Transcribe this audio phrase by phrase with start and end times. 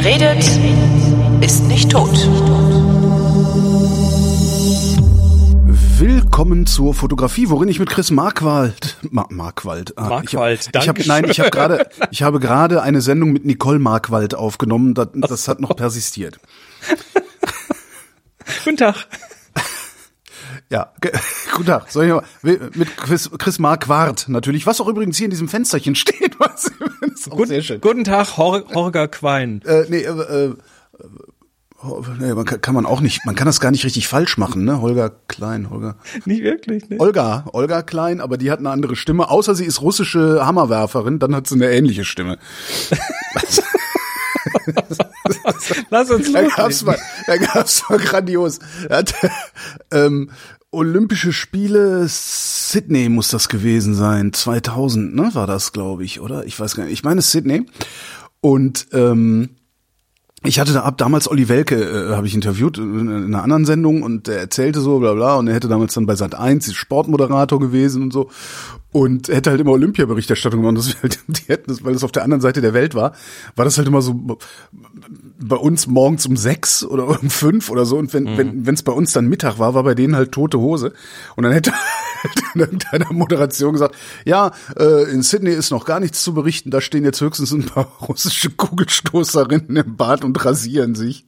[0.00, 0.44] Wer redet,
[1.40, 2.14] ist nicht tot.
[5.98, 11.06] Willkommen zur Fotografie, worin ich mit Chris Markwald, Ma Markwald, ah, Markwald, ich, hab, ich
[11.06, 14.94] hab, nein, ich habe gerade, ich habe gerade eine Sendung mit Nicole Markwald aufgenommen.
[14.94, 16.38] Das, das hat noch persistiert.
[18.64, 18.94] Guten Tag.
[20.70, 20.92] Ja,
[21.52, 21.90] guten Tag.
[21.90, 22.22] Soll ich mal,
[22.74, 26.38] mit Chris, Chris Marquardt natürlich, was auch übrigens hier in diesem Fensterchen steht.
[26.38, 26.70] Was,
[27.30, 27.80] Gut, sehr schön.
[27.80, 29.62] Guten Tag, Hor Horger Quein.
[29.64, 30.54] Äh, nee, äh, äh,
[32.20, 34.64] nee, man kann, kann man auch nicht, man kann das gar nicht richtig falsch machen,
[34.64, 34.80] ne?
[34.80, 35.96] Holger Klein, Holger.
[36.26, 37.00] Nicht wirklich, ne?
[37.00, 41.34] Olga, Olga Klein, aber die hat eine andere Stimme, außer sie ist russische Hammerwerferin, dann
[41.34, 42.38] hat sie eine ähnliche Stimme.
[45.90, 48.58] Lass uns da gab's mal, da gab's mal grandios.
[48.90, 49.14] Hat,
[49.90, 50.30] ähm,
[50.70, 56.44] Olympische Spiele Sydney muss das gewesen sein, 2000, ne, war das, glaube ich, oder?
[56.44, 56.92] Ich weiß gar nicht.
[56.92, 57.64] Ich meine Sydney.
[58.40, 59.50] Und ähm,
[60.44, 63.64] ich hatte da ab damals Olli Welke, äh, habe ich interviewt in, in einer anderen
[63.64, 66.72] Sendung und der erzählte so, bla bla, und er hätte damals dann bei Sat 1
[66.74, 68.30] Sportmoderator gewesen und so
[68.92, 70.78] und hätte halt immer Olympia-Berichterstattung gemacht.
[70.78, 73.14] Das halt, die hätten das, weil es auf der anderen Seite der Welt war,
[73.56, 74.38] war das halt immer so
[75.40, 77.96] bei uns morgens um sechs oder um fünf oder so.
[77.96, 78.66] Und wenn mhm.
[78.66, 80.92] wenn es bei uns dann Mittag war, war bei denen halt tote Hose.
[81.36, 81.72] Und dann hätte
[82.54, 83.94] in irgendeiner Moderation gesagt,
[84.24, 86.70] ja, äh, in Sydney ist noch gar nichts zu berichten.
[86.70, 91.24] Da stehen jetzt höchstens ein paar russische Kugelstoßerinnen im Bad und rasieren sich.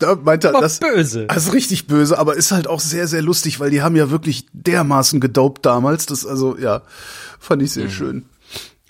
[0.00, 1.26] da meint er, das, böse.
[1.26, 4.10] Das ist richtig böse, aber ist halt auch sehr, sehr lustig, weil die haben ja
[4.10, 6.06] wirklich dermaßen gedopt damals.
[6.06, 6.82] Das, also, ja,
[7.38, 7.90] fand ich sehr mhm.
[7.90, 8.24] schön.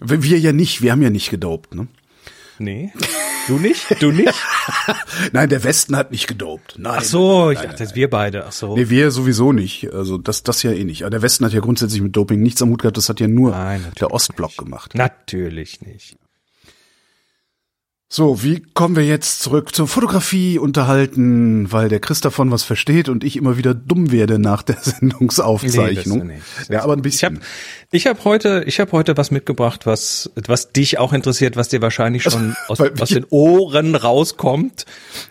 [0.00, 1.88] Wir ja nicht, wir haben ja nicht gedopt, ne?
[2.58, 2.92] Nee.
[3.48, 4.02] Du nicht?
[4.02, 4.34] Du nicht?
[5.32, 6.74] nein, der Westen hat nicht gedopt.
[6.76, 6.96] Nein.
[6.98, 8.44] Ach so, ich nein, dachte, nein, wir beide.
[8.44, 8.76] Ach so.
[8.76, 9.90] Nee, wir sowieso nicht.
[9.90, 11.04] Also das, das ja eh nicht.
[11.04, 12.98] Aber der Westen hat ja grundsätzlich mit Doping nichts am Hut gehabt.
[12.98, 14.58] Das hat ja nur nein, der Ostblock nicht.
[14.58, 14.94] gemacht.
[14.94, 16.17] Natürlich nicht.
[18.10, 23.10] So, wie kommen wir jetzt zurück zur Fotografie unterhalten, weil der Chris davon was versteht
[23.10, 26.28] und ich immer wieder dumm werde nach der Sendungsaufzeichnung.
[26.28, 27.40] Nee, ja, aber ein bisschen.
[27.90, 31.68] Ich habe hab heute, ich habe heute was mitgebracht, was was dich auch interessiert, was
[31.68, 34.86] dir wahrscheinlich schon aus, aus den Ohren rauskommt,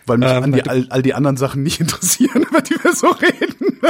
[0.06, 3.08] weil mich ähm, die, all, all die anderen Sachen nicht interessieren, über die wir so
[3.08, 3.80] reden.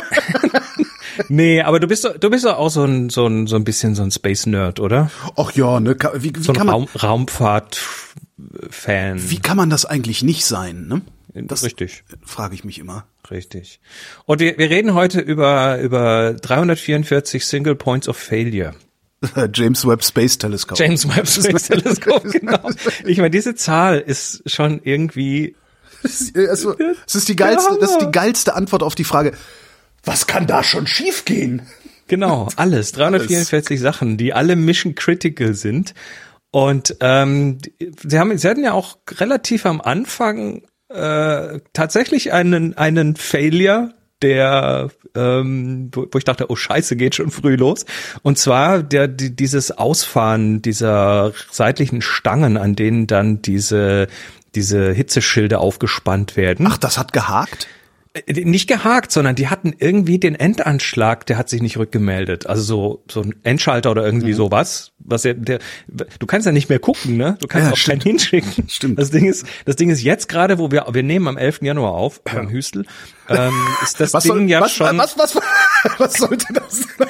[1.29, 3.65] nee, aber du bist doch, du bist doch auch so ein, so ein, so ein
[3.65, 5.11] bisschen so ein Space Nerd, oder?
[5.37, 5.95] Ach ja, ne?
[6.15, 7.79] Wie, wie so ein kann man, Raum, Raumfahrt
[8.71, 9.31] Fan.
[9.31, 11.03] Wie kann man das eigentlich nicht sein, ne?
[11.35, 12.05] Das Richtig.
[12.25, 13.07] frage ich mich immer.
[13.31, 13.81] Richtig.
[14.25, 18.75] Und wir, wir reden heute über, über 344 Single Points of Failure.
[19.53, 20.83] James Webb Space Telescope.
[20.83, 22.71] James Webb Space Telescope, genau.
[23.05, 25.55] Ich meine, diese Zahl ist schon irgendwie.
[26.49, 26.77] Also,
[27.07, 29.33] es ist die geilste, das ist die geilste Antwort auf die Frage,
[30.05, 31.63] was kann da schon schiefgehen?
[32.07, 32.93] Genau, alles.
[32.93, 33.81] 344 alles.
[33.83, 35.95] Sachen, die alle Mission Critical sind.
[36.51, 43.17] Und ähm, sie haben, sie hatten ja auch relativ am Anfang äh, tatsächlich einen einen
[43.17, 43.93] Failure,
[44.23, 47.85] der ähm, wo, wo ich dachte, oh Scheiße, geht schon früh los.
[48.23, 54.09] Und zwar der die, dieses Ausfahren dieser seitlichen Stangen, an denen dann diese
[54.55, 56.67] diese Hitzeschilde aufgespannt werden.
[56.67, 57.69] Ach, das hat gehakt?
[58.27, 62.47] Äh, nicht gehakt, sondern die hatten irgendwie den Endanschlag, der hat sich nicht rückgemeldet.
[62.47, 64.37] Also so so ein Endschalter oder irgendwie mhm.
[64.37, 65.59] sowas, was der, der
[66.19, 67.37] du kannst ja nicht mehr gucken, ne?
[67.41, 68.05] Du kannst ja, auch stimmt.
[68.05, 68.69] keinen hinschicken.
[68.69, 68.99] Stimmt.
[68.99, 71.63] Das Ding ist, das Ding ist jetzt gerade, wo wir wir nehmen am 11.
[71.63, 72.35] Januar auf, ja.
[72.35, 72.87] beim Hüstel,
[73.29, 73.53] ähm,
[73.83, 75.45] ist das was Ding soll, ja was, schon was, was, was,
[75.99, 77.09] was sollte das sein?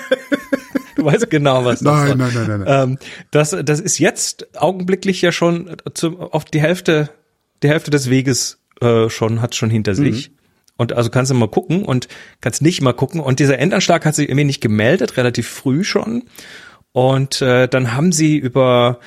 [0.96, 2.88] Du weißt genau, was das nein, nein, nein, nein, nein.
[2.90, 2.98] Ähm,
[3.30, 7.10] das, das ist jetzt augenblicklich ja schon zu, auf die Hälfte,
[7.62, 10.32] die Hälfte des Weges äh, schon, hat schon hinter sich.
[10.78, 12.08] Und also kannst du mal gucken und
[12.40, 13.20] kannst nicht mal gucken.
[13.20, 16.24] Und dieser Endanschlag hat sich irgendwie nicht gemeldet, relativ früh schon.
[16.92, 19.00] Und äh, dann haben sie über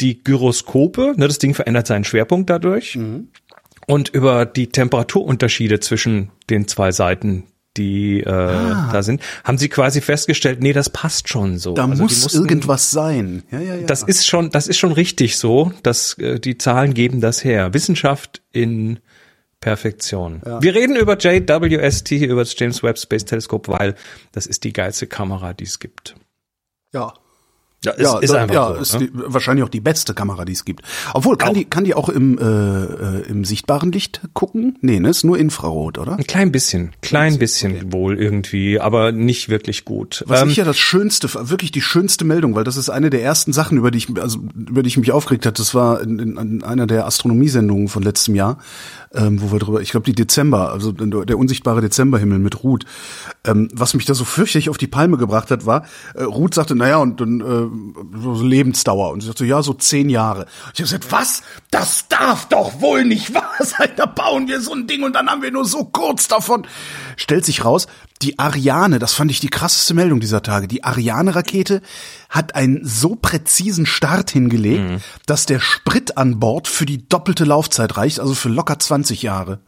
[0.00, 2.96] die Gyroskope, ne, das Ding verändert seinen Schwerpunkt dadurch.
[2.96, 3.28] Mhm.
[3.86, 7.44] Und über die Temperaturunterschiede zwischen den zwei Seiten,
[7.76, 8.90] die äh, ah.
[8.90, 11.74] da sind, haben sie quasi festgestellt, nee, das passt schon so.
[11.74, 13.42] Da also muss mussten, irgendwas sein.
[13.50, 13.86] Ja, ja, ja.
[13.86, 17.74] Das ist schon, das ist schon richtig so, dass äh, die Zahlen geben das her.
[17.74, 18.98] Wissenschaft in
[19.60, 20.42] Perfektion.
[20.46, 20.62] Ja.
[20.62, 23.94] Wir reden über JWST, über das James Webb Space Telescope, weil
[24.32, 26.14] das ist die geilste Kamera, die es gibt.
[26.92, 27.12] Ja,
[27.84, 29.06] ja, ist, ja, ist einfach ja, so, ist ne?
[29.06, 30.82] die, wahrscheinlich auch die beste Kamera, die es gibt.
[31.14, 31.54] Obwohl, kann auch.
[31.54, 34.76] die kann die auch im äh, äh, im sichtbaren Licht gucken?
[34.80, 36.18] Nee, ne, ist nur Infrarot, oder?
[36.18, 37.92] Ein klein bisschen, klein bisschen okay.
[37.92, 40.24] wohl irgendwie, aber nicht wirklich gut.
[40.26, 43.22] Was ähm, ich ja das schönste, wirklich die schönste Meldung, weil das ist eine der
[43.22, 45.62] ersten Sachen, über die ich also über die ich mich aufgeregt hatte.
[45.62, 48.58] Das war in, in einer der Astronomiesendungen von letztem Jahr
[49.14, 52.84] ähm, wo wir drüber, ich glaube die Dezember, also der unsichtbare Dezemberhimmel mit Ruth.
[53.44, 56.74] Ähm, was mich da so fürchterlich auf die Palme gebracht hat, war, äh, Ruth sagte,
[56.74, 59.10] naja, und dann, äh, so Lebensdauer.
[59.12, 60.46] Und sie sagt so, ja, so zehn Jahre.
[60.74, 61.42] Ich habe gesagt, was?
[61.70, 63.90] Das darf doch wohl nicht wahr sein.
[63.96, 66.66] Da bauen wir so ein Ding und dann haben wir nur so kurz davon.
[67.16, 67.86] Stellt sich raus,
[68.22, 70.68] die Ariane, das fand ich die krasseste Meldung dieser Tage.
[70.68, 71.82] Die Ariane-Rakete
[72.28, 75.00] hat einen so präzisen Start hingelegt, mhm.
[75.26, 79.60] dass der Sprit an Bord für die doppelte Laufzeit reicht, also für locker 20 Jahre.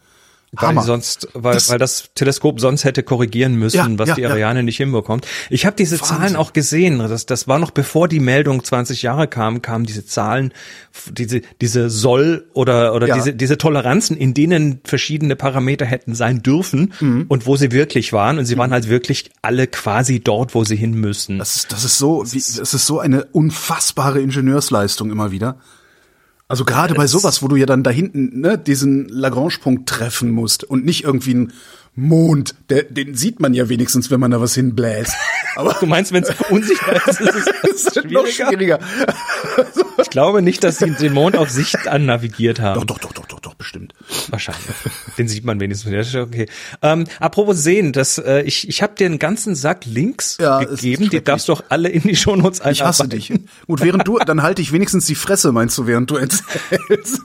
[0.53, 4.27] Weil sonst, weil das, weil das Teleskop sonst hätte korrigieren müssen, ja, was ja, die
[4.27, 4.63] Ariane ja.
[4.65, 5.25] nicht hinbekommt.
[5.49, 6.17] Ich habe diese Wahnsinn.
[6.17, 6.99] Zahlen auch gesehen.
[6.99, 10.53] Das, das war noch bevor die Meldung 20 Jahre kam, kamen diese Zahlen,
[11.09, 16.95] diese diese Soll oder oder diese diese Toleranzen, in denen verschiedene Parameter hätten sein dürfen
[16.99, 17.27] mhm.
[17.29, 18.39] und wo sie wirklich waren.
[18.39, 21.39] Und sie waren halt wirklich alle quasi dort, wo sie hin müssen.
[21.39, 25.59] Das ist das ist so, wie, das ist so eine unfassbare Ingenieursleistung immer wieder.
[26.51, 30.65] Also gerade bei sowas, wo du ja dann da hinten ne, diesen Lagrange-Punkt treffen musst
[30.65, 31.53] und nicht irgendwie ein
[31.95, 35.15] Mond, der, den sieht man ja wenigstens, wenn man da was hinbläst.
[35.55, 37.47] Aber du meinst, wenn es unsichtbar ist, ist es,
[37.87, 38.81] ist es noch schwieriger.
[39.99, 42.81] ich glaube nicht, dass sie den Mond auf Sicht annavigiert haben.
[42.81, 43.95] Doch, doch, doch, doch, doch, doch bestimmt.
[44.29, 44.65] Wahrscheinlich.
[45.19, 46.15] Den sieht man wenigstens.
[46.15, 46.47] Okay.
[46.83, 51.11] Ähm, apropos sehen, das, äh, ich, ich habe dir einen ganzen Sack Links ja, gegeben,
[51.11, 52.73] die darfst du doch alle in die Shownotes einarbeiten.
[52.73, 53.33] Ich hasse dich.
[53.67, 56.45] Gut, während du, dann halte ich wenigstens die Fresse, meinst du, während du erzählst.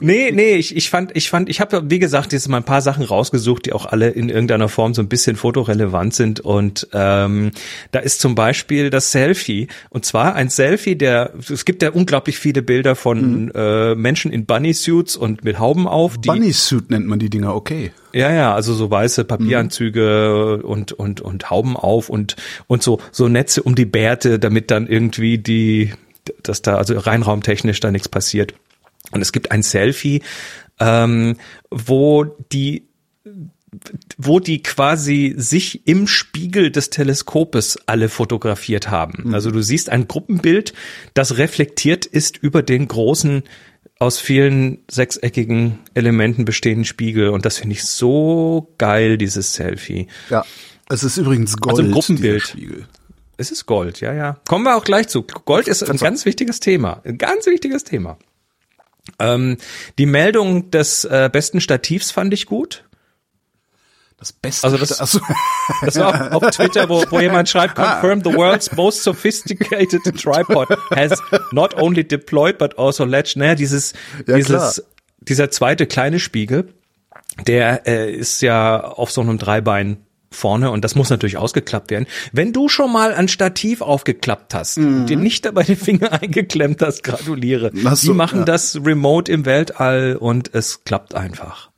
[0.00, 2.82] Nee, nee, ich, ich fand, ich fand, ich habe, wie gesagt, jetzt mal ein paar
[2.82, 6.40] Sachen rausgesucht, die auch alle in irgendeiner Form so ein bisschen fotorelevant sind.
[6.40, 7.52] Und ähm,
[7.92, 9.68] da ist zum Beispiel das Selfie.
[9.90, 13.52] Und zwar ein Selfie, der, es gibt ja unglaublich viele Bilder von mhm.
[13.54, 16.18] äh, Menschen in Bunny-Suits und mit Hauben auf.
[16.20, 17.92] Bunny-Suit nennt man die Dinger, okay.
[18.12, 20.68] Ja, ja, also so weiße Papieranzüge mhm.
[20.68, 22.36] und, und, und Hauben auf und,
[22.66, 25.92] und so, so Netze um die Bärte, damit dann irgendwie die,
[26.42, 28.54] dass da also reinraumtechnisch da nichts passiert.
[29.12, 30.22] Und es gibt ein Selfie,
[30.80, 31.36] ähm,
[31.70, 32.88] wo die
[34.18, 39.28] wo die quasi sich im Spiegel des Teleskopes alle fotografiert haben.
[39.28, 39.34] Mhm.
[39.34, 40.72] Also du siehst ein Gruppenbild,
[41.14, 43.42] das reflektiert ist über den großen
[43.98, 50.08] aus vielen sechseckigen Elementen bestehenden Spiegel und das finde ich so geil, dieses Selfie.
[50.28, 50.44] Ja,
[50.88, 51.78] es ist übrigens Gold.
[51.78, 52.56] Also Gruppenbild.
[53.38, 54.40] Es ist Gold, ja, ja.
[54.48, 55.22] Kommen wir auch gleich zu.
[55.22, 57.02] Gold ist ein ganz wichtiges Thema.
[57.04, 58.18] Ein ganz wichtiges Thema.
[59.18, 59.58] Ähm,
[59.98, 62.84] die Meldung des äh, besten Stativs fand ich gut.
[64.18, 64.64] Das Beste.
[64.64, 65.20] Also das, also,
[65.82, 68.00] das war auf, auf Twitter, wo, wo jemand schreibt, ah.
[68.00, 71.22] confirm the world's most sophisticated tripod has
[71.52, 73.36] not only deployed but also latched.
[73.36, 73.92] Naja, dieses,
[74.26, 74.72] ja, dieses, klar.
[75.20, 76.72] dieser zweite kleine Spiegel,
[77.46, 79.98] der äh, ist ja auf so einem Dreibein
[80.30, 82.06] vorne und das muss natürlich ausgeklappt werden.
[82.32, 85.06] Wenn du schon mal ein Stativ aufgeklappt hast, mhm.
[85.06, 87.70] dir nicht dabei die Finger eingeklemmt hast, gratuliere.
[87.70, 88.44] Die machen ja.
[88.46, 91.70] das remote im Weltall und es klappt einfach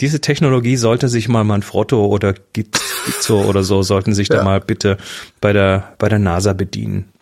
[0.00, 4.36] diese Technologie sollte sich mal Manfrotto oder Gizzo oder so sollten sich ja.
[4.36, 4.98] da mal bitte
[5.40, 7.12] bei der bei der NASA bedienen.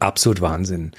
[0.00, 0.92] Absolut Wahnsinn.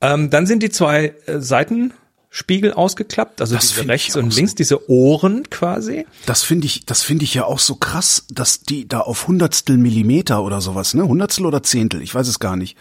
[0.00, 4.56] Ähm, dann sind die zwei äh, Seitenspiegel ausgeklappt, also das diese rechts und links, so.
[4.56, 6.06] diese Ohren quasi.
[6.26, 9.76] Das finde ich, das finde ich ja auch so krass, dass die da auf Hundertstel
[9.76, 12.76] Millimeter oder sowas, ne, Hundertstel oder Zehntel, ich weiß es gar nicht,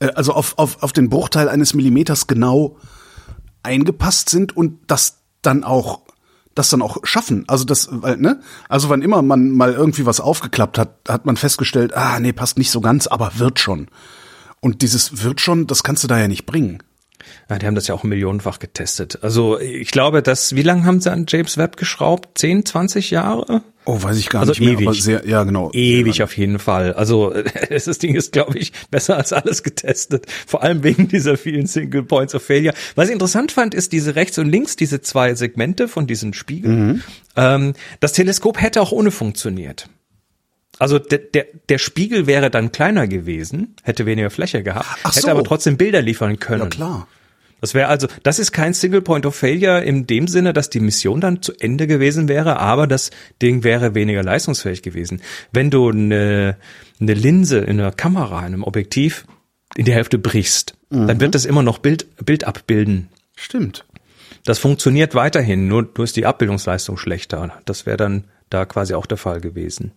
[0.00, 2.76] äh, also auf auf auf den Bruchteil eines Millimeters genau
[3.62, 6.02] eingepasst sind und das dann auch
[6.54, 7.44] das dann auch schaffen.
[7.46, 8.40] Also das, ne?
[8.68, 12.58] Also wann immer man mal irgendwie was aufgeklappt hat, hat man festgestellt, ah, nee, passt
[12.58, 13.88] nicht so ganz, aber wird schon.
[14.60, 16.82] Und dieses wird schon, das kannst du da ja nicht bringen.
[17.48, 19.18] Ja, die haben das ja auch millionenfach getestet.
[19.22, 22.38] Also ich glaube, dass, wie lange haben sie an James Webb geschraubt?
[22.38, 23.62] 10, 20 Jahre?
[23.86, 24.78] Oh, weiß ich gar also nicht ewig.
[24.80, 25.70] mehr, aber sehr, ja genau.
[25.72, 26.92] Ewig auf jeden Fall.
[26.92, 27.34] Also
[27.70, 30.26] das Ding ist, glaube ich, besser als alles getestet.
[30.46, 32.74] Vor allem wegen dieser vielen Single Points of Failure.
[32.94, 36.86] Was ich interessant fand, ist diese rechts und links, diese zwei Segmente von diesen Spiegeln.
[36.86, 37.02] Mhm.
[37.36, 39.88] Ähm, das Teleskop hätte auch ohne funktioniert.
[40.78, 45.26] Also der, der, der Spiegel wäre dann kleiner gewesen, hätte weniger Fläche gehabt, Ach hätte
[45.26, 45.30] so.
[45.30, 46.62] aber trotzdem Bilder liefern können.
[46.62, 47.08] Ja klar.
[47.60, 50.80] Das wäre also, das ist kein Single Point of Failure in dem Sinne, dass die
[50.80, 53.10] Mission dann zu Ende gewesen wäre, aber das
[53.42, 55.20] Ding wäre weniger leistungsfähig gewesen.
[55.52, 56.56] Wenn du eine,
[57.00, 59.26] eine Linse in einer Kamera, in einem Objektiv
[59.76, 61.06] in die Hälfte brichst, mhm.
[61.06, 63.08] dann wird das immer noch Bild, Bild abbilden.
[63.36, 63.84] Stimmt.
[64.44, 67.60] Das funktioniert weiterhin, nur, nur ist die Abbildungsleistung schlechter.
[67.66, 69.92] Das wäre dann da quasi auch der Fall gewesen.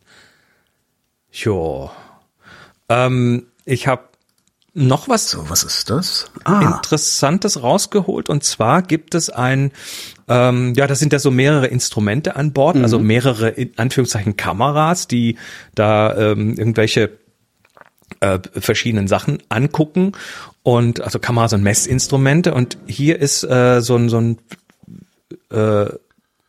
[1.31, 1.89] Jo.
[2.89, 4.03] Ähm, ich habe
[4.73, 6.31] noch was, so, was ist das?
[6.45, 6.61] Ah.
[6.61, 9.71] Interessantes rausgeholt und zwar gibt es ein,
[10.27, 12.83] ähm, ja, das sind ja so mehrere Instrumente an Bord, also mhm.
[12.83, 15.37] also mehrere in Anführungszeichen Kameras, die
[15.75, 17.11] da ähm, irgendwelche
[18.19, 20.13] äh, verschiedenen Sachen angucken
[20.63, 24.37] und also Kameras und Messinstrumente und hier ist äh, so ein so ein
[25.51, 25.93] äh,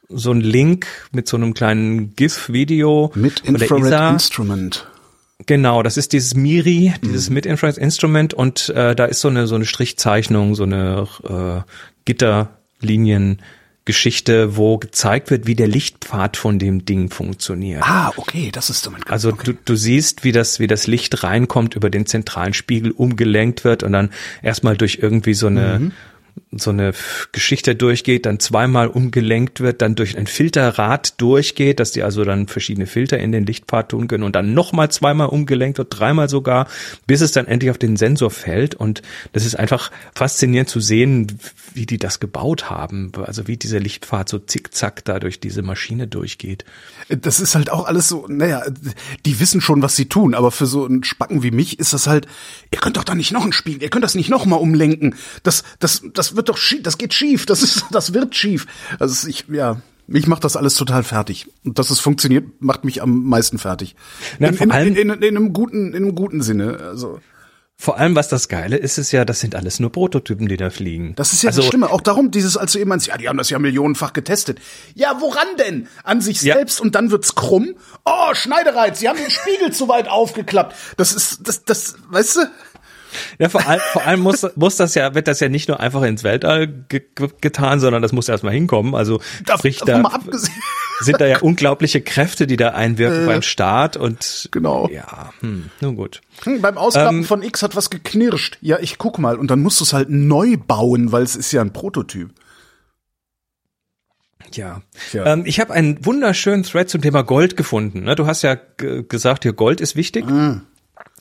[0.09, 4.87] so ein Link mit so einem kleinen GIF-Video mit Infrared Instrument
[5.47, 7.35] Genau, das ist dieses MIRI, dieses Mhm.
[7.35, 11.61] Mid-Inference Instrument und äh, da ist so eine so eine Strichzeichnung, so eine äh,
[12.05, 17.83] Gitterlinien-Geschichte, wo gezeigt wird, wie der Lichtpfad von dem Ding funktioniert.
[17.85, 19.11] Ah, okay, das ist damit.
[19.11, 23.65] Also du, du siehst, wie das, wie das Licht reinkommt, über den zentralen Spiegel umgelenkt
[23.65, 24.11] wird und dann
[24.43, 25.91] erstmal durch irgendwie so eine,
[26.59, 26.93] so eine
[27.33, 32.49] Geschichte durchgeht, dann zweimal umgelenkt wird, dann durch ein Filterrad durchgeht, dass die also dann
[32.49, 36.69] verschiedene Filter in den Lichtpfad tun können und dann nochmal zweimal umgelenkt wird, dreimal sogar,
[37.07, 41.39] bis es dann endlich auf den Sensor fällt und das ist einfach faszinierend zu sehen,
[41.73, 46.07] wie die das gebaut haben, also wie dieser Lichtpfad so zickzack da durch diese Maschine
[46.07, 46.65] durchgeht.
[47.09, 48.63] Das ist halt auch alles so, naja,
[49.27, 52.07] die wissen schon, was sie tun, aber für so einen Spacken wie mich ist das
[52.07, 52.27] halt,
[52.71, 55.15] ihr könnt doch da nicht noch ein Spiel, ihr könnt das nicht noch mal umlenken.
[55.43, 58.67] Das, das, das wird doch schief, das geht schief, das ist, das wird schief.
[58.99, 61.47] Also ich, ja, mich macht das alles total fertig.
[61.65, 63.97] Und dass es funktioniert, macht mich am meisten fertig.
[64.39, 66.79] Na, in, vor allem- in, in, in einem guten, in einem guten Sinne.
[66.81, 67.21] Also
[67.77, 70.69] Vor allem, was das Geile ist, ist ja, das sind alles nur Prototypen, die da
[70.71, 71.15] fliegen.
[71.17, 71.91] das ist ja also, das Schlimme.
[71.91, 74.61] Auch darum, dieses, als du eben meinst, ja, die haben das ja millionenfach getestet.
[74.95, 75.89] Ja, woran denn?
[76.05, 76.55] An sich Ja.
[76.55, 77.75] selbst und dann wird's krumm.
[78.05, 80.77] Oh, Schneidereiz, sie haben den Spiegel zu weit aufgeklappt.
[80.99, 82.41] Das ist, das, das, weißt du?
[83.39, 86.03] Ja, vor allem, vor allem muss, muss das ja, wird das ja nicht nur einfach
[86.03, 88.95] ins Weltall ge ge getan, sondern das muss erstmal hinkommen.
[88.95, 89.21] Also
[89.57, 90.39] sprich, davon da
[91.01, 94.89] sind da ja unglaubliche Kräfte, die da einwirken beim Start und Genau.
[94.89, 96.21] ja, hm, nun gut.
[96.45, 98.59] Hm, beim Ausklappen Ähm, von X hat was geknirscht.
[98.61, 99.37] Ja, ich guck mal.
[99.39, 102.31] Und dann musst du es halt neu bauen, weil es ist ja ein Prototyp.
[104.53, 104.83] Ja.
[105.11, 105.27] Tja.
[105.27, 108.05] Ähm, ich habe einen wunderschönen Thread zum Thema Gold gefunden.
[108.05, 108.15] ne?
[108.15, 108.57] Du hast ja
[109.09, 110.27] gesagt, hier Gold ist wichtig.
[110.27, 110.63] Mhm.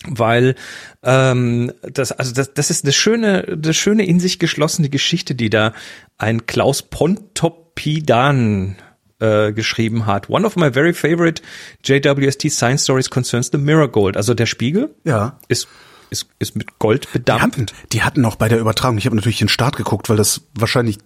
[0.08, 0.56] Weil
[1.02, 5.50] ähm, das, also das, das ist eine schöne, eine schöne in sich geschlossene Geschichte, die
[5.50, 5.74] da
[6.18, 8.76] ein Klaus Pontopidan
[9.20, 10.30] äh, geschrieben hat.
[10.30, 11.42] One of my very favorite
[11.84, 14.18] JWST Science Stories concerns the Mirror Gold.
[14.18, 15.40] Also der Spiegel Ja.
[15.48, 15.68] ist,
[16.10, 17.44] ist, ist mit Gold Die bedampft.
[17.44, 20.42] hatten, die hatten auch bei der Übertragung, ich habe natürlich den Start geguckt, weil das
[20.54, 20.98] wahrscheinlich,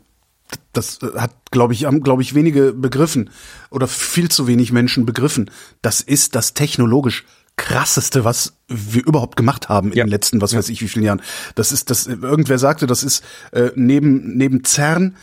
[0.74, 3.30] das äh, hat, glaube ich, haben, glaube ich, wenige begriffen
[3.70, 5.52] oder viel zu wenig Menschen begriffen.
[5.82, 7.26] Das ist das technologisch
[7.58, 10.04] krasseste, was wir überhaupt gemacht haben in Ja.
[10.06, 11.22] den letzten, was weiß ich, wie vielen Jahren.
[11.56, 15.16] Das ist, das, irgendwer sagte, das ist äh, neben neben CERN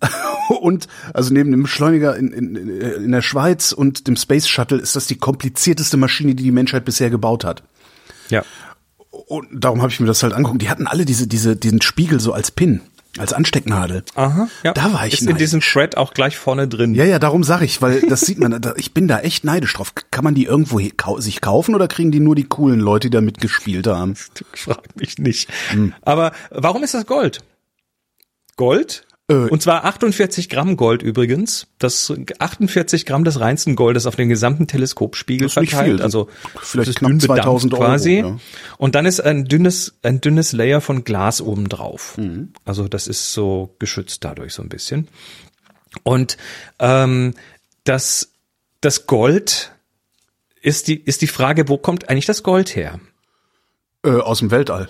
[0.60, 4.96] und also neben dem Beschleuniger in, in, in der Schweiz und dem Space Shuttle ist
[4.96, 7.62] das die komplizierteste Maschine, die die Menschheit bisher gebaut hat.
[8.28, 8.44] Ja.
[9.10, 10.62] Und darum habe ich mir das halt angeguckt.
[10.62, 12.80] Die hatten alle diese, diese, diesen Spiegel so als Pin,
[13.18, 14.04] als Anstecknadel.
[14.14, 14.48] Aha.
[14.62, 14.72] Ja.
[14.72, 15.38] Da war ich Ist in neidisch.
[15.40, 16.94] diesem Thread auch gleich vorne drin.
[16.94, 19.92] Ja, ja, darum sag ich, weil das sieht man, ich bin da echt neidisch drauf.
[20.10, 20.80] Kann man die irgendwo
[21.18, 24.14] sich kaufen oder kriegen die nur die coolen Leute, die da mitgespielt haben?
[24.54, 25.50] Frag mich nicht.
[25.70, 25.92] Hm.
[26.02, 27.40] Aber warum ist das Gold?
[28.56, 29.06] Gold?
[29.30, 31.68] Äh, Und zwar 48 Gramm Gold übrigens.
[31.78, 35.96] Das 48 Gramm des reinsten Goldes auf den gesamten Teleskopspiegel verteilt.
[35.98, 36.02] viel.
[36.02, 36.28] Also
[36.60, 38.18] Vielleicht das ist knapp dünn bedampft 2000 Euro, quasi.
[38.18, 38.38] ja.
[38.76, 42.18] Und dann ist ein dünnes, ein dünnes Layer von Glas oben drauf.
[42.18, 42.52] Mhm.
[42.64, 45.06] Also das ist so geschützt dadurch so ein bisschen.
[46.02, 46.36] Und
[46.80, 47.34] ähm,
[47.84, 48.32] das,
[48.80, 49.72] das Gold
[50.60, 52.98] ist die, ist die Frage, wo kommt eigentlich das Gold her?
[54.04, 54.88] Äh, aus dem Weltall.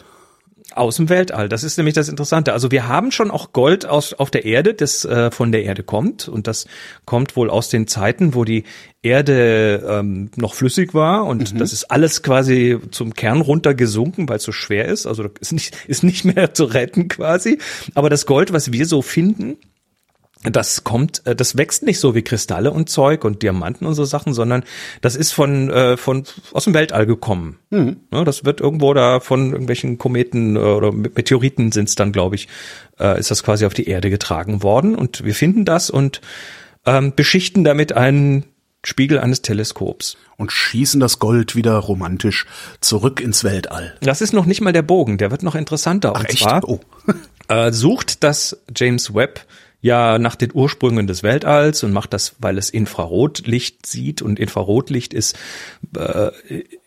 [0.72, 1.48] Aus dem Weltall.
[1.48, 2.52] Das ist nämlich das Interessante.
[2.52, 5.82] Also wir haben schon auch Gold aus, auf der Erde, das äh, von der Erde
[5.82, 6.28] kommt.
[6.28, 6.66] Und das
[7.04, 8.64] kommt wohl aus den Zeiten, wo die
[9.02, 11.26] Erde ähm, noch flüssig war.
[11.26, 15.06] Und das ist alles quasi zum Kern runter gesunken, weil es so schwer ist.
[15.06, 17.58] Also ist nicht, ist nicht mehr zu retten quasi.
[17.94, 19.56] Aber das Gold, was wir so finden,
[20.42, 24.04] das kommt, äh, das wächst nicht so wie Kristalle und Zeug und Diamanten und so
[24.04, 24.64] Sachen, sondern
[25.02, 27.58] das ist von, äh, von aus dem Weltall gekommen.
[27.70, 27.96] Mhm.
[28.10, 32.48] Das wird irgendwo da von irgendwelchen Kometen äh, oder Meteoriten sind es dann, glaube ich,
[32.98, 36.20] äh, ist das quasi auf die Erde getragen worden und wir finden das und
[36.86, 38.44] ähm, beschichten damit einen
[38.82, 40.16] Spiegel eines Teleskops.
[40.38, 42.46] Und schießen das Gold wieder romantisch
[42.80, 43.94] zurück ins Weltall.
[44.00, 46.14] Das ist noch nicht mal der Bogen, der wird noch interessanter.
[46.14, 46.38] Ach und echt?
[46.38, 46.80] zwar Oh.
[47.48, 49.44] äh, sucht das James Webb
[49.80, 55.14] ja nach den Ursprüngen des Weltalls und macht das, weil es Infrarotlicht sieht und Infrarotlicht
[55.14, 55.38] ist
[55.96, 56.30] äh,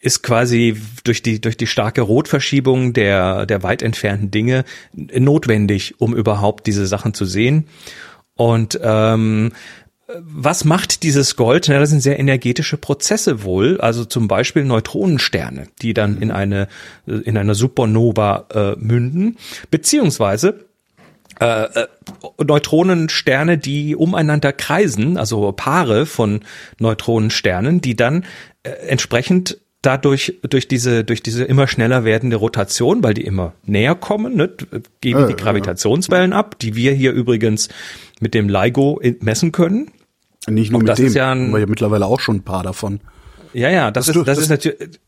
[0.02, 6.16] ist quasi durch die durch die starke Rotverschiebung der der weit entfernten Dinge notwendig, um
[6.16, 7.68] überhaupt diese Sachen zu sehen.
[8.36, 9.52] Und ähm,
[10.20, 11.68] was macht dieses Gold?
[11.70, 16.68] Na, das sind sehr energetische Prozesse wohl, also zum Beispiel Neutronensterne, die dann in eine
[17.08, 19.38] in einer Supernova äh, münden,
[19.72, 20.66] beziehungsweise
[21.40, 21.88] äh, äh,
[22.44, 26.42] Neutronensterne, die umeinander kreisen, also Paare von
[26.80, 28.26] Neutronensternen, die dann
[28.64, 33.96] äh, entsprechend dadurch durch diese durch diese immer schneller werdende Rotation, weil die immer näher
[33.96, 34.50] kommen, ne,
[35.02, 37.70] geben die Gravitationswellen ab, die wir hier übrigens
[38.22, 39.92] mit dem LIGO messen können.
[40.48, 42.44] Nicht nur Auch mit das dem, ja ein- haben wir ja mittlerweile auch schon ein
[42.44, 43.02] paar davon.
[43.54, 45.00] Ja, ja, das, du- ist das, das- ist natürlich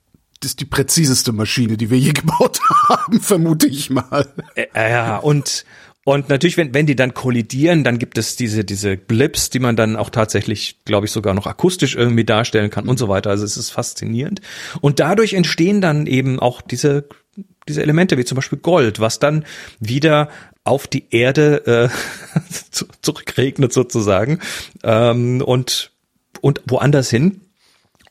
[0.41, 4.27] das ist die präziseste Maschine, die wir je gebaut haben, vermute ich mal.
[4.55, 5.63] Äh, ja, und
[6.05, 9.75] und natürlich, wenn, wenn die dann kollidieren, dann gibt es diese, diese Blips, die man
[9.75, 13.31] dann auch tatsächlich, glaube ich, sogar noch akustisch irgendwie darstellen kann und so weiter.
[13.31, 14.39] Also es ist faszinierend.
[14.81, 17.09] Und dadurch entstehen dann eben auch diese,
[17.67, 19.45] diese Elemente, wie zum Beispiel Gold, was dann
[19.79, 20.29] wieder
[20.63, 22.39] auf die Erde äh,
[23.01, 24.41] zurückregnet sozusagen
[24.83, 25.91] ähm, und,
[26.39, 27.41] und woanders hin.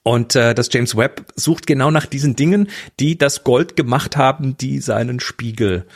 [0.03, 4.57] Und äh, das James Webb sucht genau nach diesen Dingen, die das Gold gemacht haben,
[4.57, 5.87] die seinen Spiegel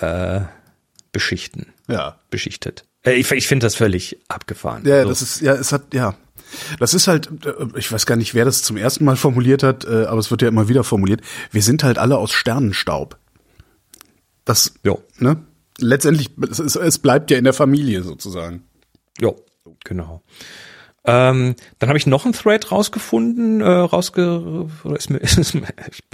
[0.00, 0.40] äh,
[1.12, 1.66] beschichten.
[1.88, 2.18] Ja.
[2.30, 2.84] Beschichtet.
[3.04, 4.82] Äh, ich ich finde das völlig abgefahren.
[4.86, 5.08] Ja, So.
[5.08, 6.14] das ist, ja, es hat, ja.
[6.78, 9.84] Das ist halt, äh, ich weiß gar nicht, wer das zum ersten Mal formuliert hat,
[9.84, 11.20] äh, aber es wird ja immer wieder formuliert.
[11.50, 13.18] Wir sind halt alle aus Sternenstaub.
[14.44, 15.02] Das, Jo.
[15.18, 15.42] ne?
[15.78, 18.64] Letztendlich, es, es bleibt ja in der Familie sozusagen.
[19.20, 19.30] Ja,
[19.84, 20.22] genau.
[21.06, 25.62] Ähm, dann habe ich noch einen Thread rausgefunden, äh, rausge ist mir, ist mir,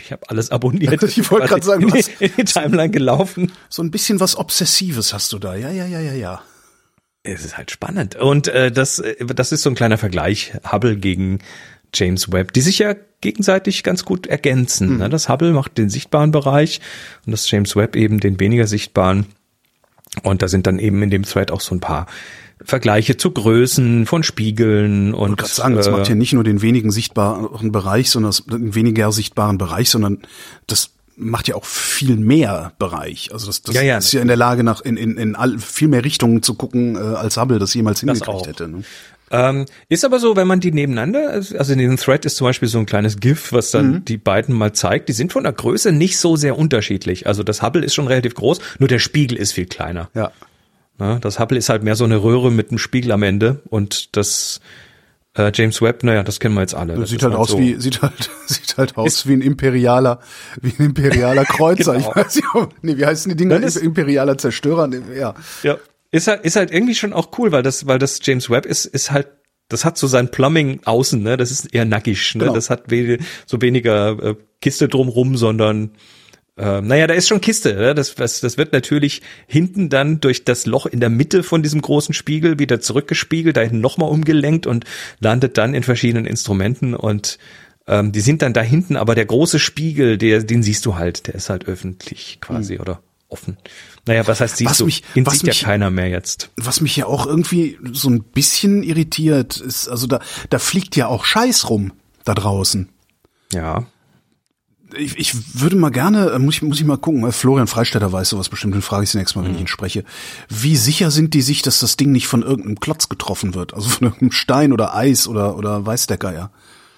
[0.00, 1.02] ich habe alles abonniert.
[1.16, 3.50] Ich wollte grad sagen, in, hast- in die Timeline gelaufen.
[3.68, 5.56] So ein bisschen was Obsessives hast du da.
[5.56, 6.42] Ja, ja, ja, ja, ja.
[7.24, 8.14] Es ist halt spannend.
[8.14, 11.40] Und äh, das, äh, das ist so ein kleiner Vergleich, Hubble gegen
[11.92, 14.98] James Webb, die sich ja gegenseitig ganz gut ergänzen.
[14.98, 15.08] Ne?
[15.08, 16.80] Das Hubble macht den sichtbaren Bereich
[17.24, 19.26] und das James Webb eben den weniger sichtbaren.
[20.22, 22.06] Und da sind dann eben in dem Thread auch so ein paar
[22.64, 26.62] Vergleiche zu Größen von Spiegeln und Ich sagen, das äh, macht hier nicht nur den
[26.62, 30.22] wenigen sichtbaren Bereich, sondern das, den weniger sichtbaren Bereich, sondern
[30.66, 33.30] das macht ja auch viel mehr Bereich.
[33.32, 35.58] Also das, das Ja, ja, ist ja in der Lage, nach in, in, in all,
[35.58, 38.46] viel mehr Richtungen zu gucken, äh, als Hubble das jemals hingekriegt auch.
[38.46, 38.68] hätte.
[38.68, 38.84] Ne?
[39.30, 42.68] Ähm, ist aber so, wenn man die nebeneinander, also in diesem Thread ist zum Beispiel
[42.68, 44.04] so ein kleines GIF, was dann Mhm.
[44.04, 47.26] die beiden mal zeigt, die sind von der Größe nicht so sehr unterschiedlich.
[47.26, 50.10] Also das Hubble ist schon relativ groß, nur der Spiegel ist viel kleiner.
[50.14, 50.30] Ja.
[50.98, 51.18] Ne?
[51.20, 54.60] Das Hubble ist halt mehr so eine Röhre mit einem Spiegel am Ende und das
[55.36, 56.94] äh, James Webb, naja, das kennen wir jetzt alle.
[56.94, 57.58] Das sieht ist halt aus so.
[57.58, 60.20] wie sieht halt sieht halt aus wie ein imperialer
[60.62, 61.94] wie ein imperialer Kreuzer.
[61.94, 62.08] Genau.
[62.10, 63.60] Ich weiß nicht, nee, wie heißen die Dinger?
[63.82, 64.88] Imperialer Zerstörer.
[65.14, 65.34] Ja.
[65.62, 65.76] Ja,
[66.16, 68.84] ist halt, ist halt irgendwie schon auch cool, weil das, weil das James Webb ist,
[68.84, 69.28] ist halt,
[69.68, 71.36] das hat so sein Plumbing außen, ne?
[71.36, 72.44] Das ist eher nackig, ne?
[72.44, 72.54] Genau.
[72.54, 75.92] Das hat we so weniger äh, Kiste drumrum, sondern
[76.56, 77.74] äh, naja, da ist schon Kiste.
[77.74, 77.94] Ne?
[77.94, 81.82] Das, das, das wird natürlich hinten dann durch das Loch in der Mitte von diesem
[81.82, 84.84] großen Spiegel wieder zurückgespiegelt, da hinten nochmal umgelenkt und
[85.20, 87.38] landet dann in verschiedenen Instrumenten und
[87.86, 91.26] ähm, die sind dann da hinten, aber der große Spiegel, der, den siehst du halt,
[91.26, 93.58] der ist halt öffentlich quasi oder offen.
[94.06, 94.86] Naja, was heißt siehst Was du?
[94.86, 96.50] mich- Den was sieht mich- ja keiner mehr jetzt.
[96.56, 101.08] Was mich ja auch irgendwie so ein bisschen irritiert, ist, also da, da fliegt ja
[101.08, 101.92] auch Scheiß rum
[102.24, 102.88] da draußen.
[103.52, 103.86] Ja.
[104.96, 108.28] Ich, ich würde mal gerne, äh, muss ich, muss ich mal gucken, Florian Freistetter weiß
[108.28, 110.04] sowas bestimmt, den frage ich das nächste Mal, wenn ich ihn spreche.
[110.48, 113.74] Wie sicher sind die sich, dass das Ding nicht von irgendeinem Klotz getroffen wird?
[113.74, 116.52] Also von irgendeinem Stein oder Eis oder, oder weiß der Geier?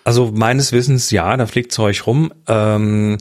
[0.04, 2.30] Also meines Wissens, ja, da fliegt Zeug rum.
[2.46, 3.16] Ähm,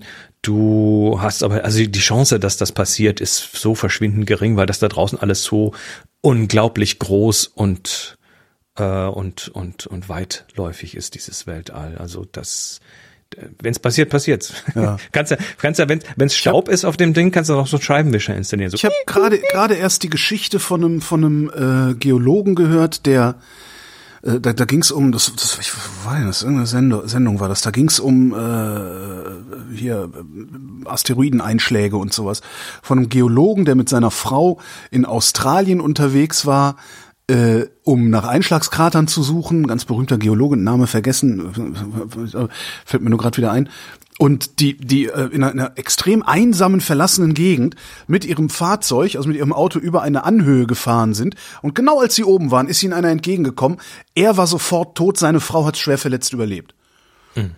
[0.48, 4.80] du hast aber, also die Chance, dass das passiert, ist so verschwindend gering, weil das
[4.80, 5.74] da draußen alles so
[6.22, 8.18] unglaublich groß und
[8.78, 11.98] äh, und und und weitläufig ist dieses Weltall.
[11.98, 12.80] Also das
[13.60, 14.54] wenn es passiert, passiert's.
[14.74, 14.98] Ja.
[15.12, 17.76] kannst ja, kannst ja, wenn es Staub ist auf dem Ding, kannst du noch so
[17.76, 18.72] einen Scheibenwischer installieren.
[18.72, 23.06] So, Ich habe gerade gerade erst die Geschichte von einem von einem äh, Geologen gehört,
[23.06, 23.36] der
[24.28, 27.50] äh, da, da ging es um das, das ich, denn das irgendeine Sendung, Sendung war
[27.50, 27.62] das.
[27.62, 32.42] Da ging es um äh, hier äh, Asteroideneinschläge und sowas.
[32.82, 34.60] Von einem Geologen, der mit seiner Frau
[34.92, 36.76] in Australien unterwegs war
[37.30, 41.52] äh, um nach Einschlagskratern zu suchen, ganz berühmter Geologe, Name vergessen,
[42.34, 42.48] äh,
[42.86, 43.70] fällt mir nur gerade wieder ein.
[44.20, 47.76] Und die, die äh, in einer, in einer extrem einsamen, verlassenen Gegend
[48.08, 51.36] mit ihrem Fahrzeug, also mit ihrem Auto über eine Anhöhe gefahren sind.
[51.62, 53.80] Und genau als sie oben waren, ist ihnen einer entgegengekommen.
[54.16, 56.74] Er war sofort tot, seine Frau hat schwer verletzt überlebt.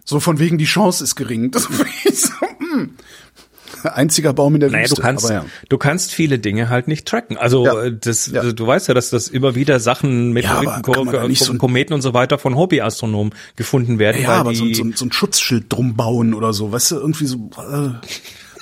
[0.04, 1.52] So von wegen, die Chance ist gering.
[1.60, 1.68] Das
[2.04, 2.96] ist so, mm.
[3.94, 4.96] Einziger Baum in der Naja, Wüste.
[4.96, 5.46] du kannst, aber ja.
[5.70, 7.38] du kannst viele Dinge halt nicht tracken.
[7.38, 7.84] Also Ja.
[7.84, 8.52] äh, das, Ja.
[8.52, 12.38] du weißt ja, dass das immer wieder Sachen da nicht so Kometen und so weiter
[12.38, 14.22] von Hobbyastronomen gefunden werden.
[14.22, 17.50] Ja, aber so, so, so ein Schutzschild drum bauen oder so, weißt du, irgendwie so,
[17.58, 17.90] äh,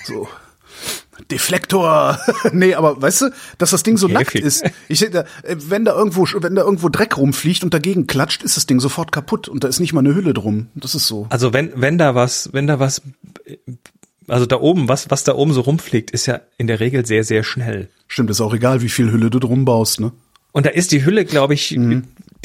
[0.06, 0.28] so
[1.32, 2.20] Deflektor.
[2.54, 4.46] nee, aber weißt du, dass das Ding so nackt Käfig.
[4.46, 4.64] ist.
[4.88, 5.24] Ich äh,
[5.68, 9.12] wenn da irgendwo wenn da irgendwo Dreck rumfliegt und dagegen klatscht, ist das Ding sofort
[9.12, 10.68] kaputt und da ist nicht mal eine Hülle drum.
[10.76, 11.26] Das ist so.
[11.30, 13.02] also wenn wenn da was, wenn da was,
[14.28, 17.24] also da oben was was da oben so rumfliegt, ist ja in der Regel sehr
[17.24, 17.90] sehr schnell.
[18.08, 20.12] Stimmt, ist auch egal, wie viel Hülle du drum baust, ne?
[20.52, 21.78] Und da ist die Hülle, glaube ich,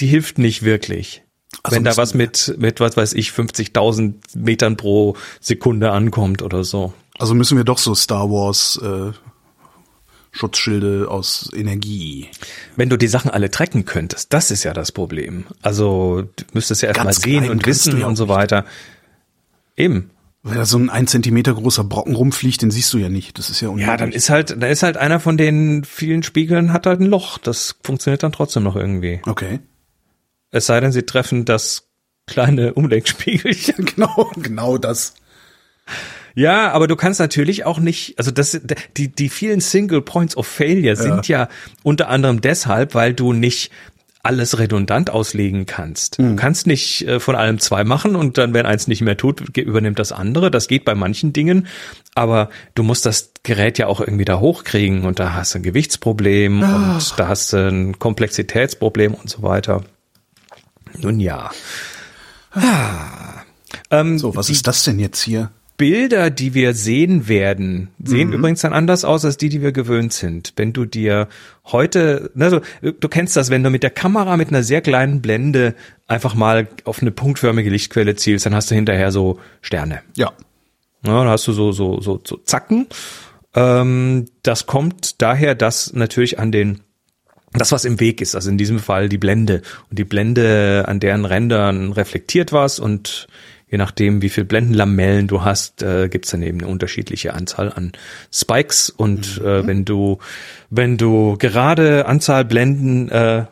[0.01, 1.23] die hilft nicht wirklich.
[1.23, 1.59] Mhm.
[1.63, 6.65] Also wenn da was mit, mit, was weiß ich, 50.000 Metern pro Sekunde ankommt oder
[6.65, 6.93] so.
[7.19, 9.13] Also müssen wir doch so Star Wars äh,
[10.33, 12.29] Schutzschilde aus Energie.
[12.75, 15.45] Wenn du die Sachen alle tracken könntest, das ist ja das Problem.
[15.61, 18.65] Also du müsstest ja erstmal sehen und wissen ja und so weiter.
[19.77, 20.11] Eben.
[20.45, 23.39] Weil da so ein ein Zentimeter großer Brocken rumfliegt, den siehst du ja nicht.
[23.39, 23.87] Das ist ja unmöglich.
[23.87, 27.07] Ja, dann ist halt, da ist halt einer von den vielen Spiegeln hat halt ein
[27.07, 27.39] Loch.
[27.39, 29.21] Das funktioniert dann trotzdem noch irgendwie.
[29.25, 29.61] Okay.
[30.51, 31.89] Es sei denn, sie treffen das
[32.27, 33.87] kleine Umlenkspiegelchen.
[33.95, 35.15] Genau, genau das.
[36.35, 38.61] Ja, aber du kannst natürlich auch nicht, also das,
[38.97, 41.49] die, die vielen Single Points of Failure sind ja
[41.83, 43.71] unter anderem deshalb, weil du nicht
[44.25, 46.19] alles redundant auslegen kannst.
[46.19, 49.57] Du kannst nicht äh, von allem zwei machen und dann, wenn eins nicht mehr tut,
[49.57, 50.51] übernimmt das andere.
[50.51, 51.67] Das geht bei manchen Dingen,
[52.15, 55.65] aber du musst das Gerät ja auch irgendwie da hochkriegen und da hast du ein
[55.65, 59.83] Gewichtsproblem und da hast du ein Komplexitätsproblem und so weiter.
[61.01, 61.51] Nun ja.
[62.53, 63.43] Ah.
[63.91, 65.51] Ähm, So, was ist das denn jetzt hier?
[65.83, 70.13] Bilder, die wir sehen werden, sehen übrigens dann anders aus als die, die wir gewöhnt
[70.13, 70.53] sind.
[70.55, 71.27] Wenn du dir
[71.65, 75.75] heute, also du kennst das, wenn du mit der Kamera mit einer sehr kleinen Blende
[76.07, 80.03] einfach mal auf eine punktförmige Lichtquelle zielst, dann hast du hinterher so Sterne.
[80.15, 80.31] Ja.
[81.05, 82.87] Ja, dann hast du so so so, so Zacken.
[83.57, 86.83] Ähm, das kommt daher, dass natürlich an den
[87.55, 89.63] das, was im Weg ist, also in diesem Fall die Blende.
[89.91, 93.27] Und die Blende, an deren Rändern reflektiert was und
[93.73, 97.93] je nachdem, wie viel Blendenlamellen du hast, äh, gibt's dann eben eine unterschiedliche Anzahl an
[98.31, 98.91] Spikes.
[98.91, 100.19] Und äh, wenn du,
[100.69, 103.47] wenn du gerade Anzahl Blenden äh,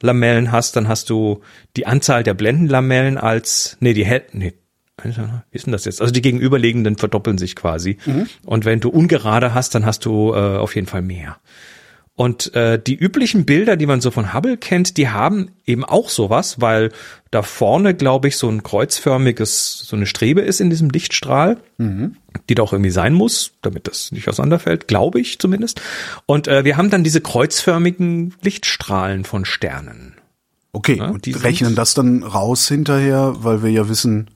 [0.00, 1.42] Lamellen hast, dann hast du
[1.76, 4.54] die Anzahl der Blendenlamellen als, nee, die Hel nee,
[5.04, 6.00] wie ist denn das jetzt?
[6.00, 7.98] Also die gegenüberliegenden verdoppeln sich quasi.
[8.46, 11.36] Und wenn du ungerade hast, dann hast du äh, auf jeden Fall mehr.
[12.16, 16.08] Und äh, die üblichen Bilder, die man so von Hubble kennt, die haben eben auch
[16.08, 16.90] sowas, weil
[17.30, 21.58] da vorne, glaube ich, so ein kreuzförmiges, so eine Strebe ist in diesem Lichtstrahl,
[22.48, 25.82] die da auch irgendwie sein muss, damit das nicht auseinanderfällt, glaube ich zumindest.
[26.24, 30.14] Und äh, wir haben dann diese kreuzförmigen Lichtstrahlen von Sternen.
[30.72, 34.30] Okay, Ja, und die rechnen das dann raus hinterher, weil wir ja wissen,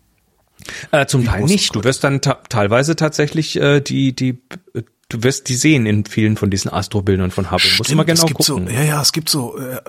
[0.90, 1.74] Äh, zum Teil nicht.
[1.74, 4.38] Du wirst dann ta teilweise tatsächlich äh, die, die,
[4.74, 7.70] äh, du wirst die sehen in vielen von diesen Astrobildern von Hubble.
[7.76, 8.66] Musst du mal Stimmt, genau es gibt gucken.
[8.66, 9.80] So, ja, ja, es gibt so, äh,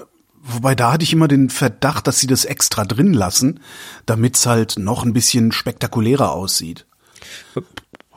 [0.44, 3.62] wobei da hatte ich immer den Verdacht, dass sie das extra drin lassen,
[4.06, 6.86] damit's halt noch ein bisschen spektakulärer aussieht.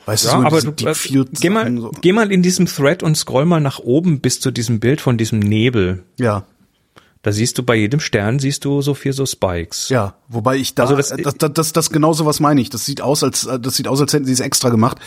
[0.06, 1.90] Weißt Ja, du, so aber du, äh, geh mal, so.
[2.00, 5.16] geh mal in diesem Thread und scroll mal nach oben bis zu diesem Bild von
[5.16, 6.04] diesem Nebel.
[6.18, 6.46] Ja,
[7.24, 9.88] Da siehst du bei jedem Stern siehst du so viel so Spikes.
[9.88, 10.14] ja.
[10.28, 12.70] Wobei ich da, Also das, das- das, das, das, genau so was meine ich.
[12.70, 14.98] Das sieht aus, als, äh, das sieht aus, als hätten sie es extra gemacht.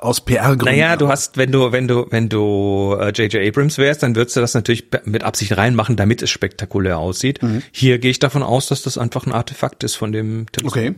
[0.00, 0.64] Aus PR-Gründen.
[0.64, 3.46] Naja, du hast, wenn du, wenn du, wenn du äh, J.J.
[3.48, 7.42] Abrams wärst, dann würdest du das natürlich mit Absicht reinmachen, damit es spektakulär aussieht.
[7.42, 7.62] Mhm.
[7.70, 10.72] Hier gehe ich davon aus, dass das einfach ein Artefakt ist von dem Teleskop.
[10.78, 10.94] Okay.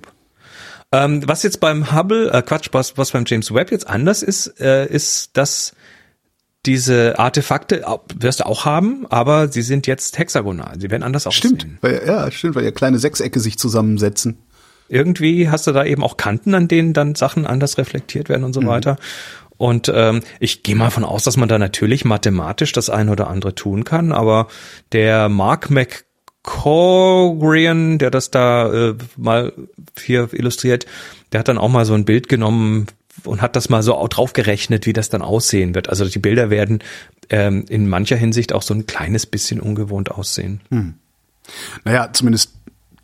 [0.93, 4.61] Ähm, was jetzt beim Hubble, äh, Quatsch, was, was beim James Webb jetzt anders ist,
[4.61, 5.75] äh, ist, dass
[6.67, 10.81] diese Artefakte wirst du auch haben, aber sie sind jetzt hexagonal.
[10.81, 11.79] Sie werden anders Stimmt, aussehen.
[11.83, 14.39] weil, ja, stimmt, weil ja kleine Sechsecke sich zusammensetzen.
[14.89, 18.53] Irgendwie hast du da eben auch Kanten, an denen dann Sachen anders reflektiert werden und
[18.53, 18.97] so weiter.
[19.57, 23.29] Und ähm, ich gehe mal von aus, dass man da natürlich mathematisch das eine oder
[23.29, 24.49] andere tun kann, aber
[24.93, 25.71] der Mark
[26.45, 29.53] McCorrian, der das da äh, mal
[29.99, 30.87] hier illustriert,
[31.33, 32.87] der hat dann auch mal so ein Bild genommen
[33.23, 35.89] und hat das mal so auch draufgerechnet, wie das dann aussehen wird.
[35.89, 36.81] Also die Bilder werden
[37.31, 40.61] ähm, in mancher Hinsicht auch so ein kleines bisschen ungewohnt aussehen.
[41.85, 42.53] Naja, zumindest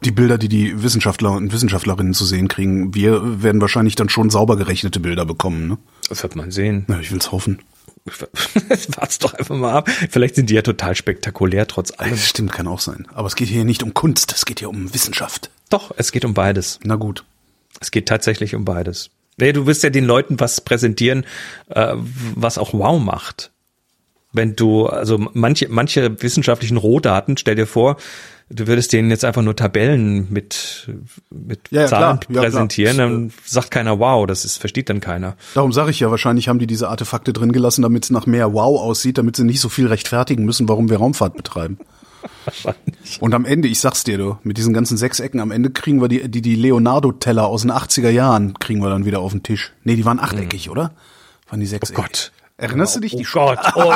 [0.04, 2.94] die Bilder, die die Wissenschaftler und Wissenschaftlerinnen zu sehen kriegen.
[2.94, 5.68] Wir werden wahrscheinlich dann schon sauber gerechnete Bilder bekommen.
[5.68, 5.78] Ne?
[6.08, 6.84] Das wird man sehen.
[6.88, 7.60] Na, ich will's hoffen.
[8.96, 9.90] Wart's doch einfach mal ab.
[10.10, 12.12] Vielleicht sind die ja total spektakulär trotz allem.
[12.12, 13.06] Das stimmt, kann auch sein.
[13.12, 15.50] Aber es geht hier nicht um Kunst, es geht hier um Wissenschaft.
[15.68, 16.80] Doch, es geht um beides.
[16.82, 17.24] Na gut.
[17.78, 19.10] Es geht tatsächlich um beides.
[19.40, 21.24] Nee, du wirst ja den Leuten was präsentieren,
[21.68, 21.94] äh,
[22.34, 23.50] was auch wow macht.
[24.32, 27.96] Wenn du, also manche, manche wissenschaftlichen Rohdaten, stell dir vor,
[28.48, 30.88] du würdest denen jetzt einfach nur Tabellen mit,
[31.30, 32.36] mit Ja, ja, Zahlen klar.
[32.36, 33.08] Ja, präsentieren, klar.
[33.08, 35.36] dann sagt keiner wow, das ist, versteht dann keiner.
[35.54, 38.52] Darum sage ich ja, wahrscheinlich haben die diese Artefakte drin gelassen, damit es nach mehr
[38.52, 41.78] Wow aussieht, damit sie nicht so viel rechtfertigen müssen, warum wir Raumfahrt betreiben.
[42.44, 43.20] Wahrscheinlich.
[43.20, 46.08] Und am Ende, ich sag's dir, du, mit diesen ganzen Sechsecken, am Ende kriegen wir
[46.08, 49.72] die, die, die Leonardo-Teller aus den 80er Jahren, kriegen wir dann wieder auf den Tisch.
[49.84, 50.92] Nee, die waren achteckig, oder?
[51.48, 51.98] Waren die sechseckig?
[51.98, 52.32] Oh Gott.
[52.56, 53.14] Erinnerst du dich?
[53.14, 53.58] Oh Die Gott.
[53.74, 53.92] Oh,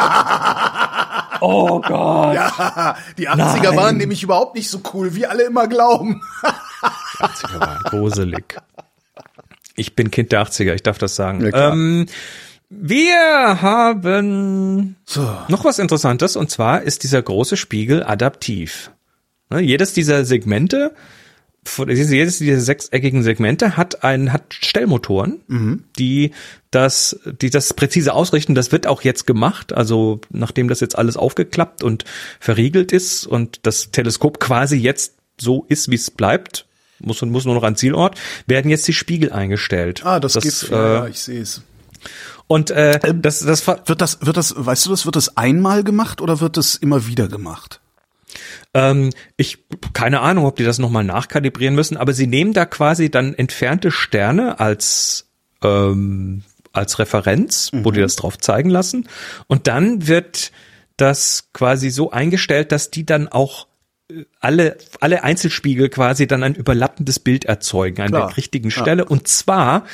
[1.41, 2.35] oh Gott.
[2.35, 6.23] Ja, die 80er waren nämlich überhaupt nicht so cool, wie alle immer glauben.
[7.19, 8.59] 80er waren gruselig.
[9.77, 11.45] Ich bin Kind der 80er, ich darf das sagen.
[11.45, 12.07] Ja, ähm,
[12.81, 15.23] wir haben So.
[15.49, 18.91] noch was Interessantes und zwar ist dieser große Spiegel adaptiv.
[19.51, 20.95] Ne, jedes dieser Segmente,
[21.87, 25.41] jedes dieser sechseckigen Segmente hat ein, hat Stellmotoren,
[25.99, 26.33] die
[26.71, 28.55] das, die das präzise ausrichten.
[28.55, 29.73] Das wird auch jetzt gemacht.
[29.73, 32.05] Also nachdem das jetzt alles aufgeklappt und
[32.41, 36.67] verriegelt ist und das Teleskop quasi jetzt so ist, wie es bleibt,
[37.01, 40.05] muss, muss nur noch an Zielort, werden jetzt die Spiegel eingestellt.
[40.05, 40.69] Ah, das, das gibt's.
[40.71, 41.63] Äh, ja, ich sehe es.
[42.47, 45.83] Und äh, ähm, das, das wird das, wird das, weißt du das, wird das einmal
[45.85, 47.81] gemacht oder wird das immer wieder gemacht?
[48.75, 53.11] Ähm, ich keine Ahnung, ob die das nochmal nachkalibrieren müssen, aber sie nehmen da quasi
[53.11, 55.29] dann entfernte Sterne als
[55.63, 57.85] ähm, als Referenz, mhm.
[57.85, 58.05] wo die mhm.
[58.05, 59.09] das drauf zeigen lassen.
[59.47, 60.53] Und dann wird
[60.97, 63.69] das quasi so eingestellt, dass die dann auch
[64.11, 68.29] äh, alle, alle Einzelspiegel quasi dann ein überlappendes Bild erzeugen an Klar.
[68.29, 69.05] der richtigen Stelle.
[69.05, 69.09] Ja.
[69.09, 69.85] Und zwar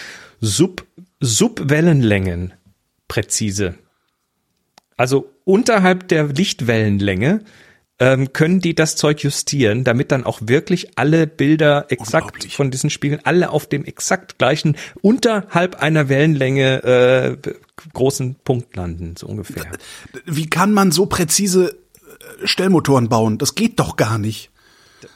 [0.41, 0.87] Sub,
[1.21, 2.55] Subwellenlängen
[3.09, 3.75] präzise.
[4.97, 7.45] Also unterhalb der Lichtwellenlänge
[7.99, 12.89] ähm, können die das Zeug justieren, damit dann auch wirklich alle Bilder exakt von diesen
[12.89, 17.53] Spiegeln, alle auf dem exakt gleichen, unterhalb einer Wellenlänge äh,
[17.93, 19.67] großen Punkt landen, so ungefähr.
[20.25, 21.77] Wie kann man so präzise
[22.41, 23.37] äh, Stellmotoren bauen?
[23.37, 24.51] Das geht doch gar nicht.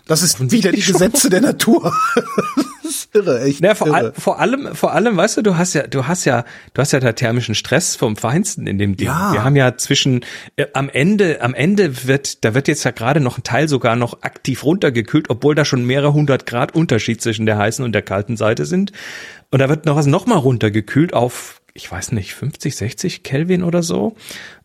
[0.06, 1.94] Das ist wieder die Gesetze der Natur.
[2.84, 3.64] das ist irre, echt.
[3.64, 3.96] Ja, vor, irre.
[3.96, 6.44] All, vor allem, vor allem, weißt du, du hast ja, du hast ja,
[6.74, 9.06] du hast ja da thermischen Stress vom Feinsten in dem Ding.
[9.06, 9.32] Ja.
[9.32, 10.24] Wir haben ja zwischen,
[10.56, 13.96] äh, am Ende, am Ende wird, da wird jetzt ja gerade noch ein Teil sogar
[13.96, 18.02] noch aktiv runtergekühlt, obwohl da schon mehrere hundert Grad Unterschied zwischen der heißen und der
[18.02, 18.92] kalten Seite sind.
[19.50, 23.62] Und da wird noch was noch mal runtergekühlt auf, ich weiß nicht, 50, 60 Kelvin
[23.62, 24.14] oder so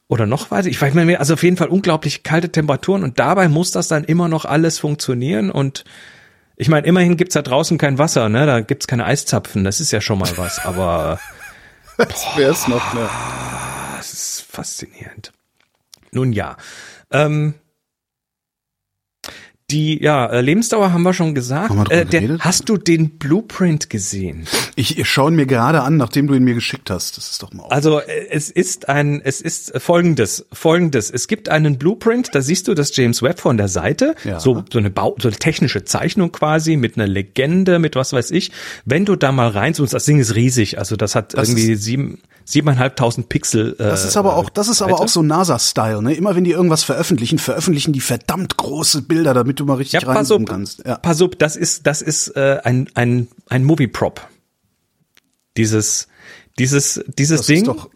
[0.10, 0.68] oder noch weiter.
[0.68, 3.88] Ich weiß nicht mehr, also auf jeden Fall unglaublich kalte Temperaturen und dabei muss das
[3.88, 5.86] dann immer noch alles funktionieren und
[6.60, 8.46] ich meine, immerhin gibt's da draußen kein Wasser, ne?
[8.46, 11.18] Da gibt's keine Eiszapfen, das ist ja schon mal was, aber
[11.98, 13.10] das wär's noch, ne?
[13.96, 15.32] Das ist faszinierend.
[16.12, 16.58] Nun ja.
[17.12, 17.54] Ähm,
[19.72, 21.70] die ja, äh, Lebensdauer haben wir schon gesagt.
[21.70, 24.48] Haben wir äh, der, hast du den Blueprint gesehen?
[24.76, 27.18] Ich, ich schaue ihn mir gerade an, nachdem du ihn mir geschickt hast.
[27.18, 27.64] Das ist doch mal.
[27.64, 27.72] Auf.
[27.72, 31.12] Also äh, es ist ein, es ist folgendes, folgendes.
[31.12, 34.40] Es gibt einen Blueprint, da siehst du das James Webb von der Seite, ja.
[34.40, 38.32] so so eine Bau, so eine technische Zeichnung quasi mit einer Legende, mit was weiß
[38.32, 38.52] ich.
[38.86, 42.20] Wenn du da mal reinzoomst, das Ding ist riesig, also das hat das irgendwie sieben
[42.50, 43.76] siebeneinhalbtausend Pixel.
[43.78, 46.16] Äh, das ist aber auch, das ist aber auch so NASA-Style, ne?
[46.16, 50.12] Immer wenn die irgendwas veröffentlichen, veröffentlichen die verdammt große Bilder, damit du mal richtig ja,
[50.12, 50.84] reinzoomen kannst.
[50.86, 54.28] Ja, pass auf, das ist, das ist äh, ein ein ein Movie-Prop.
[55.58, 56.08] Dieses
[56.58, 57.70] dieses dieses das Ding.
[57.70, 57.90] Ist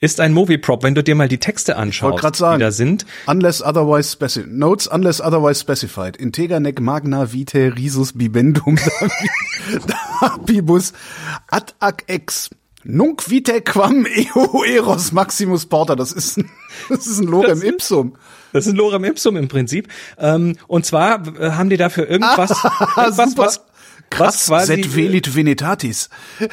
[0.00, 3.04] ist ein Movie-Prop, wenn du dir mal die Texte anschaust, sagen, die da sind.
[3.26, 4.52] Unless otherwise specified.
[4.52, 6.16] Notes unless otherwise specified.
[6.16, 8.78] Integer nec magna vitae risus bibendum
[10.20, 10.92] dabibus
[11.48, 12.50] ad ac ex
[12.84, 15.96] Nunc vitae quam eo eros maximus porta.
[15.96, 16.50] Das ist ein,
[16.88, 18.16] das ist ein Lorem ipsum.
[18.52, 19.88] Das ist ein Lorem ipsum im Prinzip.
[20.18, 23.60] Ähm, und zwar äh, haben die dafür irgendwas, ah, irgendwas was,
[24.10, 26.08] Krass, was quasi, velit venetatis.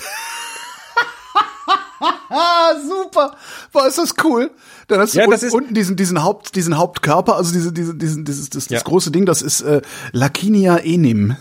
[2.88, 3.36] Super.
[3.72, 4.52] War ist das cool?
[4.88, 8.26] Dann hast du ja, unten, unten diesen diesen Haupt diesen Hauptkörper, also diese diese diesen
[8.26, 8.76] dieses das, ja.
[8.76, 9.82] das große Ding, das ist äh,
[10.12, 11.36] Lacinia enim.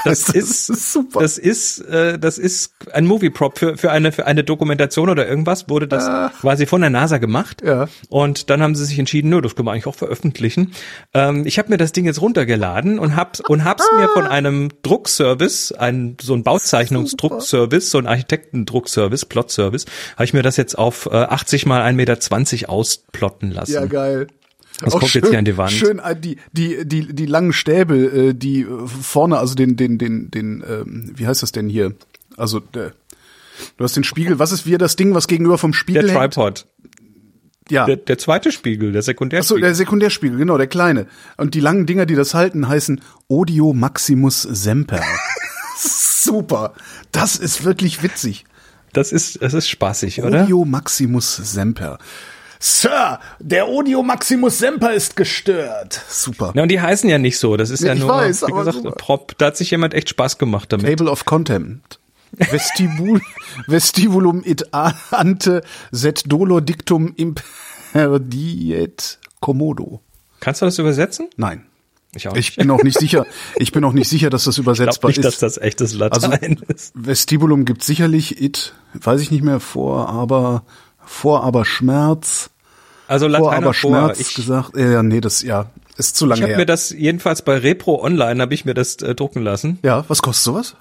[0.04, 1.20] Das, das ist, ist, super.
[1.20, 5.68] Das ist, äh, das ist ein Movie-Prop für, für eine, für eine Dokumentation oder irgendwas
[5.68, 6.32] wurde das ah.
[6.40, 7.62] quasi von der NASA gemacht.
[7.62, 7.86] Ja.
[8.08, 10.72] Und dann haben sie sich entschieden, nö, das können wir eigentlich auch veröffentlichen.
[11.12, 14.00] Ähm, ich habe mir das Ding jetzt runtergeladen und hab's, und hab's ah.
[14.00, 19.84] mir von einem Druckservice, ein, so ein Bauzeichnungsdruckservice, so ein Architektendruckservice, Plotservice,
[20.14, 23.72] habe ich mir das jetzt auf äh, 80 mal 1,20 Meter ausplotten lassen.
[23.72, 24.28] Ja, geil.
[24.80, 25.72] Das auch kommt schön, jetzt hier an die Wand.
[25.72, 30.30] Schön äh, die die die die langen Stäbe, äh, die vorne, also den den den
[30.30, 31.94] den ähm, wie heißt das denn hier?
[32.36, 32.92] Also der,
[33.76, 34.38] du hast den Spiegel.
[34.38, 36.06] Was ist wie das Ding, was gegenüber vom Spiegel?
[36.06, 36.66] Der Tripod.
[37.68, 37.86] Ja.
[37.86, 39.58] Der, der zweite Spiegel, der Sekundärspiegel.
[39.58, 41.06] Achso, der Sekundärspiegel, genau, der kleine.
[41.36, 45.02] Und die langen Dinger, die das halten, heißen Audio Maximus Semper.
[45.78, 46.74] Super.
[47.12, 48.44] Das ist wirklich witzig.
[48.92, 50.42] Das ist, das ist spaßig, oder?
[50.42, 51.98] Audio Maximus Semper.
[52.62, 55.98] Sir, der Audio Maximus Semper ist gestört.
[56.08, 56.52] Super.
[56.54, 57.56] Ja, und die heißen ja nicht so.
[57.56, 58.92] Das ist nee, ja nur, weiß, wie gesagt, super.
[58.92, 59.38] Prop.
[59.38, 60.86] Da hat sich jemand echt Spaß gemacht damit.
[60.86, 61.98] Table of Contempt.
[62.32, 63.20] Vestibul,
[63.66, 70.00] vestibulum it ante set dolor dictum imperdiet commodo.
[70.40, 71.28] Kannst du das übersetzen?
[71.36, 71.64] Nein.
[72.14, 72.50] Ich, auch nicht.
[72.50, 73.24] ich bin auch nicht sicher.
[73.56, 75.42] Ich bin auch nicht sicher, dass das übersetzbar ich nicht, ist.
[75.42, 76.92] dass das echtes Latein also, ist.
[76.94, 80.64] Vestibulum gibt sicherlich it, weiß ich nicht mehr vor, aber
[81.10, 82.50] vor aber Schmerz.
[83.08, 84.76] Also Lateiner vor aber Schmerz ich, gesagt.
[84.76, 85.66] Ja, nee, das ja
[86.00, 86.48] ist zu lange ich her.
[86.48, 89.78] Ich habe mir das jedenfalls bei Repro Online habe ich mir das äh, drucken lassen.
[89.82, 90.76] Ja, was kostet sowas?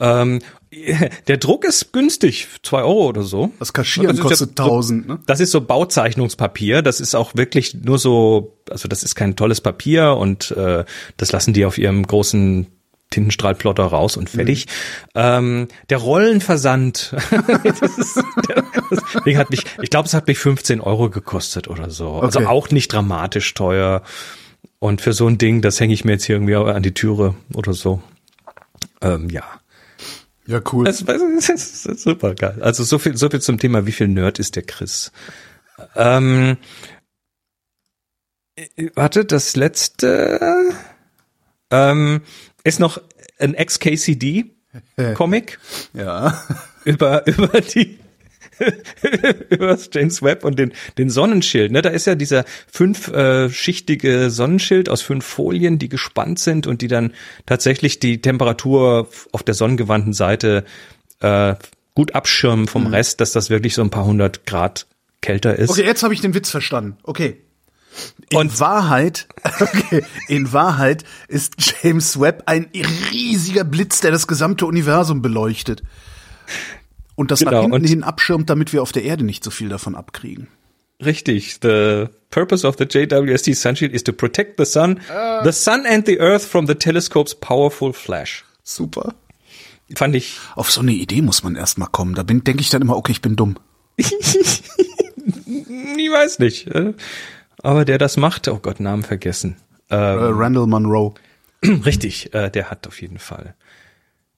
[0.00, 0.40] Ähm,
[1.28, 3.52] der Druck ist günstig, zwei Euro oder so.
[3.58, 5.18] Das Kaschieren das kostet ja, 1000, ne?
[5.26, 6.82] Das ist so Bauzeichnungspapier.
[6.82, 10.84] Das ist auch wirklich nur so, also das ist kein tolles Papier und äh,
[11.16, 12.66] das lassen die auf ihrem großen
[13.14, 14.66] Tintenstrahlplotter raus und fertig.
[14.66, 15.10] Mhm.
[15.14, 17.14] Ähm, der Rollenversand,
[17.64, 21.68] das ist, der, das Ding hat mich, ich glaube, es hat mich 15 Euro gekostet
[21.68, 22.14] oder so.
[22.14, 22.38] Also okay.
[22.38, 24.02] Also auch nicht dramatisch teuer.
[24.80, 27.34] Und für so ein Ding, das hänge ich mir jetzt hier irgendwie an die Türe
[27.54, 28.02] oder so.
[29.00, 29.44] Ähm, ja.
[30.46, 30.84] Ja, cool.
[30.84, 32.58] Das, das ist super geil.
[32.60, 35.10] Also so viel, so viel zum Thema, wie viel Nerd ist der Chris.
[35.96, 36.58] Ähm,
[38.56, 40.74] äh, warte, das letzte
[41.70, 42.22] ähm,
[42.64, 43.00] ist noch
[43.38, 45.58] ein XKCD-Comic
[45.94, 46.42] ja.
[46.84, 47.98] über, über die
[49.50, 51.72] über das James Webb und den, den Sonnenschild.
[51.72, 51.82] Ne?
[51.82, 57.12] Da ist ja dieser fünfschichtige Sonnenschild aus fünf Folien, die gespannt sind und die dann
[57.46, 60.64] tatsächlich die Temperatur auf der sonnengewandten Seite
[61.20, 61.54] äh,
[61.94, 62.94] gut abschirmen vom Mhm.
[62.94, 64.86] Rest, dass das wirklich so ein paar hundert Grad
[65.20, 65.70] kälter ist.
[65.70, 66.96] Okay, jetzt habe ich den Witz verstanden.
[67.02, 67.38] Okay.
[68.30, 69.28] In Und- Wahrheit,
[69.60, 72.68] okay, in Wahrheit ist James Webb ein
[73.12, 75.82] riesiger Blitz, der das gesamte Universum beleuchtet.
[77.14, 79.50] Und das nach Genau, hinten und- hin abschirmt, damit wir auf der Erde nicht so
[79.50, 80.48] viel davon abkriegen.
[81.04, 81.58] Richtig.
[81.62, 85.42] The purpose of the JWST Sunshield is to protect the sun, Ah.
[85.44, 88.44] the sun and the earth from the telescope's powerful flash.
[88.62, 89.14] Super.
[89.96, 92.14] Fand ich Auf so eine Idee muss man erst mal kommen.
[92.14, 93.56] Da bin, denke ich dann immer, okay, ich bin dumm.
[95.96, 96.68] Ich weiß nicht.
[97.64, 99.56] Aber der das macht, oh Gott, Namen vergessen.
[99.88, 101.14] Äh, Randall Monroe.
[101.64, 103.54] Richtig, äh, der hat auf jeden Fall.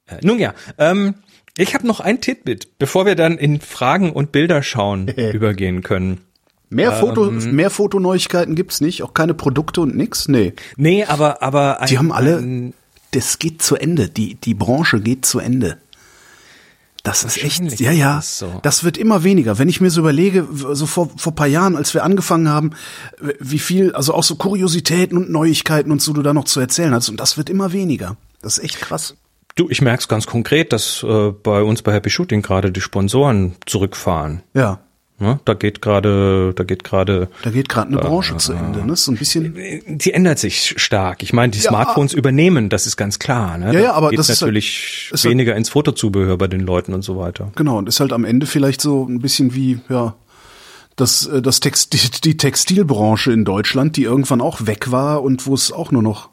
[0.07, 1.15] Äh, nun ja, ähm,
[1.59, 6.21] ich habe noch ein Titbit, bevor wir dann in Fragen und Bilder schauen übergehen können.
[6.69, 7.55] Mehr Foto, Ähm.
[7.57, 10.29] mehr Fotoneuigkeiten gibt's nicht, auch keine Produkte und nix.
[10.29, 10.53] Nee.
[10.77, 12.75] Nee, aber aber ein, Die haben alle, ein,
[13.11, 14.09] das geht zu Ende.
[14.09, 15.79] Die, die Branche geht zu Ende.
[17.07, 18.59] Das ist echt, ja, ja, das so.
[18.63, 19.59] das wird immer weniger.
[19.59, 22.73] Wenn ich mir so überlege, so vor, vor paar Jahren, als wir angefangen haben,
[23.39, 26.93] wie viel, also auch so Kuriositäten und Neuigkeiten und so du da noch zu erzählen
[26.93, 28.17] hast, und das wird immer weniger.
[28.43, 29.15] Das ist echt krass.
[29.55, 33.55] du, ich merk's ganz konkret, dass äh, bei uns bei Happy Shooting gerade die Sponsoren
[33.67, 34.43] zurückfahren.
[34.53, 34.81] Ja,
[35.19, 35.41] Ne?
[35.47, 38.97] Da geht gerade, da geht gerade da geht gerade eine Branche zu Ende, ne?
[38.97, 39.55] So ein bisschen,
[39.87, 41.23] die ändert sich stark.
[41.23, 41.71] Ich meine, die Ja.
[41.71, 43.57] Smartphones übernehmen, das ist ganz klar.
[43.57, 43.73] Ne?
[43.73, 46.61] Ja, ja, aber Geht das ist halt- natürlich ist halt- weniger ins Fotozubehör bei den
[46.61, 47.51] Leuten und so weiter.
[47.55, 50.15] genau, und ist halt am Ende vielleicht so ein bisschen wie, ja,
[50.97, 55.47] das, äh, das Text, die, die Textilbranche in Deutschland, die irgendwann auch weg war und
[55.47, 56.29] wo es auch nur noch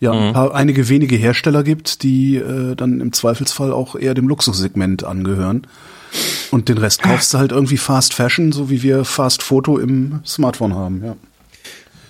[0.00, 4.28] ja, ein paar, einige wenige Hersteller gibt, die äh, dann im Zweifelsfall auch eher dem
[4.28, 5.66] Luxussegment angehören.
[6.50, 10.20] Und den Rest kaufst du halt irgendwie Fast Fashion, so wie wir Fast Foto im
[10.26, 11.02] Smartphone haben.
[11.04, 11.16] Ja,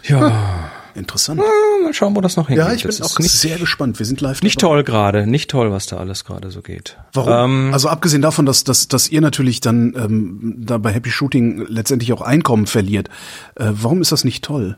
[0.04, 1.40] Ja, interessant.
[1.84, 2.64] mal schauen, wo das noch hingeht.
[2.66, 3.98] Ja, ich bin das auch ist nicht, sehr gespannt.
[3.98, 4.42] Wir sind live.
[4.42, 4.74] nicht dabei.
[4.74, 6.96] toll gerade, nicht toll, was da alles gerade so geht.
[7.12, 7.32] Warum?
[7.68, 11.66] Ähm, also abgesehen davon, dass, dass, dass ihr natürlich dann ähm, da bei Happy Shooting
[11.68, 13.08] letztendlich auch Einkommen verliert.
[13.54, 14.76] Äh, warum ist das nicht toll?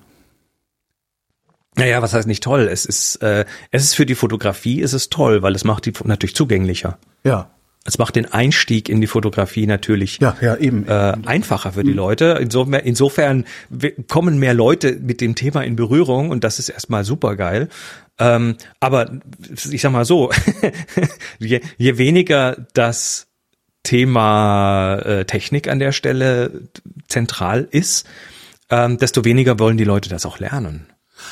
[1.77, 2.69] naja, was heißt nicht toll?
[2.71, 5.93] Es ist, äh, es ist für die Fotografie, ist es toll, weil es macht die
[6.05, 6.99] natürlich zugänglicher.
[7.25, 7.51] Ja,
[7.87, 10.89] Es macht den Einstieg in die Fotografie natürlich ja, ja, eben.
[10.89, 12.39] äh, einfacher für die Leute.
[12.41, 13.45] Insofern, insofern
[14.09, 17.69] kommen mehr Leute mit dem Thema in Berührung und das ist erstmal super geil.
[18.19, 19.11] Ähm, aber
[19.71, 20.31] ich sag mal so,
[21.39, 23.27] je, je weniger das
[23.83, 26.63] Thema äh, Technik an der Stelle
[27.09, 28.07] zentral ist,
[28.71, 30.87] ähm, desto weniger wollen die Leute das auch lernen.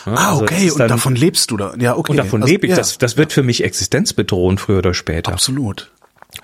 [0.06, 1.74] Ja, ah, also okay, ist und dann- davon lebst du da.
[1.78, 2.10] Ja, okay.
[2.12, 2.70] und davon Also, lebe ich.
[2.70, 5.32] ja, Das, das wird für mich existenzbedrohend früher oder später.
[5.32, 5.90] absolut.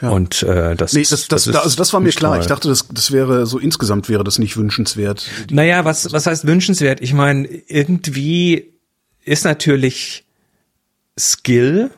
[0.02, 0.10] Ja.
[0.10, 2.32] Und äh, das, Nee, ist- das, das, ist also das war mir klar.
[2.32, 2.40] toll.
[2.42, 5.26] Ich dachte, das, das wäre so insgesamt wäre das nicht wünschenswert.
[5.50, 7.00] Naja, was, was heißt wünschenswert?
[7.00, 8.72] Ich meine, irgendwie
[9.24, 10.24] ist natürlich
[11.18, 11.90] Skill,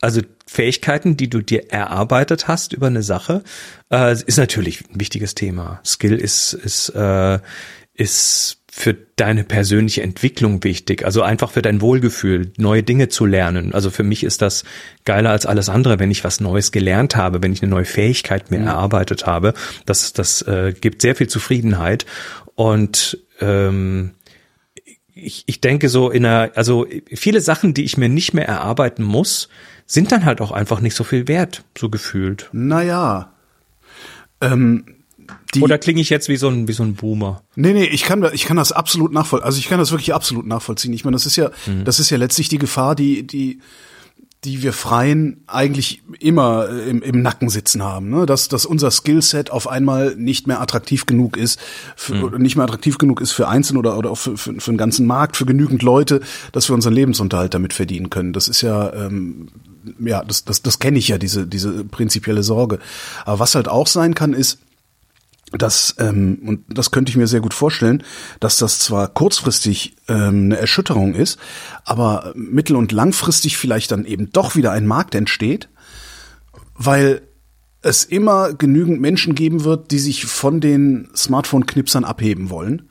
[0.00, 3.42] also Fähigkeiten, die du dir erarbeitet hast über eine Sache,
[3.90, 5.80] äh, ist natürlich ein wichtiges Thema.
[5.84, 7.38] Skill ist, ist, äh,
[7.94, 13.74] ist für deine persönliche Entwicklung wichtig, also einfach für dein Wohlgefühl, neue Dinge zu lernen.
[13.74, 14.64] Also für mich ist das
[15.04, 18.50] geiler als alles andere, wenn ich was Neues gelernt habe, wenn ich eine neue Fähigkeit
[18.50, 19.52] mir erarbeitet habe.
[19.84, 22.06] Das, das äh, gibt sehr viel Zufriedenheit
[22.54, 24.12] und ähm,
[25.14, 29.02] ich, ich denke so in einer, also viele Sachen, die ich mir nicht mehr erarbeiten
[29.02, 29.50] muss,
[29.84, 32.48] sind dann halt auch einfach nicht so viel wert, so gefühlt.
[32.52, 33.34] Naja.
[34.40, 35.01] Ähm,
[35.54, 37.42] die, Oder klinge ich jetzt wie so ein, wie so ein Boomer?
[37.56, 39.46] Nee, nee, ich kann, ich kann das absolut nachvollziehen.
[39.46, 40.92] Also ich kann das wirklich absolut nachvollziehen.
[40.92, 41.84] Ich meine, das ist ja, Mhm.
[41.84, 43.60] das ist ja letztlich die Gefahr, die, die,
[44.44, 48.26] die wir Freien eigentlich immer äh, im, im Nacken sitzen haben, ne?
[48.26, 51.60] dass, dass unser Skillset auf einmal nicht mehr attraktiv genug ist,
[51.94, 52.24] für, Mhm.
[52.24, 54.78] oder nicht mehr attraktiv genug ist für Einzelne oder, oder auch für, für, für den
[54.78, 58.32] ganzen Markt, für genügend Leute, dass wir unseren Lebensunterhalt damit verdienen können.
[58.32, 59.46] Das ist ja, ähm,
[60.04, 62.80] ja, das, das, das kenne ich ja, diese, diese prinzipielle Sorge.
[63.24, 64.58] Aber was halt auch sein kann, ist,
[65.52, 68.02] dass, ähm, und das könnte ich mir sehr gut vorstellen,
[68.40, 71.38] dass das zwar kurzfristig ähm, eine Erschütterung ist,
[71.84, 75.68] aber mittel- und langfristig vielleicht dann eben doch wieder ein Markt entsteht,
[76.74, 77.22] weil
[77.82, 82.88] es immer genügend Menschen geben wird, die sich von den Smartphone-Knipsern abheben wollen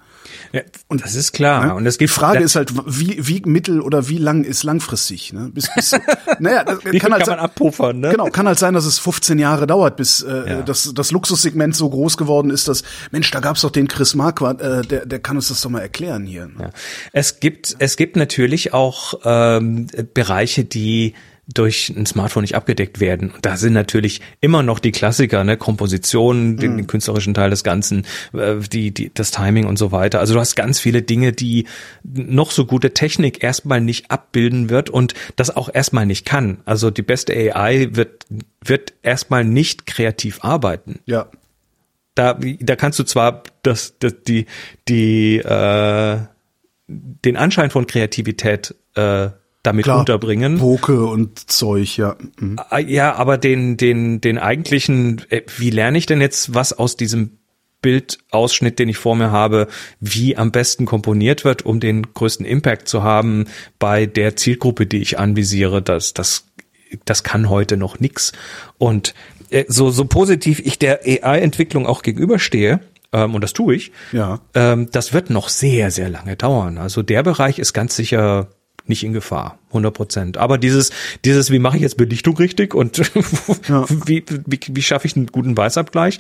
[0.53, 1.67] Ja, und das ist klar.
[1.67, 1.75] Ne?
[1.75, 5.34] Und es die gibt Frage ist halt, wie, wie mittel oder wie lang ist langfristig?
[5.34, 5.49] Ne?
[5.53, 5.91] Bis, bis,
[6.39, 8.09] naja, das kann, halt kann man abpuffern, ne?
[8.11, 10.61] Genau, kann halt sein, dass es 15 Jahre dauert, bis äh, Ja.
[10.61, 14.61] das, das Luxussegment so groß geworden ist, dass, Mensch, da gab's doch den Chris Marquardt,
[14.61, 16.47] äh, der, der kann uns das doch mal erklären hier.
[16.47, 16.53] Ne?
[16.59, 16.69] Ja.
[17.13, 21.13] Es gibt, es gibt natürlich auch ähm, Bereiche, die
[21.48, 23.32] durch ein Smartphone nicht abgedeckt werden.
[23.32, 27.64] Und da sind natürlich immer noch die Klassiker, ne, Komposition, den, den künstlerischen Teil des
[27.64, 30.20] Ganzen, äh, die, die, das Timing und so weiter.
[30.20, 31.66] Also du hast ganz viele Dinge, die
[32.04, 36.60] noch so gute Technik erstmal nicht abbilden wird und das auch erstmal nicht kann.
[36.66, 38.26] Also die beste AI wird,
[38.64, 41.28] wird erstmal nicht kreativ arbeiten Ja.
[42.16, 44.46] da, da kannst du zwar das, das die,
[44.88, 46.20] die, äh,
[46.88, 49.30] den Anschein von Kreativität äh,
[49.64, 49.99] damit Klar.
[49.99, 50.57] unterbringen.
[50.57, 52.16] Poke und Zeug, ja.
[52.39, 52.57] Mhm.
[52.70, 56.95] Ah, Ja, aber den, den, den eigentlichen, äh, wie lerne ich denn jetzt, was aus
[56.97, 57.38] diesem
[57.82, 59.68] Bildausschnitt, den ich vor mir habe,
[59.99, 63.45] wie am besten komponiert wird, um den größten Impact zu haben
[63.80, 66.45] bei der Zielgruppe, die ich anvisiere, das, das,
[67.05, 68.34] das kann heute noch nix.
[68.78, 69.14] Und
[69.49, 72.82] äh, so, so positiv ich der AI-Entwicklung auch gegenüberstehe,
[73.14, 74.39] ähm, und das tue ich, Ja.
[74.53, 76.78] ähm, das wird noch sehr, sehr lange dauern.
[76.78, 78.47] Also der Bereich ist ganz sicher
[78.92, 80.38] nicht in Gefahr, 100 Prozent.
[80.38, 80.92] Aber dieses,
[81.26, 82.98] dieses, wie mache ich jetzt Belichtung richtig und
[84.06, 86.20] wie, wie, wie schaffe ich einen guten Weißabgleich?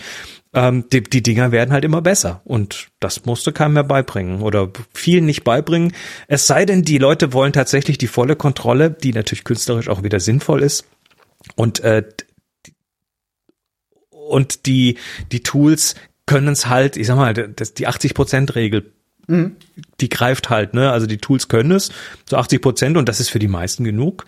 [0.53, 4.71] Ähm, die, die Dinger werden halt immer besser und das musste keinem mehr beibringen oder
[4.93, 5.93] vielen nicht beibringen.
[6.27, 10.19] Es sei denn, die Leute wollen tatsächlich die volle Kontrolle, die natürlich künstlerisch auch wieder
[10.19, 10.85] sinnvoll ist.
[11.55, 12.03] Und äh,
[14.09, 14.97] und die
[15.31, 15.95] die Tools
[16.25, 18.93] können es halt, ich sag mal, das, die 80 Prozent Regel,
[19.27, 20.91] die greift halt, ne?
[20.91, 21.91] Also die Tools können es
[22.25, 24.25] zu 80 Prozent und das ist für die meisten genug.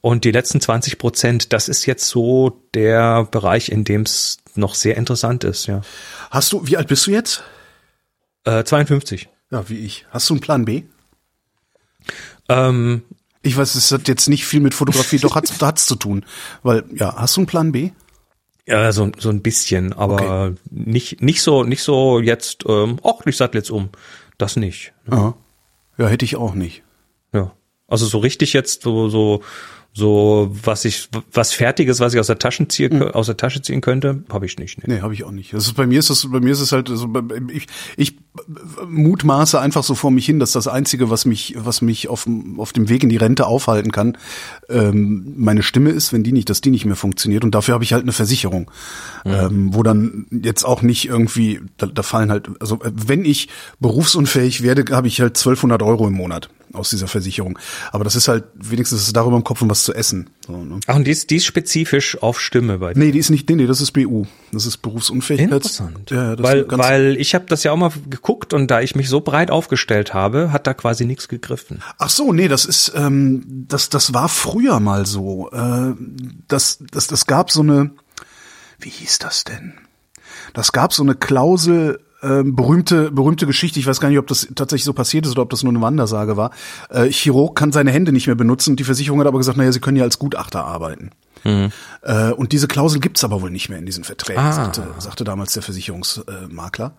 [0.00, 4.74] Und die letzten 20 Prozent, das ist jetzt so der Bereich, in dem es noch
[4.74, 5.82] sehr interessant ist, ja.
[6.30, 7.42] Hast du, wie alt bist du jetzt?
[8.44, 9.28] Äh, 52.
[9.52, 10.06] Ja, wie ich.
[10.10, 10.82] Hast du einen Plan B?
[12.48, 13.02] Ähm,
[13.42, 16.24] Ich weiß, es hat jetzt nicht viel mit Fotografie, doch hat's, hat's zu tun.
[16.62, 17.90] Weil, ja, hast du einen Plan B?
[18.66, 23.36] ja, so, so ein bisschen, aber nicht, nicht so, nicht so jetzt, ähm, ach, ich
[23.36, 23.90] sattel jetzt um.
[24.42, 24.92] Das nicht.
[25.08, 25.34] Ja.
[25.98, 26.82] Ja, hätte ich auch nicht.
[27.32, 27.52] Ja.
[27.86, 29.42] Also so richtig jetzt so, so,
[29.94, 33.82] so, was ich, was Fertiges, was ich aus der Tasche ziehen, aus der Tasche ziehen
[33.82, 34.78] könnte, habe ich nicht.
[34.78, 34.94] Nee.
[34.94, 35.52] Nee, habe ich auch nicht.
[35.52, 37.08] Das ist, bei mir ist das, bei mir ist es halt, also,
[37.52, 37.66] ich,
[37.98, 38.16] ich
[38.88, 42.58] mutmaße einfach so vor mich hin, dass das Einzige, was mich, was mich auf, dem-
[42.58, 44.16] auf dem Weg in die Rente aufhalten kann,
[44.70, 47.44] ähm, meine Stimme ist, wenn die nicht, dass die nicht mehr funktioniert.
[47.44, 48.70] Und dafür habe ich halt eine Versicherung,
[49.24, 53.48] ähm, wo dann jetzt auch nicht irgendwie, da, da fallen halt, also wenn ich
[53.80, 57.58] berufsunfähig werde, habe ich halt 1200 Euro im Monat aus dieser Versicherung.
[57.90, 60.30] Aber das ist halt wenigstens darüber im Kopf, um was zu essen.
[60.46, 60.80] So, ne?
[60.86, 63.00] Ach, und die ist, die ist spezifisch auf Stimme bei dir.
[63.00, 64.26] Nee, die ist nicht, nee, nee, das ist BU.
[64.52, 65.52] Das ist Berufsunfähigkeit.
[65.52, 66.10] Interessant.
[66.10, 69.08] Ja, das weil, weil ich habe das ja auch mal geguckt und da ich mich
[69.08, 71.82] so breit aufgestellt habe, hat da quasi nichts gegriffen.
[71.98, 75.50] Ach so, nee, das ist, ähm, das, das war früher mal so.
[75.50, 75.94] Äh,
[76.48, 77.90] das, das, das gab so eine,
[78.78, 79.74] wie hieß das denn?
[80.54, 83.80] Das gab so eine Klausel, ähm, berühmte, berühmte Geschichte.
[83.80, 85.82] Ich weiß gar nicht, ob das tatsächlich so passiert ist oder ob das nur eine
[85.82, 86.50] Wandersage war.
[86.90, 89.80] Äh, Chirurg kann seine Hände nicht mehr benutzen die Versicherung hat aber gesagt, naja, sie
[89.80, 91.10] können ja als Gutachter arbeiten.
[91.44, 94.52] Äh, und diese Klausel gibt's aber wohl nicht mehr in diesen Verträgen, Ah.
[94.52, 96.94] sagte, sagte damals der Versicherungsmakler.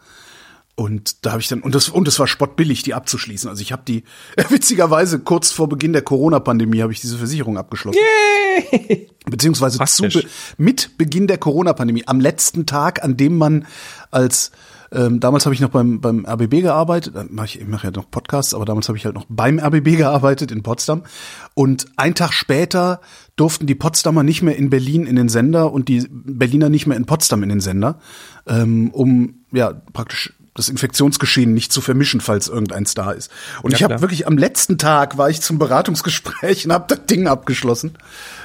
[0.75, 3.47] Und da habe ich dann und das und es war spottbillig, die abzuschließen.
[3.47, 4.03] Also ich habe die
[4.49, 7.99] witzigerweise kurz vor Beginn der Corona-Pandemie habe ich diese Versicherung abgeschlossen.
[9.25, 10.25] Beziehungsweise zu, Praktisch.
[10.57, 13.65] mit Beginn der Corona-Pandemie, am letzten Tag, an dem man
[14.11, 14.51] als
[14.93, 17.91] ähm, damals habe ich noch beim beim RBB gearbeitet, äh, mach ich, ich mache ja
[17.91, 21.03] noch Podcasts, aber damals habe ich halt noch beim RBB gearbeitet in Potsdam
[21.53, 23.01] und ein Tag später
[23.35, 26.97] durften die Potsdamer nicht mehr in Berlin in den Sender und die Berliner nicht mehr
[26.97, 27.99] in Potsdam in den Sender,
[28.47, 33.31] ähm, um ja praktisch das Infektionsgeschehen nicht zu vermischen, falls irgendeins da ist.
[33.63, 37.05] Und Ja, ich habe wirklich am letzten Tag war ich zum Beratungsgespräch und habe das
[37.05, 37.97] Ding abgeschlossen.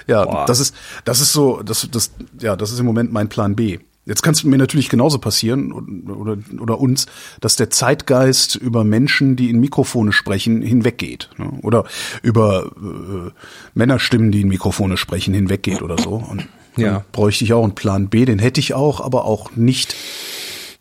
[0.07, 0.47] Ja, Boah.
[0.47, 0.75] das ist
[1.05, 3.79] das ist so, das das ja, das ist im Moment mein Plan B.
[4.09, 7.07] Jetzt kann es mir natürlich genauso passieren oder, oder uns,
[7.41, 11.29] dass der Zeitgeist über Menschen, die in Mikrofone sprechen, hinweggeht.
[11.37, 11.51] Ne?
[11.63, 11.85] Oder
[12.23, 13.31] über äh,
[13.75, 16.15] Männerstimmen, die in Mikrofone sprechen, hinweggeht oder so.
[16.15, 17.05] Und Ja.
[17.13, 19.95] bräuchte ich auch einen Plan B, den hätte ich auch, aber auch nicht,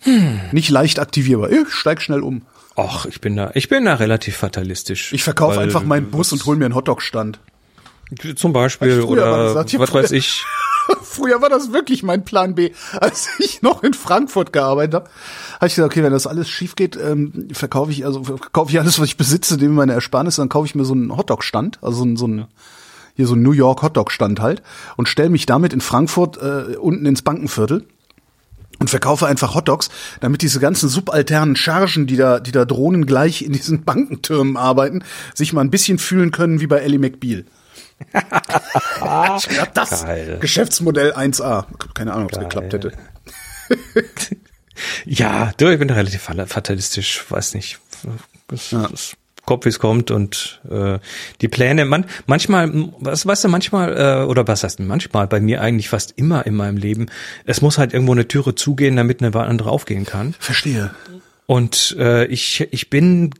[0.03, 0.39] Hm.
[0.53, 1.49] nicht leicht aktivierbar.
[1.51, 2.43] Ich steig schnell um.
[2.77, 5.11] Och, ich bin da, ich bin da relativ fatalistisch.
[5.11, 7.39] Ich verkaufe einfach meinen Bus und hol mir einen Hotdog-Stand.
[8.37, 9.77] Zum Beispiel oder gesagt.
[9.79, 10.45] Was weiß ich.
[11.03, 12.71] Früher war das wirklich mein Plan B.
[12.99, 15.09] Als ich noch in Frankfurt gearbeitet habe,
[15.55, 18.79] habe ich gesagt, okay, wenn das alles schief geht, ähm, verkaufe ich also verkaufe ich
[18.79, 21.99] alles, was ich besitze, nehme meine Ersparnisse, dann kaufe ich mir so einen Hotdog-Stand, also
[21.99, 22.47] so ein, so ein
[23.15, 24.61] hier so ein New York Hotdog-Stand halt
[24.95, 27.87] und stelle mich damit in Frankfurt äh, unten ins Bankenviertel
[28.79, 33.41] und verkaufe einfach Hotdogs, damit diese ganzen subalternen Chargen, die da, die da Drohnen gleich
[33.41, 37.45] in diesen Bankentürmen arbeiten, sich mal ein bisschen fühlen können wie bei Ellie McBeal.
[37.99, 40.37] Ich glaub, das Geil.
[40.39, 41.65] Geschäftsmodell 1A.
[41.93, 42.91] Keine Ahnung, ob es geklappt hätte.
[45.05, 47.79] Ja, du, ich bin da relativ fatalistisch, weiß nicht.
[48.51, 50.99] Es, es kommt, wie es kommt und äh,
[51.41, 55.61] die Pläne, man, manchmal, was weißt du, manchmal, äh, oder was heißt manchmal, bei mir
[55.61, 57.07] eigentlich fast immer in meinem Leben,
[57.45, 60.35] es muss halt irgendwo eine Türe zugehen, damit eine andere aufgehen kann.
[60.39, 60.91] Verstehe.
[61.45, 63.33] Und äh, ich, ich bin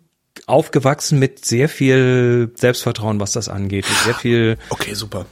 [0.45, 3.85] aufgewachsen mit sehr viel Selbstvertrauen, was das angeht.
[4.05, 5.25] Sehr viel, Okay, super.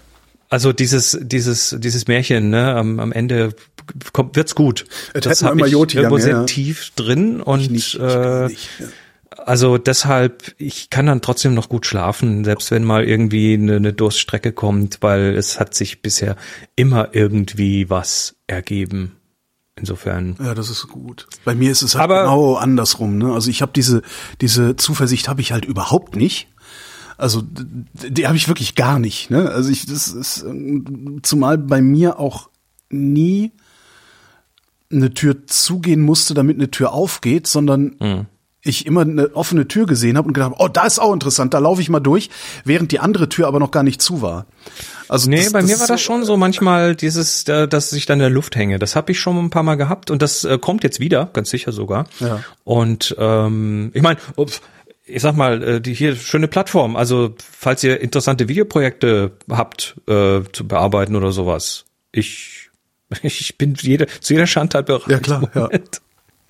[0.50, 3.54] also dieses, dieses, dieses Märchen, ne, am, am Ende
[4.14, 4.86] kommt, wird's gut.
[5.14, 6.44] Das hätten wir habe immer ich Joti irgendwo sehr ja.
[6.46, 8.70] tief drin und Nicht, ich äh, nicht.
[8.80, 8.88] Ja.
[9.38, 13.94] also deshalb, ich kann dann trotzdem noch gut schlafen, selbst wenn mal irgendwie eine, eine
[13.94, 16.36] Durststrecke kommt, weil es hat sich bisher
[16.76, 19.18] immer irgendwie was ergeben.
[19.78, 20.38] Insofern.
[20.42, 21.28] Ja, das ist gut.
[21.44, 23.18] Bei mir ist es halt Aber- genau andersrum.
[23.18, 23.34] Ne?
[23.34, 24.02] Also ich habe diese
[24.42, 26.48] diese Zuversicht habe ich halt überhaupt nicht.
[27.18, 29.30] Also die habe ich wirklich gar nicht.
[29.30, 29.50] Ne?
[29.50, 32.50] Also ich das ist ähm, zumal bei mir auch
[32.90, 33.52] nie
[34.92, 38.26] eine Tür zugehen musste, damit eine Tür aufgeht, sondern Mhm.
[38.66, 41.54] Ich immer eine offene Tür gesehen habe und gedacht, hab, oh, da ist auch interessant,
[41.54, 42.30] da laufe ich mal durch,
[42.64, 44.46] während die andere Tür aber noch gar nicht zu war.
[45.08, 48.06] Also Nee, das- bei mir ist war das schon so manchmal dieses, äh, dass ich
[48.06, 48.80] dann in der Luft hänge.
[48.80, 51.50] Das habe ich schon ein paar Mal gehabt und das äh, kommt jetzt wieder, ganz
[51.52, 52.08] sicher sogar.
[52.20, 52.44] Ja.
[52.64, 54.20] Und ähm, ich meine,
[55.06, 56.96] ich sag mal, äh, die hier schöne Plattform.
[56.96, 62.70] Also falls ihr interessante Videoprojekte habt äh, zu bearbeiten oder sowas, ich
[63.22, 65.04] ich bin jede, zu jeder Schandtat bereit.
[65.08, 65.70] Ja, klar, ja.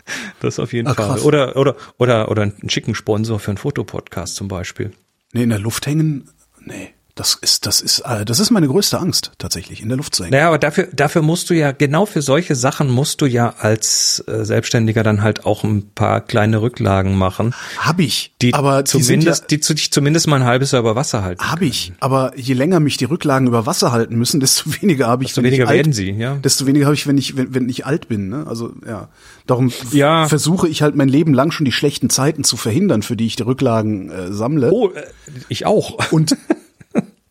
[0.39, 1.07] Das auf jeden Ah, Fall.
[1.07, 1.23] krass.
[1.23, 4.91] Oder oder oder oder einen schicken Sponsor für einen Fotopodcast zum Beispiel.
[5.33, 6.29] Nee, in der Luft hängen,
[6.59, 6.93] nee.
[7.17, 10.23] Das ist, das ist, äh, das ist meine größte Angst, tatsächlich, in der Luft zu
[10.23, 10.33] hängen.
[10.33, 14.21] Naja, aber dafür, dafür musst du ja, genau für solche Sachen musst du ja als
[14.27, 18.89] äh, Selbstständiger dann halt auch ein paar kleine Rücklagen machen, Hab ich, die aber die
[18.91, 21.49] zumindest, ja, die dich zumindest mal ein halbes Jahr über Wasser halten.
[21.49, 25.23] hab ich, aber je länger mich die Rücklagen über Wasser halten müssen, desto weniger habe
[25.23, 26.35] ich, Desto weniger ich alt, werden sie, ja.
[26.35, 28.45] Desto weniger habe ich, wenn ich, wenn, wenn ich alt bin, ne?
[28.45, 29.07] Also, ja.
[29.47, 30.27] Darum Ja.
[30.27, 33.37] versuche ich halt mein Leben lang schon die schlechten Zeiten zu verhindern, für die ich
[33.37, 34.71] die Rücklagen äh, sammle.
[34.73, 35.03] Oh, äh,
[35.47, 36.11] ich auch.
[36.11, 36.35] und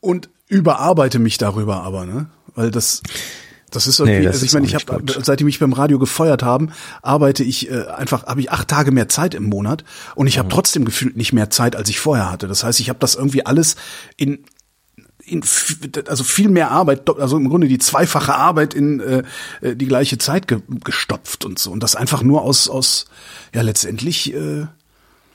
[0.04, 2.26] und überarbeite mich darüber aber, ne?
[2.54, 3.02] Weil das
[3.70, 5.98] das ist irgendwie, Nee, das also ich meine, ich habe seit die mich beim Radio
[5.98, 6.70] gefeuert haben,
[7.02, 9.84] arbeite ich äh, einfach habe ich acht Tage mehr Zeit im Monat
[10.14, 12.46] und ich habe trotzdem gefühlt nicht mehr Zeit, als ich vorher hatte.
[12.46, 13.76] Das heißt, ich habe das irgendwie alles
[14.16, 14.44] in
[15.26, 15.42] in,
[16.06, 19.22] also viel mehr Arbeit, also im Grunde die zweifache Arbeit in äh,
[19.62, 21.72] äh, die gleiche Zeit ge gestopft und so.
[21.72, 23.06] Und das einfach nur aus, aus
[23.54, 24.66] ja letztendlich äh,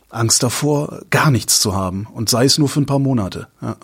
[0.10, 2.08] Angst davor, gar nichts zu haben.
[2.14, 3.48] Und sei es nur für ein paar Monate.
[3.62, 3.78] Ja,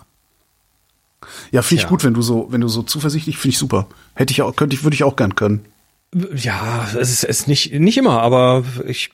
[1.50, 1.90] ja finde ich Tja.
[1.90, 3.86] gut, wenn du so, wenn du so zuversichtlich, finde ich super.
[4.14, 5.64] Hätte ich auch, könnte ich, würde ich auch gern können.
[6.34, 9.10] Ja, es ist, es ist nicht, nicht immer, aber ich,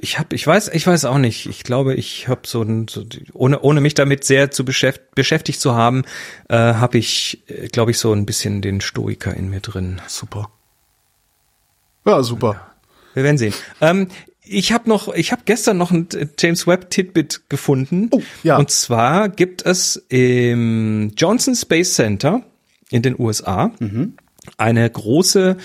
[0.00, 1.46] ich habe, ich weiß, ich weiß auch nicht.
[1.46, 5.60] Ich glaube, ich habe so, ein, so ohne, ohne mich damit sehr zu beschäft, beschäftigt
[5.60, 6.04] zu haben,
[6.48, 10.00] äh, habe ich, äh, glaube ich, so ein bisschen den Stoiker in mir drin.
[10.06, 10.50] Super.
[12.06, 12.70] Ja, super.
[13.14, 13.54] Wir werden sehen.
[13.80, 14.08] Ähm,
[14.52, 18.08] ich habe noch, ich habe gestern noch ein James Webb Titbit gefunden.
[18.10, 18.56] Oh, ja.
[18.58, 22.42] Und zwar gibt es im Johnson Space Center
[22.90, 24.14] in den USA Mhm.
[24.58, 25.56] eine große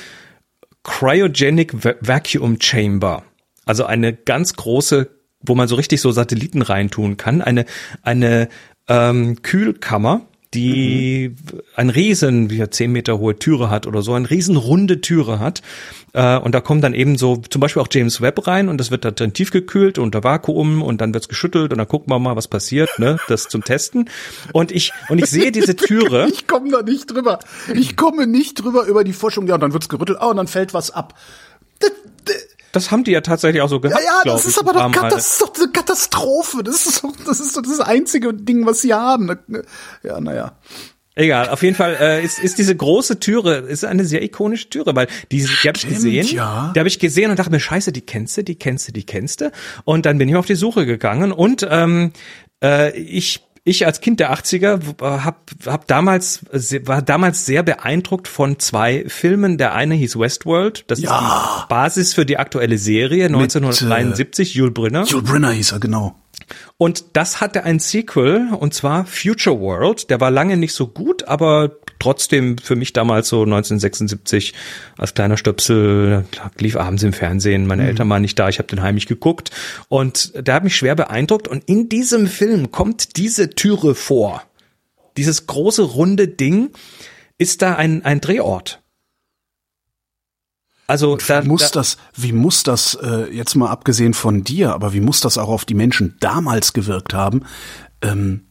[0.83, 3.23] Cryogenic Va- Vacuum Chamber.
[3.65, 5.09] Also eine ganz große,
[5.41, 7.41] wo man so richtig so Satelliten reintun kann.
[7.41, 7.65] Eine,
[8.03, 8.49] eine
[8.87, 11.35] ähm, Kühlkammer, die
[11.75, 15.61] ein riesen, wie zehn Meter hohe Türe hat oder so, eine riesen runde Türe hat.
[16.13, 18.91] Äh, und da kommt dann eben so zum Beispiel auch James Webb rein und das
[18.91, 22.47] wird dann tiefgekühlt unter Vakuum und dann wird's geschüttelt und dann gucken wir mal, was
[22.47, 23.17] passiert, ne?
[23.27, 24.09] Das zum Testen.
[24.53, 26.27] Und ich, und ich sehe diese Türe.
[26.29, 27.39] Ich komme da nicht drüber.
[27.73, 29.47] Ich komme nicht drüber über die Forschung.
[29.47, 30.19] Ja, und dann wird's gerüttelt.
[30.21, 31.15] Ah, und dann fällt was ab.
[31.79, 31.91] Das
[32.91, 34.03] haben die ja tatsächlich auch so Ja, gehabt.
[34.03, 36.63] ja, glaub das ist aber doch, das ist doch eine Katastrophe.
[36.63, 39.37] Das ist doch, das ist doch das einzige Ding, was sie haben.
[40.03, 40.53] Ja, naja.
[41.17, 44.97] Egal, auf jeden Fall äh, ist, ist diese große Türe, ist eine sehr ikonische Türe,
[44.97, 46.73] weil die, die habe ich gesehen, ja.
[46.75, 49.05] die habe ich gesehen und dachte mir, scheiße, die kennst du, die kennst du, die
[49.05, 49.49] kennst du.
[49.85, 52.11] Und dann bin ich auf die Suche gegangen und ähm,
[52.61, 56.45] äh, ich ich als Kind der 80er hab, hab damals
[56.85, 59.57] war damals sehr beeindruckt von zwei Filmen.
[59.57, 61.17] Der eine hieß Westworld, das Ja.
[61.17, 65.03] ist die Basis für die aktuelle Serie 1973, Jules Brynner.
[65.05, 66.15] Jules Brenner hieß er, genau.
[66.77, 70.09] Und das hatte ein Sequel, und zwar Future World.
[70.09, 74.53] Der war lange nicht so gut, aber trotzdem für mich damals so 1976
[74.97, 76.25] als kleiner Stöpsel
[76.59, 77.67] lief abends im Fernsehen.
[77.67, 79.51] Meine Eltern waren nicht da, ich habe den heimlich geguckt.
[79.87, 81.47] Und der hat mich schwer beeindruckt.
[81.47, 84.43] Und in diesem Film kommt diese Türe vor.
[85.17, 86.71] Dieses große runde Ding
[87.37, 88.81] ist da ein, ein Drehort.
[90.87, 94.73] Also da, Wie muss da, das, wie muss das, äh, jetzt mal abgesehen von dir,
[94.73, 97.41] aber wie muss das auch auf die Menschen damals gewirkt haben?
[98.01, 98.41] Ähm,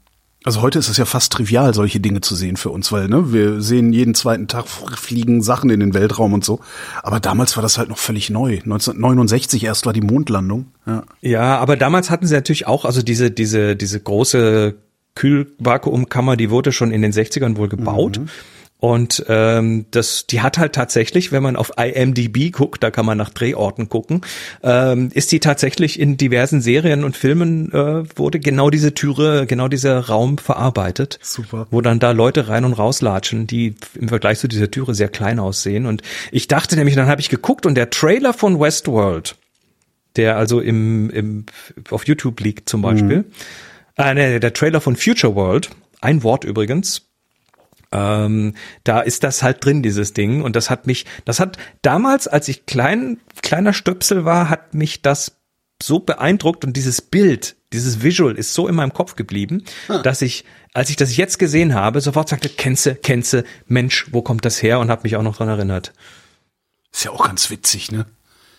[0.45, 3.33] also heute ist es ja fast trivial, solche Dinge zu sehen für uns, weil ne,
[3.33, 6.61] wir sehen jeden zweiten Tag fliegen Sachen in den Weltraum und so.
[7.03, 8.59] Aber damals war das halt noch völlig neu.
[8.59, 10.67] 1969 erst war die Mondlandung.
[10.87, 11.05] Ja.
[11.23, 14.75] Ja, aber damals hatten sie natürlich auch, also diese, diese, diese große
[15.15, 18.19] Kühlvakuumkammer, die wurde schon in den 60ern wohl gebaut.
[18.19, 18.29] Mhm.
[18.85, 23.17] Und ähm, das, die hat halt tatsächlich, wenn man auf IMDb guckt, da kann man
[23.17, 24.21] nach Drehorten gucken,
[24.63, 29.69] ähm, ist die tatsächlich in diversen Serien und Filmen äh, wurde genau diese Türe, genau
[29.69, 31.19] dieser Raum verarbeitet.
[31.23, 31.67] Super.
[31.71, 35.39] Wo dann da Leute rein und rauslatschen, die im Vergleich zu dieser Türe sehr klein
[35.39, 35.87] aussehen.
[35.87, 39.37] Und ich dachte nämlich, dann habe ich geguckt und der Trailer von Westworld,
[40.17, 41.47] der also im, im
[41.89, 43.25] auf YouTube liegt zum Beispiel,
[43.97, 45.71] äh, nee, der Trailer von Future World,
[46.03, 47.04] ein Wort übrigens,
[47.95, 50.43] ähm, da ist das halt drin, dieses Ding.
[50.43, 55.01] Und das hat mich, das hat damals, als ich klein, kleiner Stöpsel war, hat mich
[55.01, 55.37] das
[55.83, 59.65] so beeindruckt und dieses Bild, dieses Visual ist so in meinem Kopf geblieben,
[60.03, 64.45] dass ich, als ich das jetzt gesehen habe, sofort sagte, kennste, kennste, Mensch, wo kommt
[64.45, 64.79] das her?
[64.81, 65.93] Und habe mich auch noch dran erinnert.
[66.93, 68.07] Ist ja auch ganz witzig, ne?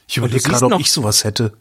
[0.08, 1.54] Ich überlege gerade, ob noch- ich sowas hätte.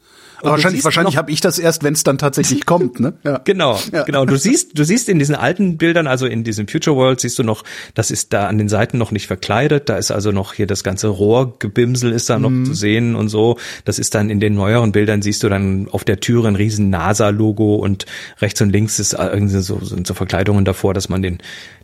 [0.42, 3.14] Du wahrscheinlich wahrscheinlich habe ich das erst, wenn es dann tatsächlich kommt, ne?
[3.24, 3.38] Ja.
[3.44, 4.02] Genau, Ja.
[4.04, 4.24] genau.
[4.24, 7.42] Du siehst, du siehst in diesen alten Bildern, also in diesem Future World, siehst du
[7.42, 7.64] noch,
[7.94, 9.88] das ist da an den Seiten noch nicht verkleidet.
[9.88, 12.64] Da ist also noch hier das ganze Rohrgebimsel ist da noch Mhm.
[12.66, 13.58] zu sehen und so.
[13.84, 16.90] Das ist dann in den neueren Bildern siehst du dann auf der Türe ein riesen
[16.90, 18.06] NASA-Logo und
[18.40, 21.38] rechts und links ist irgendwie so, sind so Verkleidungen davor, dass man den,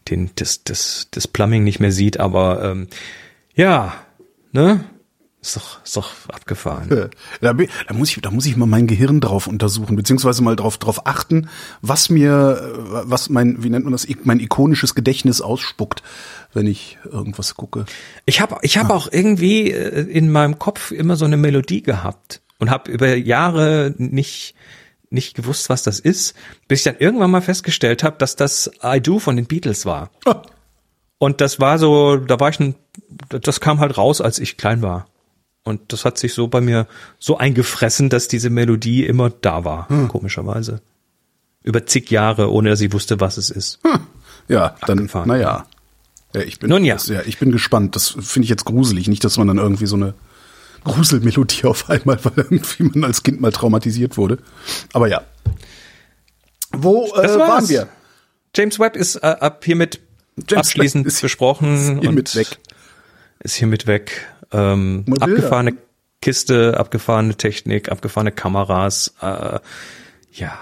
[0.08, 2.20] den, das, das, das Plumbing nicht mehr sieht.
[2.20, 2.88] Aber ähm,
[3.54, 3.94] ja,
[4.52, 4.80] ne?
[5.42, 7.10] Ist doch, ist doch abgefahren.
[7.40, 10.76] Da, da muss ich, da muss ich mal mein Gehirn drauf untersuchen, beziehungsweise mal drauf,
[10.76, 11.48] drauf achten,
[11.80, 16.02] was mir, äh, was mein, wie nennt man das, mein ikonisches Gedächtnis ausspuckt,
[16.52, 17.86] wenn ich irgendwas gucke.
[18.26, 22.42] Ich habe ich hab auch irgendwie äh, in meinem Kopf immer so eine Melodie gehabt
[22.58, 24.54] und habe über Jahre nicht
[25.12, 26.34] nicht gewusst, was das ist,
[26.68, 30.10] bis ich dann irgendwann mal festgestellt habe, dass das I Do von den Beatles war.
[30.24, 30.42] Ah,
[31.18, 32.76] Und das war so, da war ich ein,
[33.28, 35.06] das kam halt raus, als ich klein war.
[35.62, 36.86] Und das hat sich so bei mir
[37.18, 40.80] so eingefressen, dass diese Melodie immer da war, komischerweise.
[41.62, 43.80] Über zig Jahre, ohne dass ich wusste, was es ist.
[44.48, 45.66] ja, dann, naja.
[46.34, 46.94] Ja, ich bin, Nun ja.
[46.94, 47.96] Das, ja, ich bin gespannt.
[47.96, 49.08] Das finde ich jetzt gruselig.
[49.08, 50.14] Nicht, dass man dann irgendwie so eine
[50.84, 54.38] Gruselmelodie auf einmal, weil irgendwie man als Kind mal traumatisiert wurde.
[54.92, 55.22] Aber ja.
[56.72, 57.88] Wo äh, waren wir?
[58.54, 60.00] James Webb ist äh, ab hiermit
[60.48, 62.58] James abschließend besprochen hiermit und weg.
[63.42, 64.28] Ist hiermit weg.
[64.52, 65.74] Ähm, abgefahrene
[66.20, 69.14] Kiste, abgefahrene Technik, abgefahrene Kameras.
[69.22, 69.58] Äh,
[70.32, 70.58] ja.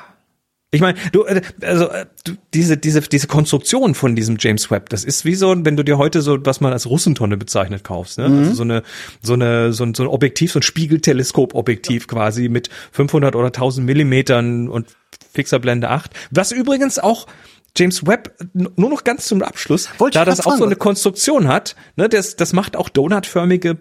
[0.70, 4.90] Ich meine, du, äh, also äh, du, diese diese diese Konstruktion von diesem James Webb,
[4.90, 8.18] das ist wie so, wenn du dir heute so was man als Russentonne bezeichnet kaufst,
[8.18, 8.28] ne?
[8.28, 8.38] Mhm.
[8.38, 8.82] Also so eine
[9.22, 13.86] so eine so ein, so ein Objektiv, so ein Spiegelteleskopobjektiv quasi mit 500 oder 1000
[13.86, 14.88] Millimetern und
[15.32, 16.10] fixer Blende 8.
[16.30, 17.26] Was übrigens auch
[17.76, 21.76] James Webb nur noch ganz zum Abschluss, Wollte da das auch so eine Konstruktion hat,
[21.96, 23.78] ne, das das macht auch donutförmige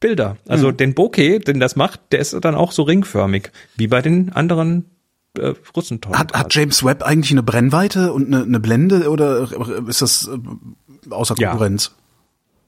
[0.00, 0.36] Bilder.
[0.48, 0.76] Also Hm.
[0.76, 4.90] den Bokeh, den das macht, der ist dann auch so ringförmig, wie bei den anderen
[5.38, 6.18] äh, Russentonnen.
[6.18, 9.48] Hat, hat James Webb eigentlich eine Brennweite und eine, eine Blende oder
[9.88, 11.50] ist das äh, außer Ja.
[11.50, 11.92] Konkurrenz?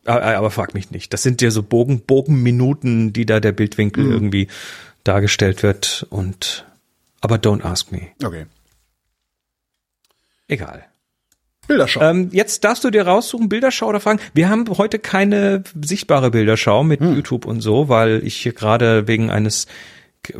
[0.07, 1.13] Aber, aber frag mich nicht.
[1.13, 4.49] Das sind ja so Bogen, Bogenminuten, die da der Bildwinkel irgendwie
[5.03, 6.65] dargestellt wird und
[7.21, 8.09] aber don't ask me.
[8.23, 8.47] Okay.
[10.49, 10.85] Egal.
[11.67, 12.03] Bilderschau.
[12.03, 14.21] Ähm, jetzt darfst du dir raussuchen, Bilderschau oder Fragen.
[14.35, 19.31] Wir haben heute keine sichtbare Bilderschau mit YouTube und so, weil ich hier gerade wegen
[19.31, 19.67] eines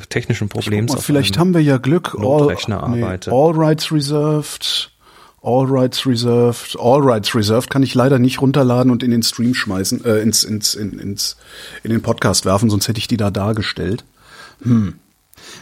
[0.09, 2.17] technischen Problems mal, vielleicht haben wir ja Glück.
[2.19, 3.31] Notrechner arbeite.
[3.31, 4.91] all Rights Reserved.
[5.43, 6.77] All Rights Reserved.
[6.81, 10.43] All Rights Reserved kann ich leider nicht runterladen und in den Stream schmeißen, äh, ins,
[10.43, 11.37] ins, in, ins,
[11.83, 14.05] in den Podcast werfen, sonst hätte ich die da dargestellt.
[14.63, 14.95] Hm.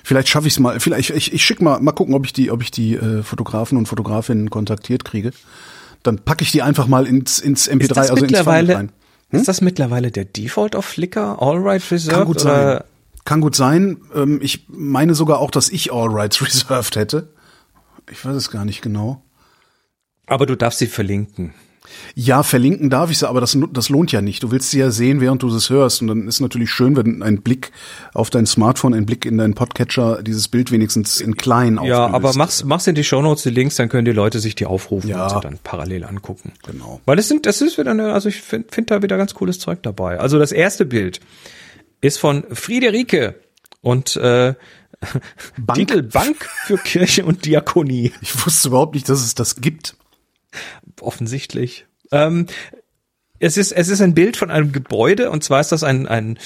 [0.05, 0.81] Vielleicht schaffe ich es mal.
[0.81, 3.79] Vielleicht ich, ich schicke mal mal gucken, ob ich die ob ich die äh, Fotografen
[3.79, 5.33] und Fotografinnen kontaktiert kriege.
[6.03, 8.93] Dann packe ich die einfach mal ins ins MP3 Ist das also ins mittlerweile, rein.
[9.31, 11.41] ist das mittlerweile der Default auf Flickr?
[11.41, 12.17] All right reserved?
[12.19, 12.85] Kann gut oder- sein.
[13.25, 13.99] Kann gut sein.
[14.17, 17.29] Ähm, ich meine sogar auch, dass ich All Rights Reserved hätte.
[18.11, 19.23] Ich weiß es gar nicht genau.
[20.27, 21.55] Aber du darfst sie verlinken.
[22.15, 24.43] Ja, verlinken darf ich sie, aber das, das lohnt ja nicht.
[24.43, 26.01] Du willst sie ja sehen, während du es hörst.
[26.01, 27.73] Und dann ist natürlich schön, wenn ein Blick
[28.15, 32.15] auf dein Smartphone, ein Blick in deinen Podcatcher dieses Bild wenigstens in klein Ja, auflöst.
[32.15, 35.11] aber mach's, mach's in die Shownotes die Links, dann können die Leute sich die aufrufen
[35.11, 35.25] Ja.
[35.25, 36.53] und sie dann parallel angucken.
[36.65, 37.01] Genau.
[37.05, 39.59] Weil es sind, das ist wieder eine, also ich finde find da wieder ganz cooles
[39.59, 40.19] Zeug dabei.
[40.21, 41.21] Also das erste Bild
[42.01, 43.35] ist von Friederike
[43.81, 44.55] und äh,
[45.59, 45.79] Bank.
[45.79, 48.13] Titel Bank für Kirche und Diakonie.
[48.21, 49.97] Ich wusste überhaupt nicht, dass es das gibt.
[51.01, 51.87] Offensichtlich.
[52.11, 52.47] Ähm,
[53.39, 56.39] es ist, es ist ein Bild von einem Gebäude und zwar ist das ein, ein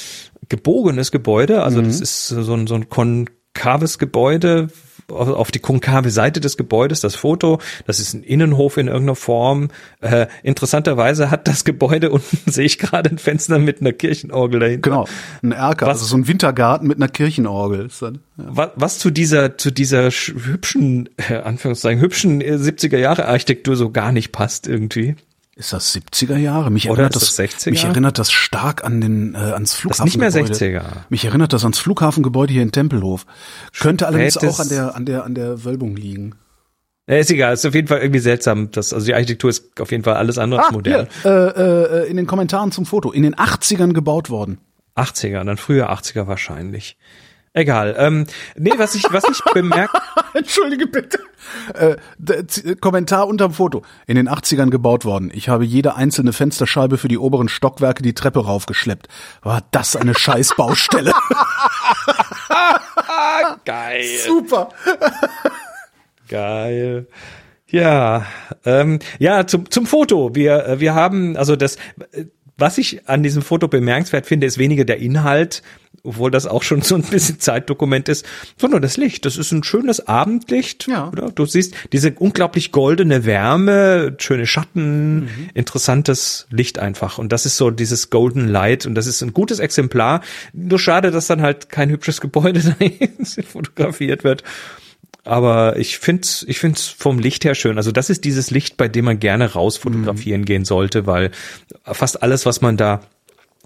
[0.48, 4.68] gebogenes Gebäude, also das ist so ein, so ein konkaves Gebäude,
[5.08, 7.60] auf die konkave Seite des Gebäudes das Foto.
[7.86, 9.68] Das ist ein Innenhof in irgendeiner Form.
[10.00, 14.90] Äh, interessanterweise hat das Gebäude unten sehe ich gerade ein Fenster mit einer Kirchenorgel dahinter.
[14.90, 15.06] Genau,
[15.42, 17.88] ein Erker, Was- also so ein Wintergarten mit einer Kirchenorgel.
[18.00, 18.44] Dann, ja.
[18.48, 23.76] Was, was zu dieser zu dieser sch- hübschen äh, Anführungszeichen hübschen äh, 70er Jahre Architektur
[23.76, 25.16] so gar nicht passt irgendwie.
[25.58, 26.70] Ist das 70er Jahre?
[26.70, 27.70] Mich Oder erinnert ist das, das 60er?
[27.70, 30.06] mich erinnert das stark an den äh, ans Das Flughafen.
[30.06, 30.82] ist nicht mehr 60er.
[31.08, 33.24] Mich erinnert das ans Flughafengebäude hier in Tempelhof.
[33.78, 36.34] Könnte allerdings auch an der an der an der Wölbung liegen.
[37.06, 38.70] Äh, ist egal, ist auf jeden Fall irgendwie seltsam.
[38.70, 41.08] Das, also die Architektur ist auf jeden Fall alles andere als modern.
[41.22, 43.10] hier, äh, äh, in den Kommentaren zum Foto.
[43.12, 44.58] In den 80ern gebaut worden.
[44.94, 46.98] 80er, dann früher 80er wahrscheinlich.
[47.56, 47.96] Egal.
[47.98, 49.96] Ähm, nee, was ich, was ich bemerkt,
[50.34, 51.18] Entschuldige bitte.
[51.72, 51.96] Äh,
[52.82, 53.80] Kommentar unterm Foto.
[54.06, 55.30] In den 80ern gebaut worden.
[55.32, 59.08] Ich habe jede einzelne Fensterscheibe für die oberen Stockwerke die Treppe raufgeschleppt.
[59.40, 61.14] War das eine Scheißbaustelle?
[63.64, 64.68] geil, Super.
[66.28, 67.06] geil.
[67.68, 68.26] Ja,
[68.66, 70.34] ähm, ja, zum, zum Foto.
[70.34, 71.76] Wir, äh, wir haben, also das,
[72.12, 72.26] äh,
[72.58, 75.62] was ich an diesem Foto bemerkenswert finde, ist weniger der Inhalt,
[76.02, 78.24] obwohl das auch schon so ein bisschen Zeitdokument ist,
[78.56, 79.26] sondern das Licht.
[79.26, 80.86] Das ist ein schönes Abendlicht.
[80.88, 81.08] Ja.
[81.08, 81.30] Oder?
[81.30, 87.18] Du siehst diese unglaublich goldene Wärme, schöne Schatten, interessantes Licht einfach.
[87.18, 90.22] Und das ist so dieses Golden Light und das ist ein gutes Exemplar.
[90.52, 94.44] Nur schade, dass dann halt kein hübsches Gebäude da fotografiert wird.
[95.26, 97.76] Aber ich find's, ich find's vom Licht her schön.
[97.76, 101.30] Also das ist dieses Licht, bei dem man gerne raus fotografieren gehen sollte, weil
[101.84, 103.00] fast alles, was man da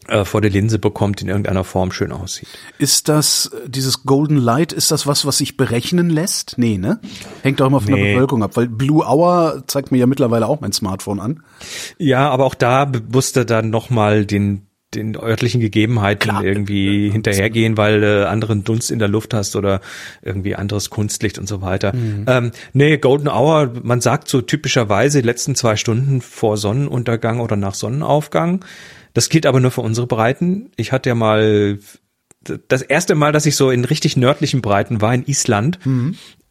[0.09, 2.49] äh, vor der Linse bekommt, in irgendeiner Form schön aussieht.
[2.79, 6.55] Ist das, dieses Golden Light, ist das was, was sich berechnen lässt?
[6.57, 6.99] Nee, ne?
[7.43, 8.13] Hängt doch immer von der Nee.
[8.15, 11.43] Bevölkerung ab, weil Blue Hour zeigt mir ja mittlerweile auch mein Smartphone an.
[11.99, 16.45] Ja, aber auch da musste dann nochmal den den örtlichen Gegebenheiten Klar.
[16.45, 19.81] irgendwie hinterhergehen, weil du anderen Dunst in der Luft hast oder
[20.23, 21.93] irgendwie anderes Kunstlicht und so weiter.
[22.27, 27.57] Ähm, nee, Golden Hour, man sagt so typischerweise die letzten zwei Stunden vor Sonnenuntergang oder
[27.57, 28.65] nach Sonnenaufgang.
[29.15, 30.71] Das gilt aber nur für unsere Breiten.
[30.77, 31.79] Ich hatte ja mal
[32.69, 35.79] das erste Mal, dass ich so in richtig nördlichen Breiten war, in Island,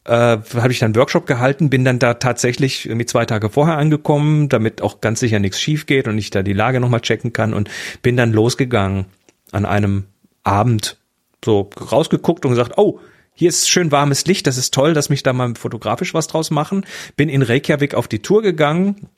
[0.04, 4.48] äh, habe ich dann Workshop gehalten, bin dann da tatsächlich irgendwie zwei Tage vorher angekommen,
[4.48, 7.54] damit auch ganz sicher nichts schief geht und ich da die Lage nochmal checken kann
[7.54, 7.70] und
[8.02, 9.06] bin dann losgegangen
[9.52, 10.04] an einem
[10.42, 10.96] Abend,
[11.44, 13.00] so rausgeguckt und gesagt, oh,
[13.34, 16.50] hier ist schön warmes Licht, das ist toll, dass mich da mal fotografisch was draus
[16.50, 16.84] machen.
[17.16, 19.08] Bin in Reykjavik auf die Tour gegangen,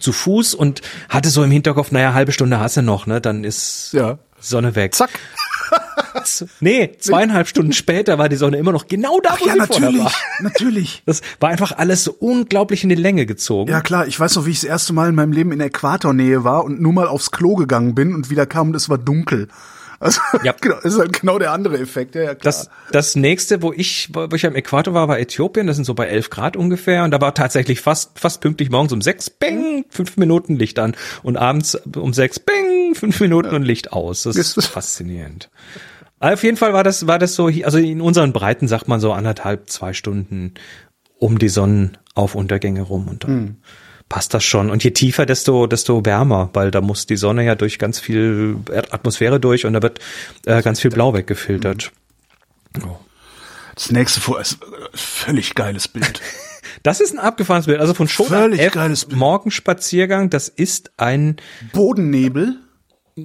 [0.00, 3.44] zu Fuß und hatte so im Hinterkopf, naja, halbe Stunde hast du noch, ne, dann
[3.44, 4.18] ist Ja.
[4.40, 4.94] Sonne weg.
[4.94, 5.10] Zack.
[6.60, 9.80] Nee, zweieinhalb Stunden später war die Sonne immer noch genau da, wo Ja, sie vorher
[9.80, 10.04] natürlich.
[10.04, 10.12] war.
[10.40, 11.02] Natürlich.
[11.06, 13.70] Das war einfach alles so unglaublich in die Länge gezogen.
[13.70, 16.44] Ja klar, ich weiß noch, wie ich das erste Mal in meinem Leben in Äquatornähe
[16.44, 19.48] war und nur mal aufs Klo gegangen bin und wieder kam und es war dunkel.
[20.00, 20.54] Also Ja.
[20.60, 22.38] genau, das ist halt genau der andere Effekt, ja, ja klar.
[22.42, 25.66] Das, das nächste, wo ich, wo ich am Äquator war, war Äthiopien.
[25.66, 27.04] Das sind so bei 11 Grad ungefähr.
[27.04, 30.94] Und da war tatsächlich fast, fast pünktlich morgens um sechs, bing, fünf Minuten Licht an.
[31.22, 34.22] Und abends um sechs, bing, fünf Minuten und Licht aus.
[34.22, 35.50] Das ist faszinierend.
[36.20, 39.12] Auf jeden Fall war das, war das so, also in unseren Breiten sagt man so
[39.12, 40.54] anderthalb, zwei Stunden
[41.18, 43.58] um die Sonnenaufuntergänge rum und dann
[44.08, 44.70] passt das schon.
[44.70, 48.56] Und je tiefer, desto, desto wärmer, weil da muss die Sonne ja durch ganz viel
[48.90, 49.98] Atmosphäre durch und da wird
[50.46, 51.92] äh, ganz viel Blau weggefiltert.
[53.74, 54.58] das nächste Foto ist
[54.94, 56.20] völlig geiles Bild.
[56.84, 57.80] Das ist ein abgefahrenes Bild.
[57.80, 59.18] Also von Schoner Völlig F, geiles Bild.
[59.18, 60.30] Morgenspaziergang.
[60.30, 61.36] Das ist ein
[61.72, 62.60] Bodennebel.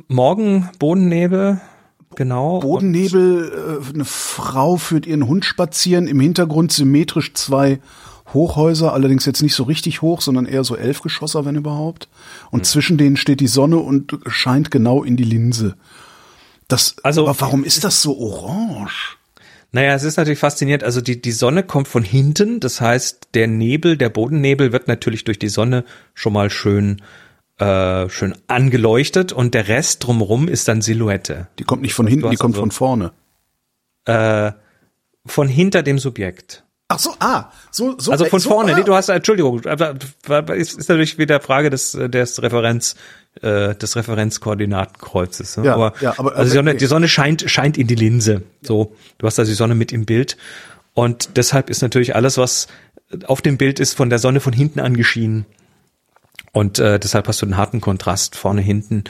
[0.08, 1.62] Morgenbodennebel.
[2.16, 2.60] Genau.
[2.62, 7.80] Bodennebel, äh, eine Frau führt ihren Hund spazieren, im Hintergrund symmetrisch zwei
[8.34, 12.08] Hochhäuser, allerdings jetzt nicht so richtig hoch, sondern eher so Elfgeschosser, wenn überhaupt.
[12.52, 12.64] Und Hm.
[12.66, 15.76] zwischen denen steht die Sonne und scheint genau in die Linse.
[16.68, 19.18] Das, Also- aber warum ist das so orange?
[19.72, 20.84] Naja, es ist natürlich faszinierend.
[20.84, 22.60] Also die, die Sonne kommt von hinten.
[22.60, 27.02] Das heißt, der Nebel, der Bodennebel wird natürlich durch die Sonne schon mal schön,
[27.58, 31.48] äh, schön angeleuchtet und der Rest drumherum ist dann Silhouette.
[31.58, 33.12] Die kommt nicht von hinten, die kommt also- von vorne.
[34.06, 34.52] Äh,
[35.26, 36.63] von hinter dem Subjekt.
[36.94, 38.12] Ach so, ah, so, so.
[38.12, 38.78] Also äh, von so, vorne, ah.
[38.78, 39.96] nee, du hast, Entschuldigung, aber
[40.28, 42.96] aber ist, ist natürlich wieder Frage des, des Referenz,
[43.42, 45.58] äh, des Referenzkoordinatenkreuzes.
[45.58, 45.66] Ne?
[45.66, 46.80] Ja, aber, ja, aber- also die Sonne, okay.
[46.80, 48.44] die Sonne scheint, scheint in die Linse.
[48.62, 50.38] So, du hast also die Sonne mit im Bild.
[50.94, 52.68] Und deshalb ist natürlich alles, was
[53.26, 55.46] auf dem Bild ist, von der Sonne von hinten angeschienen.
[56.52, 59.06] Und äh, deshalb hast du einen harten Kontrast vorne, hinten.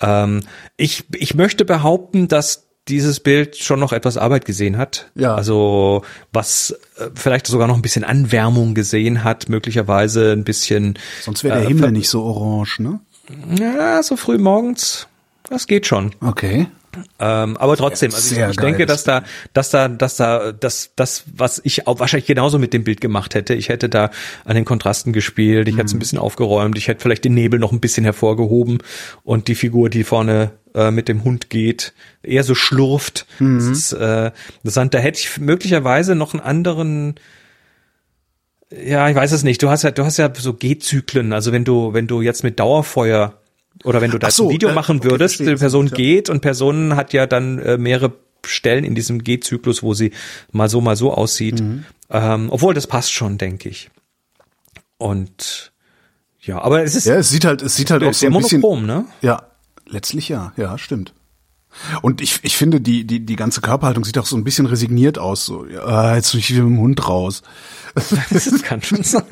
[0.00, 0.40] Ähm,
[0.76, 5.10] ich, ich möchte behaupten, dass dieses Bild schon noch etwas Arbeit gesehen hat.
[5.14, 5.34] Ja.
[5.34, 6.02] Also
[6.32, 10.98] was äh, vielleicht sogar noch ein bisschen Anwärmung gesehen hat, möglicherweise ein bisschen.
[11.22, 13.00] Sonst wäre der äh, Himmel nicht so orange, ne?
[13.58, 15.06] Ja, so früh morgens,
[15.44, 16.12] das geht schon.
[16.20, 16.66] Okay.
[17.18, 19.22] Ähm, aber trotzdem, also ich, ich denke, dass da,
[19.52, 23.34] dass da, dass da, das, das, was ich auch wahrscheinlich genauso mit dem Bild gemacht
[23.34, 23.54] hätte.
[23.54, 24.10] Ich hätte da
[24.44, 27.58] an den Kontrasten gespielt, ich hätte es ein bisschen aufgeräumt, ich hätte vielleicht den Nebel
[27.60, 28.78] noch ein bisschen hervorgehoben
[29.22, 33.26] und die Figur, die vorne äh, mit dem Hund geht, eher so schlurft.
[33.38, 34.94] Das ist äh, interessant.
[34.94, 37.14] Da hätte ich möglicherweise noch einen anderen
[38.72, 39.62] ja, ich weiß es nicht.
[39.62, 41.32] Du hast ja, du hast ja so G-Zyklen.
[41.32, 43.39] Also wenn du, wenn du jetzt mit Dauerfeuer
[43.84, 45.86] oder wenn du da Ach so, ein Video äh, machen okay, würdest, verstehe, die Person
[45.88, 45.94] ja.
[45.94, 48.12] geht und Person hat ja dann äh, mehrere
[48.44, 50.12] Stellen in diesem G-Zyklus, wo sie
[50.52, 51.60] mal so, mal so aussieht.
[51.60, 51.84] Mhm.
[52.10, 53.90] Ähm, obwohl das passt schon, denke ich.
[54.98, 55.72] Und
[56.40, 58.60] ja, aber es ist Ja, es sieht halt, es sieht halt auch so ein bisschen.
[58.60, 59.04] monochrom, ne?
[59.20, 59.44] Ja,
[59.86, 61.12] letztlich ja, ja, stimmt.
[62.02, 65.18] Und ich, ich finde, die, die, die ganze Körperhaltung sieht auch so ein bisschen resigniert
[65.18, 65.46] aus.
[65.46, 67.42] So, ja, jetzt bin ich wieder mit dem Hund raus.
[68.30, 69.24] Das kann schon sein.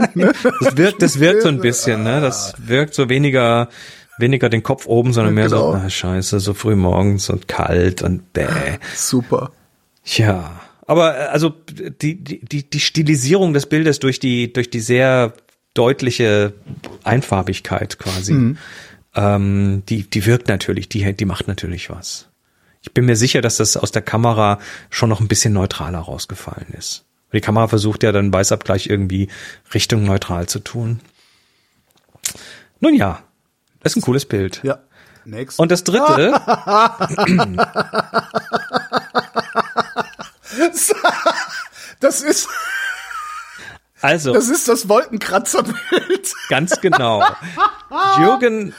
[0.61, 2.21] Das wirkt, das wirkt so ein bisschen, ne?
[2.21, 3.69] Das wirkt so weniger,
[4.19, 5.73] weniger den Kopf oben, sondern mehr Genau.
[5.73, 8.79] so, ah, scheiße, so früh morgens und kalt und bäh.
[8.95, 9.53] Super.
[10.05, 11.55] Ja, aber äh, also
[12.03, 15.35] die, die, die, Stilisierung des Bildes durch die, durch die sehr
[15.75, 16.55] deutliche
[17.05, 18.57] Einfarbigkeit quasi,
[19.15, 22.29] ähm, die, die wirkt natürlich, die, die macht natürlich was.
[22.81, 24.59] Ich bin mir sicher, dass das aus der Kamera
[24.91, 27.05] schon noch ein bisschen neutraler rausgefallen ist.
[27.33, 29.29] Die Kamera versucht ja dann Weißabgleich irgendwie
[29.75, 31.01] Richtung neutral zu tun.
[32.81, 33.23] Nun ja,
[33.81, 34.61] das ist ein cooles Bild.
[34.63, 34.79] Ja.
[35.25, 35.59] Next.
[35.59, 36.33] Und das dritte,
[42.01, 42.49] das ist,
[44.01, 46.35] also das ist das Wolkenkratzerbild.
[46.49, 47.23] Ganz genau.
[48.19, 48.75] Jürgen,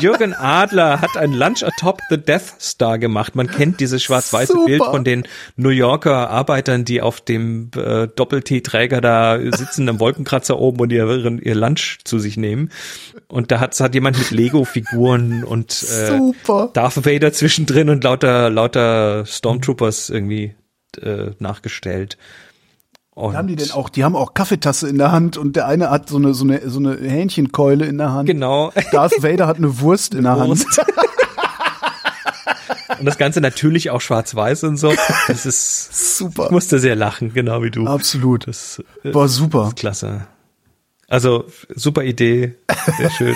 [0.00, 3.34] Jürgen Adler hat ein Lunch atop the Death Star gemacht.
[3.34, 4.54] Man kennt dieses schwarz-weiße.
[4.66, 10.58] Bild von den New Yorker Arbeitern, die auf dem äh, Doppel-T-Träger da sitzen, am Wolkenkratzer
[10.58, 11.06] oben und ihr,
[11.42, 12.70] ihr Lunch zu sich nehmen.
[13.28, 16.70] Und da hat, hat jemand mit Lego-Figuren und äh, Super.
[16.72, 20.54] Darth Vader zwischendrin und lauter, lauter Stormtroopers irgendwie
[21.00, 22.16] äh, nachgestellt.
[23.20, 23.88] Und haben die denn auch?
[23.88, 26.68] Die haben auch Kaffeetasse in der Hand und der eine hat so eine, so eine,
[26.68, 28.26] so eine Hähnchenkeule in der Hand.
[28.26, 28.72] Genau.
[28.92, 30.66] Darth Vader hat eine Wurst in der Wurst.
[30.78, 30.86] Hand.
[32.98, 34.92] Und das Ganze natürlich auch schwarz-weiß und so.
[35.26, 36.46] Das ist, Super.
[36.46, 37.86] ich musste sehr lachen, genau wie du.
[37.86, 38.46] Absolut.
[38.46, 39.68] Das äh, War super.
[39.68, 40.26] ist klasse.
[41.08, 42.56] Also, super Idee.
[42.98, 43.34] Sehr schön.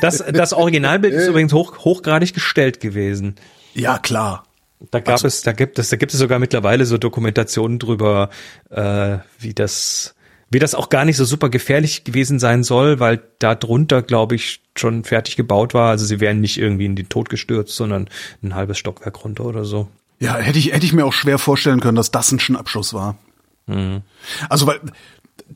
[0.00, 3.36] Das, das Originalbild ist übrigens hoch, hochgradig gestellt gewesen.
[3.74, 4.45] Ja, klar.
[4.90, 8.30] Da gab es, da gibt es, da gibt es sogar mittlerweile so Dokumentationen drüber,
[8.70, 10.14] äh, wie das,
[10.50, 14.34] wie das auch gar nicht so super gefährlich gewesen sein soll, weil da drunter, glaube
[14.34, 15.90] ich, schon fertig gebaut war.
[15.90, 18.08] Also sie wären nicht irgendwie in den Tod gestürzt, sondern
[18.42, 19.88] ein halbes Stockwerk runter oder so.
[20.18, 23.18] Ja, hätte ich, hätte ich mir auch schwer vorstellen können, dass das ein Schnappschuss war.
[23.66, 24.02] Mhm.
[24.48, 24.80] Also, weil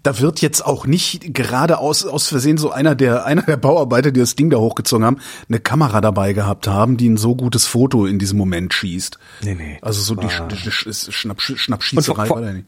[0.02, 4.10] da wird jetzt auch nicht gerade aus, aus Versehen so einer der, einer der Bauarbeiter,
[4.12, 5.18] die das Ding da hochgezogen haben,
[5.48, 9.18] eine Kamera dabei gehabt haben, die ein so gutes Foto in diesem Moment schießt.
[9.42, 9.78] Nee, nee.
[9.82, 12.66] Also so die, die, die Schnapp, Schnappschießerei Und vor- war da nicht.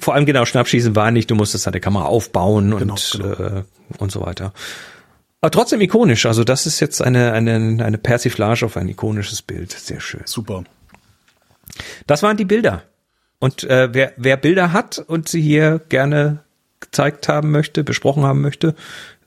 [0.00, 3.58] Vor allem genau, Schnappschießen war nicht, du musstest halt die Kamera aufbauen und, Genau, genau.
[3.58, 3.64] Äh,
[3.98, 4.52] und so weiter.
[5.40, 9.72] Aber trotzdem ikonisch, also das ist jetzt eine, eine, eine Persiflage auf ein ikonisches Bild.
[9.72, 10.20] Sehr schön.
[10.26, 10.64] Super.
[12.06, 12.82] Das waren die Bilder.
[13.38, 16.40] Und äh, wer, wer Bilder hat und sie hier gerne
[16.80, 18.74] gezeigt haben möchte, besprochen haben möchte,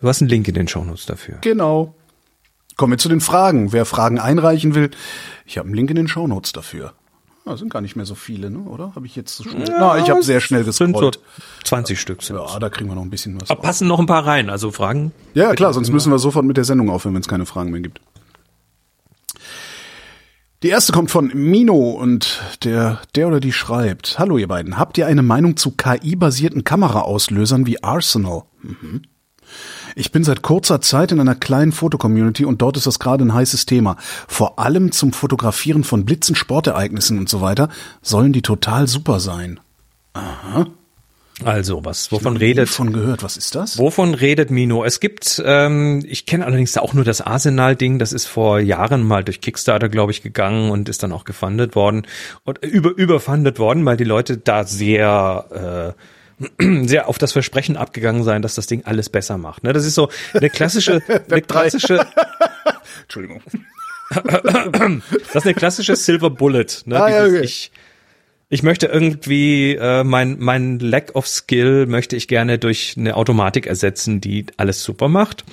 [0.02, 1.38] du hast einen Link in den Shownotes dafür.
[1.42, 1.96] Genau.
[2.78, 3.74] Kommen wir zu den Fragen.
[3.74, 4.90] Wer Fragen einreichen will,
[5.46, 6.94] ich habe einen Link in den Shownotes dafür.
[7.44, 8.60] Ah, sind gar nicht mehr so viele, ne?
[8.60, 8.94] oder?
[8.96, 9.66] Habe ich jetzt so schnell?
[9.68, 11.20] Na, ich habe sehr schnell Sind so gescrollt.
[11.64, 13.50] 20 Stück sind Ja, da kriegen wir noch ein bisschen was.
[13.50, 15.12] Aber passen noch ein paar rein, also Fragen.
[15.34, 17.82] Ja, klar, sonst müssen wir sofort mit der Sendung aufhören, wenn es keine Fragen mehr
[17.82, 18.00] gibt.
[20.64, 24.96] Die erste kommt von Mino und der, der oder die schreibt, Hallo ihr beiden, habt
[25.00, 28.44] ihr eine Meinung zu KI-basierten Kameraauslösern wie Arsenal?
[28.62, 29.02] Mhm.
[29.96, 33.34] Ich bin seit kurzer Zeit in einer kleinen Fotocommunity und dort ist das gerade ein
[33.34, 33.98] heißes Thema.
[34.28, 37.70] Vor allem zum Fotografieren von Blitzen, Sportereignissen und so weiter
[38.04, 39.60] sollen die total super sein.
[41.44, 43.78] Also, was, wovon redet, Von gehört, was ist das?
[43.78, 44.84] wovon redet Mino?
[44.84, 49.24] Es gibt, ähm, ich kenne allerdings auch nur das Arsenal-Ding, das ist vor Jahren mal
[49.24, 52.06] durch Kickstarter, glaube ich, gegangen und ist dann auch gefundet worden
[52.44, 55.96] und äh, über, überfundet worden, weil die Leute da sehr,
[56.60, 59.64] äh, sehr auf das Versprechen abgegangen sein, dass das Ding alles besser macht.
[59.64, 59.74] Ne?
[59.74, 62.06] Das ist so eine klassische, eine klassische,
[63.04, 63.42] Entschuldigung.
[64.14, 66.68] das ist eine klassische Silver Bullet.
[66.86, 67.02] Ne?
[67.02, 67.42] Ah, ja, okay.
[67.42, 67.72] ich,
[68.52, 73.66] ich möchte irgendwie äh, mein mein Lack of Skill möchte ich gerne durch eine Automatik
[73.66, 75.46] ersetzen, die alles super macht.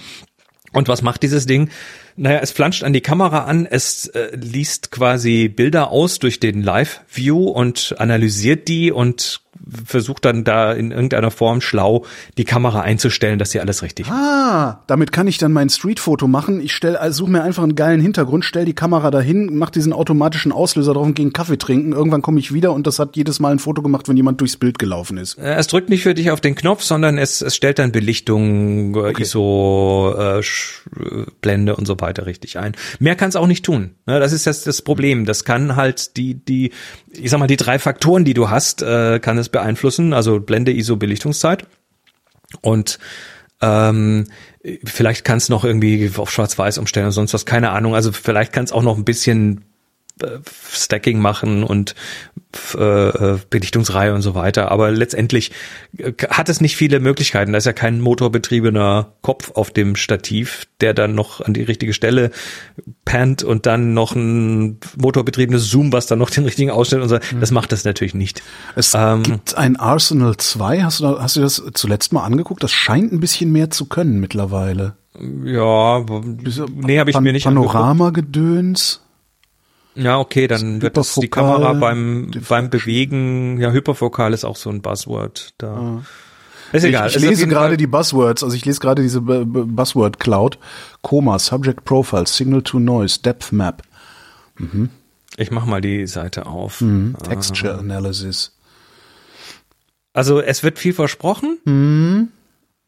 [0.72, 1.70] Und was macht dieses Ding?
[2.16, 6.60] Naja, es flanscht an die Kamera an, es äh, liest quasi Bilder aus durch den
[6.60, 9.42] Live-View und analysiert die und
[9.84, 12.04] versucht dann da in irgendeiner Form schlau
[12.36, 16.60] die Kamera einzustellen, dass sie alles richtig Ah, damit kann ich dann mein Streetfoto machen.
[16.60, 19.92] Ich stell, also suche mir einfach einen geilen Hintergrund, stell die Kamera dahin, mach diesen
[19.92, 21.92] automatischen Auslöser drauf und gehe einen Kaffee trinken.
[21.92, 24.56] Irgendwann komme ich wieder und das hat jedes Mal ein Foto gemacht, wenn jemand durchs
[24.56, 25.38] Bild gelaufen ist.
[25.38, 28.94] Äh, Es drückt nicht für dich auf den Knopf, sondern es, es stellt dann Belichtung,
[28.96, 30.42] äh, ISO, äh, äh,
[31.40, 32.72] Blende und so weiter richtig ein.
[32.98, 33.90] Mehr kann es auch nicht tun.
[34.06, 35.24] Ne, Das ist das, das Problem.
[35.24, 36.70] Das kann halt die, die,
[37.12, 40.12] ich sag mal, die drei Faktoren, die du hast, äh, kann es beeinflussen.
[40.12, 41.66] Also Blende, ISO, Belichtungszeit.
[42.60, 42.98] Und
[43.60, 44.26] ähm,
[44.84, 47.94] vielleicht kann es noch irgendwie auf Schwarz-Weiß umstellen und sonst was, keine Ahnung.
[47.94, 49.64] Also vielleicht kann es auch noch ein bisschen
[50.72, 51.94] Stacking machen und
[52.74, 54.70] äh, äh, Belichtungsreihe und so weiter.
[54.72, 55.52] Aber letztendlich
[55.98, 57.52] äh, hat es nicht viele Möglichkeiten.
[57.52, 61.92] Da ist ja kein motorbetriebener Kopf auf dem Stativ, der dann noch an die richtige
[61.92, 62.30] Stelle
[63.04, 67.18] pannt und dann noch ein motorbetriebenes Zoom, was dann noch den richtigen ausstellt und so.
[67.38, 68.42] Das macht das natürlich nicht.
[68.76, 70.82] Es Ähm, gibt ein Arsenal 2.
[70.84, 72.62] Hast du, hast du das zuletzt mal angeguckt?
[72.62, 74.96] Das scheint ein bisschen mehr zu können mittlerweile.
[75.44, 76.04] Ja,
[76.74, 77.72] nee, habe ich mir nicht angeguckt.
[77.72, 79.02] Panorama-Gedöns.
[79.98, 84.70] Ja, okay, dann wird das die Kamera beim, beim Bewegen, ja, Hyperfokal ist auch so
[84.70, 86.02] ein Buzzword da.
[86.72, 87.08] Ist Ich, egal.
[87.08, 90.20] ich Ist auf lese gerade die Buzzwords, also ich lese gerade diese Bu- Bu- Buzzword
[90.20, 90.58] Cloud.
[91.02, 93.82] Coma, Subject Profile, Signal to Noise, Depth Map,
[95.36, 96.80] Ich mach mal die Seite auf.
[96.80, 97.16] Mhm.
[97.22, 98.54] Texture Analysis.
[100.12, 101.58] Also es wird viel versprochen.
[101.64, 102.28] Mhm.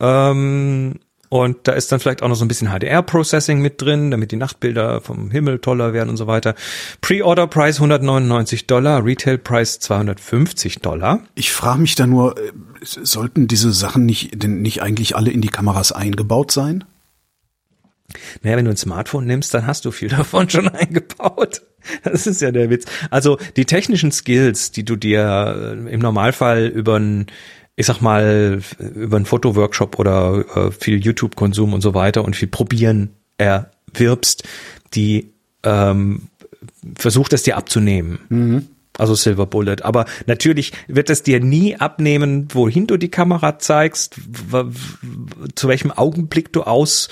[0.01, 0.95] Ähm,
[1.31, 4.37] und da ist dann vielleicht auch noch so ein bisschen HDR-Processing mit drin, damit die
[4.37, 6.57] Nachtbilder vom Himmel toller werden und so weiter.
[7.03, 11.21] Pre-Order-Preis 199 Dollar, Retail-Preis 250 Dollar.
[11.37, 12.51] Ich frage mich da nur, äh,
[12.83, 16.83] sollten diese Sachen nicht, denn nicht eigentlich alle in die Kameras eingebaut sein?
[18.43, 21.63] Naja, wenn du ein Smartphone nimmst, dann hast du viel davon schon eingebaut.
[22.03, 22.87] Das ist ja der Witz.
[23.11, 27.27] Also die technischen Skills, die du dir äh, im Normalfall über ein,
[27.77, 32.49] ich sag mal, über einen Fotoworkshop oder äh, viel YouTube-Konsum und so weiter und viel
[32.49, 34.45] Probieren erwirbst,
[34.95, 36.29] die ähm,
[36.97, 38.19] versucht es dir abzunehmen.
[38.99, 39.77] Also Silver Bullet.
[39.83, 44.17] Aber natürlich wird es dir nie abnehmen, wohin du die Kamera zeigst,
[45.55, 47.09] zu welchem Augenblick du aus,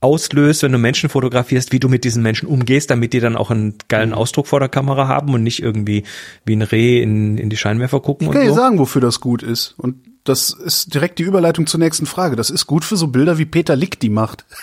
[0.00, 3.50] auslöst, wenn du Menschen fotografierst, wie du mit diesen Menschen umgehst, damit die dann auch
[3.50, 6.04] einen geilen Ausdruck vor der Kamera haben und nicht irgendwie
[6.44, 8.56] wie ein Reh in, in die Scheinwerfer gucken Ich kann dir so.
[8.56, 9.74] sagen, wofür das gut ist.
[9.76, 12.36] Und das ist direkt die Überleitung zur nächsten Frage.
[12.36, 14.44] Das ist gut für so Bilder wie Peter Lick die macht.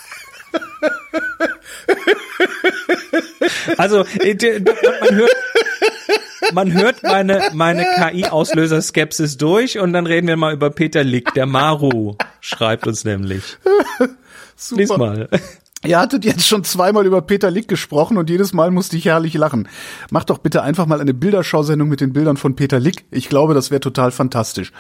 [3.77, 5.31] Also äh, man hört,
[6.53, 11.45] man hört meine, meine KI-Auslöser-Skepsis durch und dann reden wir mal über Peter Lick, der
[11.45, 13.57] Maru schreibt uns nämlich.
[14.55, 14.81] Super.
[14.81, 15.29] Lies mal.
[15.85, 19.33] Ihr hattet jetzt schon zweimal über Peter Lick gesprochen und jedes Mal musste ich herrlich
[19.35, 19.67] lachen.
[20.09, 23.05] Macht doch bitte einfach mal eine Bilderschausendung mit den Bildern von Peter Lick.
[23.11, 24.71] Ich glaube, das wäre total fantastisch.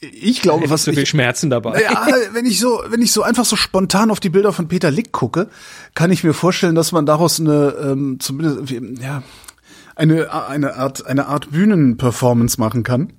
[0.00, 1.82] Ich glaube, Was was viel ich, Schmerzen dabei.
[1.82, 4.90] ja, wenn ich so, wenn ich so einfach so spontan auf die Bilder von Peter
[4.90, 5.48] Lick gucke,
[5.94, 8.70] kann ich mir vorstellen, dass man daraus eine, ähm, zumindest,
[9.00, 9.22] ja,
[9.96, 13.12] eine, eine Art, eine Art Bühnenperformance machen kann.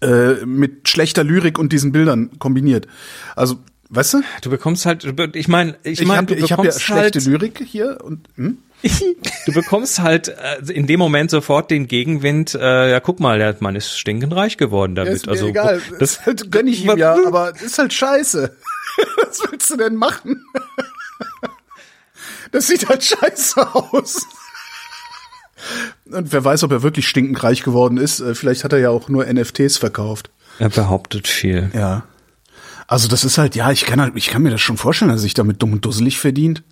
[0.00, 2.88] Äh, mit schlechter Lyrik und diesen Bildern kombiniert.
[3.36, 3.56] Also,
[3.92, 4.22] weißt du?
[4.42, 7.26] Du bekommst halt, ich meine, ich meine, habe du ich hab ja bekommst schlechte halt,
[7.26, 8.58] Lyrik hier und hm?
[9.46, 12.54] du bekommst halt äh, in dem Moment sofort den Gegenwind.
[12.54, 15.12] Äh, ja, guck mal, der Mann ist stinkend reich geworden damit.
[15.12, 15.80] ist mir also egal.
[15.90, 18.56] das Das halt, gönn ich ihm ja, aber ist halt scheiße.
[19.16, 20.44] Was willst du denn machen?
[22.50, 24.26] Das sieht halt scheiße aus.
[26.06, 28.20] Und wer weiß, ob er wirklich stinkend reich geworden ist.
[28.20, 30.30] Äh, Vielleicht hat er ja auch nur NFTs verkauft.
[30.58, 31.70] er behauptet viel.
[31.72, 32.04] Ja.
[32.92, 35.20] Also das ist halt, ja, ich kann halt, ich kann mir das schon vorstellen, dass
[35.20, 36.62] er sich damit dumm und dusselig verdient.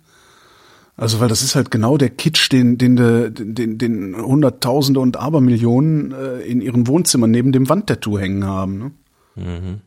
[0.95, 5.17] Also, weil das ist halt genau der Kitsch, den, den, de- den, den Hunderttausende und
[5.17, 8.77] Abermillionen äh, in ihren Wohnzimmern neben dem Wandtattoo hängen haben.
[8.77, 9.81] Ne?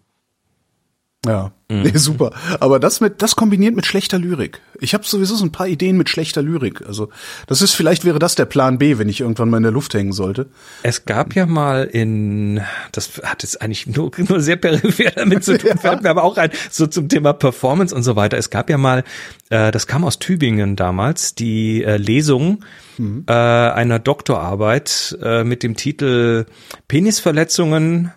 [1.25, 2.33] Ja, nee, super.
[2.61, 4.61] Aber das mit, das kombiniert mit schlechter Lyrik.
[4.81, 6.83] Ich habe sowieso so ein paar Ideen mit schlechter Lyrik.
[6.87, 7.09] Also,
[7.47, 9.95] das ist vielleicht wäre das der Plan B, wenn ich irgendwann mal in der Luft
[9.95, 10.47] hängen sollte.
[10.83, 12.61] Es gab ja mal in,
[12.93, 16.37] das hat jetzt eigentlich nur, nur sehr peripher damit zu tun, fällt mir aber auch
[16.37, 18.37] ein, so zum Thema Performance und so weiter.
[18.37, 19.05] Es gab ja mal,
[19.51, 22.65] äh, das kam aus Tübingen damals, die äh, Lesung
[22.99, 26.47] äh, einer Doktorarbeit äh, mit dem Titel
[26.89, 28.13] Penisverletzungen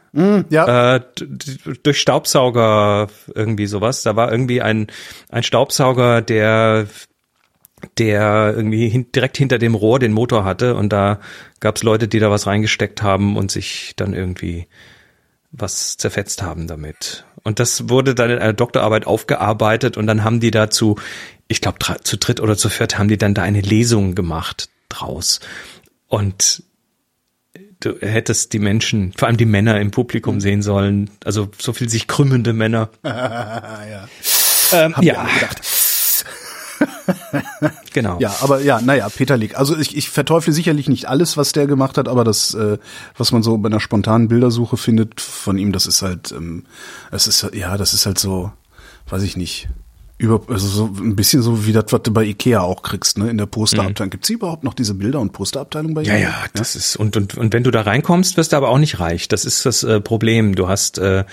[0.49, 1.01] Ja, äh,
[1.83, 3.07] durch Staubsauger
[3.47, 4.03] irgendwie sowas.
[4.03, 4.87] Da war irgendwie ein
[5.29, 6.87] ein Staubsauger, der
[7.97, 11.19] der irgendwie hin, direkt hinter dem Rohr den Motor hatte und da
[11.59, 14.67] gab's Leute, die da was reingesteckt haben und sich dann irgendwie
[15.51, 17.25] was zerfetzt haben damit.
[17.43, 20.97] Und das wurde dann in einer Doktorarbeit aufgearbeitet und dann haben die dazu
[21.47, 25.39] ich glaube, zu dritt oder zu viert haben die dann da eine Lesung gemacht draus.
[26.07, 26.63] Und
[27.79, 30.41] du hättest die Menschen, vor allem die Männer im Publikum Mhm.
[30.41, 32.89] sehen sollen, also so viel sich krümmende Männer.
[33.03, 34.07] ja.
[34.73, 35.61] Ähm, Hab ja, gedacht.
[37.93, 38.19] genau.
[38.19, 39.57] Ja, aber ja, naja, Peter Lick.
[39.57, 42.77] Also ich, ich verteufle sicherlich nicht alles, was der gemacht hat, aber das, äh,
[43.17, 46.65] was man so bei einer spontanen Bildersuche findet von ihm, das ist halt, ähm,
[47.11, 48.51] es ist ja, das ist halt so,
[49.09, 49.69] weiß ich nicht.
[50.19, 53.29] Über, also so ein bisschen so wie das, was du bei Ikea auch kriegst, ne?
[53.29, 54.09] In der Posterabteilung.
[54.09, 56.29] Gibt's überhaupt noch diese Bilder- und Posterabteilung bei Ja, Ikea?
[56.29, 58.99] ja, das ist und, und und wenn du da reinkommst, wirst du aber auch nicht
[58.99, 59.27] reich.
[59.27, 60.55] Das ist das äh, Problem.
[60.55, 61.23] Du hast äh,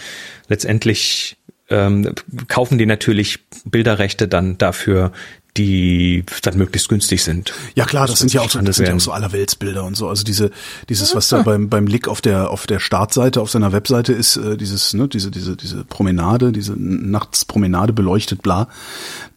[0.48, 1.38] letztendlich
[1.70, 2.12] ähm,
[2.48, 5.12] kaufen die natürlich Bilderrechte dann dafür,
[5.56, 7.52] die dann möglichst günstig sind.
[7.74, 10.08] Ja klar, das sind ja auch so, das sind ja auch so Allerweltsbilder und so.
[10.08, 10.50] Also diese,
[10.88, 14.36] dieses, was da beim beim Lick auf der auf der Startseite auf seiner Webseite ist,
[14.36, 18.68] äh, dieses, ne, diese diese diese Promenade, diese Nachtspromenade beleuchtet, bla.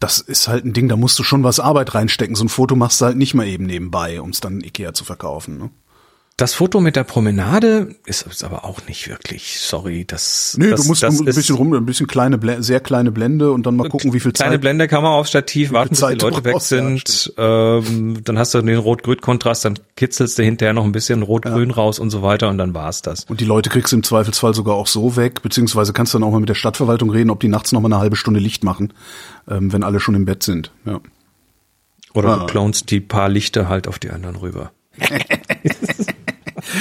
[0.00, 2.34] Das ist halt ein Ding, da musst du schon was Arbeit reinstecken.
[2.34, 5.04] So ein Foto machst du halt nicht mal eben nebenbei, um es dann Ikea zu
[5.04, 5.58] verkaufen.
[5.58, 5.70] Ne?
[6.38, 10.86] Das Foto mit der Promenade ist, aber auch nicht wirklich, sorry, das Nee, das, du
[10.86, 13.88] musst das ein bisschen rum, ein bisschen kleine, Blende, sehr kleine Blende und dann mal
[13.88, 14.60] gucken, wie viel Kleine Zeit.
[14.60, 17.32] Blende, Kamera aufs Stativ, warten, bis die Leute weg brauchst, ja, sind.
[17.36, 21.98] ähm, dann hast du den Rot-Grün-Kontrast, dann kitzelst du hinterher noch ein bisschen Rot-Grün raus
[21.98, 23.24] und so weiter und dann war's das.
[23.24, 26.28] Und die Leute kriegst du im Zweifelsfall sogar auch so weg, beziehungsweise kannst du dann
[26.28, 28.62] auch mal mit der Stadtverwaltung reden, ob die nachts noch mal eine halbe Stunde Licht
[28.62, 28.92] machen,
[29.50, 30.70] ähm, wenn alle schon im Bett sind.
[30.84, 31.00] Ja.
[32.14, 32.36] Oder Ah.
[32.36, 34.70] du klonst die paar Lichter halt auf die anderen rüber.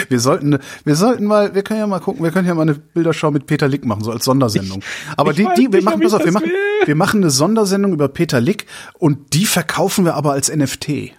[0.10, 2.76] Wir sollten, wir sollten mal, wir können ja mal gucken, wir können ja mal eine
[2.76, 4.84] Bilderschau mit Peter Lick machen, so als Sondersendung.
[5.16, 6.52] aber ich die, die, wir nicht, machen, pass auf, wir machen,
[6.86, 8.66] wir machen eine Sondersendung über Peter Lick
[8.98, 11.14] und die verkaufen wir aber als NFT.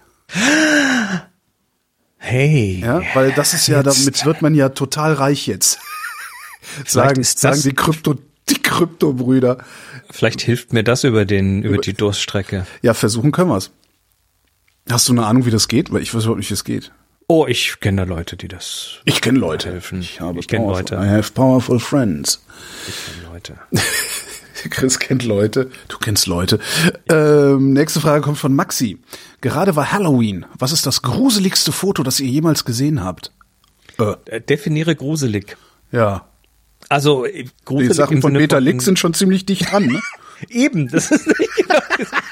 [2.17, 2.81] Hey.
[2.81, 5.79] Ja, weil das ist ja, damit wird man ja total reich jetzt.
[6.85, 8.15] sagen, sagen die Krypto,
[8.49, 9.57] die Kryptobrüder.
[10.09, 12.65] Vielleicht hilft mir das über den, über die Durststrecke.
[12.81, 13.71] Ja, versuchen können wir's.
[14.89, 15.91] Hast du eine Ahnung, wie das geht?
[15.91, 16.91] Weil ich weiß überhaupt nicht, wie es geht.
[17.31, 19.69] Oh, ich kenne Leute, die das Ich kenne Leute.
[19.69, 20.01] helfen.
[20.01, 20.95] Ich, habe Ich kenn powerful- Leute.
[20.95, 22.43] I have powerful friends.
[23.05, 23.59] kennen Leute.
[24.71, 25.69] Chris kennt Leute.
[25.89, 26.59] Du kennst Leute.
[27.07, 28.97] Ähm, nächste Frage kommt von Maxi.
[29.41, 30.47] Gerade war Halloween.
[30.57, 33.31] Was ist das gruseligste Foto, das ihr jemals gesehen habt?
[33.99, 35.55] Äh, Äh, Definiere gruselig.
[35.91, 36.25] ja.
[36.87, 40.01] Also äh, Die gruselig Sachen im von Peter Lick sind schon ziemlich dicht dran, ne?
[40.49, 41.79] Eben, das ist nicht genau,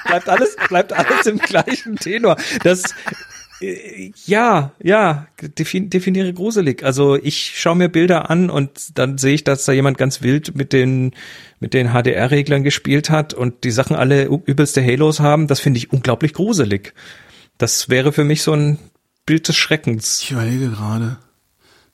[0.08, 2.38] bleibt alles, bleibt alles im gleichen Tenor.
[2.64, 2.82] Das,
[4.26, 5.28] ja, ja,
[5.58, 6.84] defin, definiere gruselig.
[6.84, 10.56] Also ich schaue mir Bilder an und dann sehe ich, dass da jemand ganz wild
[10.56, 11.14] mit den,
[11.60, 15.48] mit den HDR-Reglern gespielt hat und die Sachen alle übelste Halos haben.
[15.48, 16.94] Das finde ich unglaublich gruselig.
[17.58, 18.78] Das wäre für mich so ein
[19.26, 20.22] Bild des Schreckens.
[20.22, 21.18] Ich überlege gerade.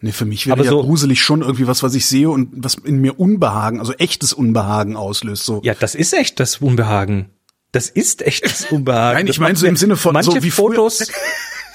[0.01, 2.49] Nee, für mich wäre Aber ja so- gruselig schon irgendwie was, was ich sehe und
[2.57, 5.45] was in mir Unbehagen, also echtes Unbehagen auslöst.
[5.45, 5.61] So.
[5.63, 7.29] Ja, das ist echt das Unbehagen.
[7.71, 9.15] Das ist echt das Unbehagen.
[9.19, 11.07] Nein, ich meine so im Sinne von manche so wie früher- Fotos.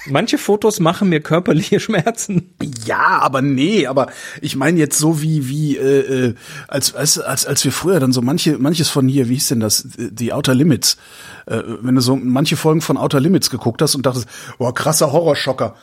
[0.05, 2.53] manche Fotos machen mir körperliche Schmerzen.
[2.85, 4.07] Ja, aber nee, aber
[4.41, 6.35] ich meine jetzt so wie wie äh, äh,
[6.67, 9.59] als als als als wir früher dann so manche manches von hier, wie hieß denn
[9.59, 10.97] das, die Outer Limits,
[11.45, 14.27] äh, wenn du so manche Folgen von Outer Limits geguckt hast und dachtest,
[14.57, 15.75] boah, krasser Horrorschocker.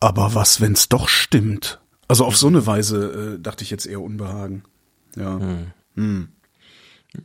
[0.00, 1.80] Aber was, wenn's doch stimmt?
[2.08, 4.64] Also auf so eine Weise äh, dachte ich jetzt eher Unbehagen.
[5.16, 5.38] Ja.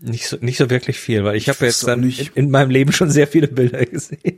[0.02, 2.92] Nicht so, nicht so wirklich viel, weil ich, habe jetzt dann in, in meinem Leben
[2.92, 4.35] schon sehr viele Bilder gesehen.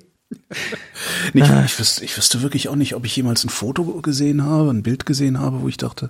[1.33, 4.43] Nee, ich, ich, wüsste, ich wüsste wirklich auch nicht, ob ich jemals ein Foto gesehen
[4.43, 6.09] habe, ein Bild gesehen habe, wo ich dachte,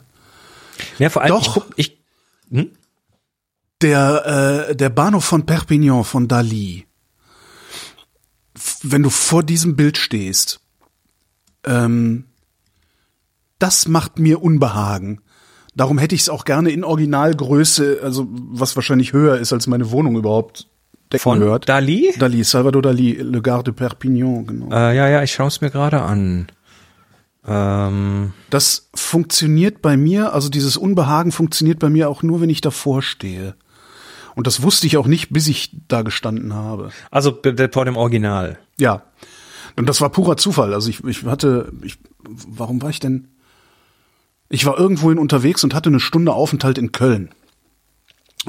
[0.99, 1.47] Ja, vor allem, Doch.
[1.47, 1.97] ich guck, ich,
[3.81, 6.85] der, äh, der Bahnhof von Perpignan von Dali,
[8.83, 10.61] wenn du vor diesem Bild stehst,
[11.63, 12.25] ähm,
[13.59, 15.21] das macht mir Unbehagen.
[15.75, 19.91] Darum hätte ich es auch gerne in Originalgröße, also was wahrscheinlich höher ist, als meine
[19.91, 20.67] Wohnung überhaupt
[21.11, 21.67] decken von hört.
[21.69, 22.13] Dali?
[22.17, 24.71] Dali, Salvador Dali, Le Gare de Perpignan, genau.
[24.71, 26.47] Äh, ja, ja, ich schaue es mir gerade an.
[27.47, 32.61] Ähm, Das funktioniert bei mir, also dieses Unbehagen funktioniert bei mir auch nur, wenn ich
[32.61, 33.55] davor stehe.
[34.35, 36.91] Und das wusste ich auch nicht, bis ich da gestanden habe.
[37.09, 37.39] also
[37.71, 38.59] vor dem Original.
[38.79, 39.03] Ja.
[39.75, 40.73] Und das war purer Zufall.
[40.73, 43.29] Also ich, ich hatte, ich, warum war ich denn?
[44.49, 47.29] Ich war irgendwohin unterwegs und hatte eine Stunde Aufenthalt in Köln.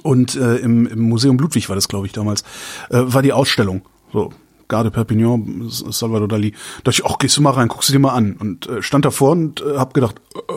[0.02, 2.43] Und äh, im, im Museum Ludwig war das, glaube ich, damals,
[2.90, 3.82] äh, war die Ausstellung.
[4.12, 4.32] So,
[4.69, 6.51] Garde Perpignan, Salvador Dali.
[6.51, 6.56] Da
[6.90, 8.36] dachte ich, ach, gehst du mal rein, guckst du dir mal an.
[8.39, 10.52] Und äh, stand davor und äh, hab gedacht, äh,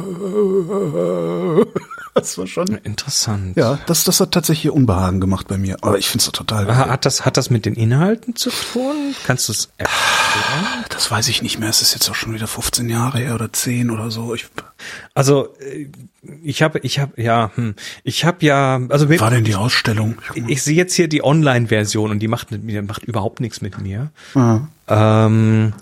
[0.00, 1.66] äh, äh,
[2.14, 2.66] das war schon.
[2.82, 3.56] Interessant.
[3.56, 5.76] Ja, das, das hat tatsächlich Unbehagen gemacht bei mir.
[5.82, 6.76] Aber ich find's doch total geil.
[6.76, 9.14] Hat das, hat das mit den Inhalten zu tun?
[9.26, 9.68] Kannst du es
[10.88, 11.68] Das weiß ich nicht mehr.
[11.68, 14.34] Es ist jetzt auch schon wieder 15 Jahre her oder 10 oder so.
[14.34, 14.46] Ich,
[15.14, 15.86] Also äh,
[16.42, 17.74] ich habe, ich habe, ja, hm,
[18.04, 20.16] ich habe ja, also mir, war denn die Ausstellung?
[20.34, 23.60] ich, ich sehe jetzt hier die Online-Version und die macht, mit mir- macht überhaupt nichts
[23.62, 24.10] mit mir.
[24.34, 24.60] Ah.
[24.88, 25.72] Ähm,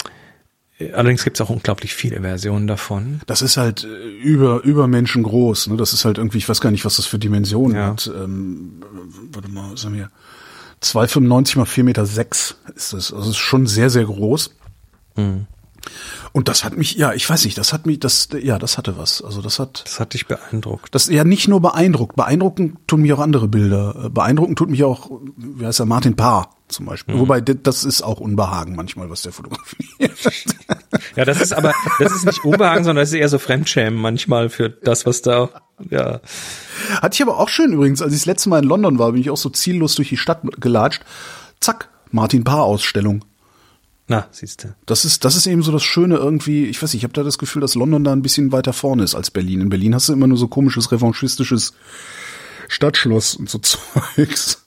[0.94, 3.20] allerdings gibt es auch unglaublich viele Versionen davon.
[3.26, 5.68] Das ist halt äh, über, über Menschen groß.
[5.68, 5.76] Ne?
[5.76, 7.86] Das ist halt irgendwie, ich weiß gar nicht, was das für Dimensionen Ja.
[7.88, 8.10] hat.
[8.14, 10.10] Ähm, äh, warte mal, was haben wir?
[10.82, 13.12] 2,95 mal 4,6 Meter sechs ist das.
[13.12, 14.54] Also es ist schon sehr, sehr groß.
[16.32, 18.98] Und das hat mich, ja, ich weiß nicht, das hat mich, das, ja, das hatte
[18.98, 19.22] was.
[19.22, 20.94] Also das hat, Das hat dich beeindruckt.
[20.94, 22.16] das ja nicht nur beeindruckt.
[22.16, 24.04] Beeindrucken tun mich auch andere Bilder.
[24.04, 27.18] Äh, Beeindrucken tut mich auch, wie heißt er, Martin Paar zum Beispiel.
[27.18, 29.78] Wobei, d- das ist auch Unbehagen manchmal, was der fotografiert.
[31.16, 34.50] Ja, das ist aber, das ist nicht Unbehagen, sondern das ist eher so Fremdschämen manchmal
[34.50, 35.48] für das, was da,
[35.90, 36.20] ja.
[37.02, 39.20] Hatte ich aber auch schön übrigens, als ich das letzte Mal in London war, bin
[39.20, 41.02] ich auch so ziellos durch die Stadt gelatscht.
[41.60, 43.24] Zack, Martin Paar Ausstellung.
[44.08, 44.74] Na, siehst du.
[44.86, 47.22] Das ist, das ist eben so das Schöne irgendwie, ich weiß nicht, ich habe da
[47.22, 49.60] das Gefühl, dass London da ein bisschen weiter vorne ist als Berlin.
[49.60, 51.74] In Berlin hast du immer nur so komisches, revanchistisches
[52.68, 53.58] Stadtschloss und so
[54.16, 54.64] Zeugs.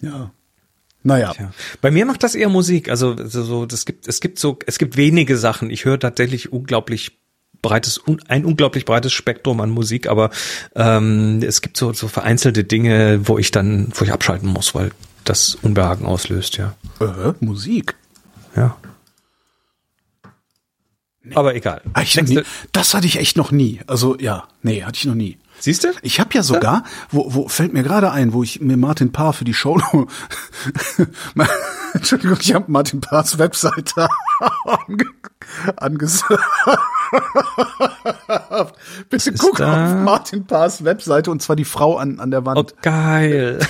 [0.00, 0.32] Ja.
[1.04, 1.32] Naja.
[1.38, 1.52] Ja.
[1.80, 2.88] Bei mir macht das eher Musik.
[2.88, 5.70] Also so, so das gibt, es gibt so, es gibt wenige Sachen.
[5.70, 7.20] Ich höre tatsächlich unglaublich
[7.62, 10.30] breites, ein unglaublich breites Spektrum an Musik, aber
[10.74, 14.90] ähm, es gibt so, so vereinzelte Dinge, wo ich dann, wo ich abschalten muss, weil
[15.24, 16.74] das Unbehagen auslöst, ja.
[17.00, 17.94] Äh, Musik.
[18.56, 18.76] Ja.
[21.34, 21.80] Aber egal.
[21.94, 23.80] Ah, ich Nächste- nie, das hatte ich echt noch nie.
[23.86, 25.38] Also ja, nee, hatte ich noch nie.
[25.58, 25.88] Siehst du?
[26.02, 29.32] Ich habe ja sogar, wo, wo fällt mir gerade ein, wo ich mir Martin Paar
[29.32, 29.80] für die Show,
[31.94, 34.08] Entschuldigung, ich habe Martin Paars Webseite
[34.66, 35.06] ange,
[35.76, 36.42] angesagt.
[39.08, 39.86] Bitte guck da?
[39.86, 42.74] auf Martin Paars Webseite und zwar die Frau an, an der Oh, Wand.
[42.82, 43.58] geil.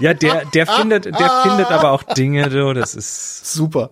[0.00, 3.90] ja, der, der findet, der findet aber auch Dinge, du, das ist, Super.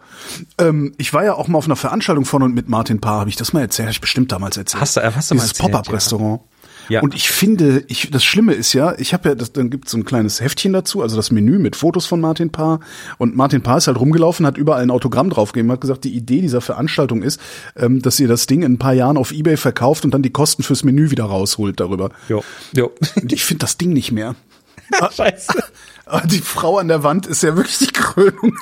[0.59, 3.31] Ähm, ich war ja auch mal auf einer Veranstaltung von und mit Martin Paar, habe
[3.31, 3.89] ich das mal erzählt?
[3.89, 4.81] Hab ich bestimmt damals erzählt.
[4.81, 6.41] Hast du- hast du mal Dieses erzählt, Pop-Up-Restaurant.
[6.89, 7.01] Ja.
[7.01, 9.99] Und ich finde, ich, das Schlimme ist ja, ich habe ja, das, dann gibt's so
[9.99, 12.79] ein kleines Heftchen dazu, also das Menü mit Fotos von Martin Paar.
[13.19, 16.41] Und Martin Paar ist halt rumgelaufen, hat überall ein Autogramm draufgegeben, hat gesagt, die Idee
[16.43, 17.41] dieser Veranstaltung ist,
[17.75, 20.31] ähm, dass ihr das Ding in ein paar Jahren auf Ebay verkauft und dann die
[20.31, 22.11] Kosten fürs Menü wieder rausholt darüber.
[22.29, 22.93] jo, jo.
[23.21, 24.37] Und ich finde das Ding nicht mehr.
[25.17, 25.53] Scheiße.
[26.07, 28.53] Aber die Frau an der Wand ist ja wirklich die Krönung.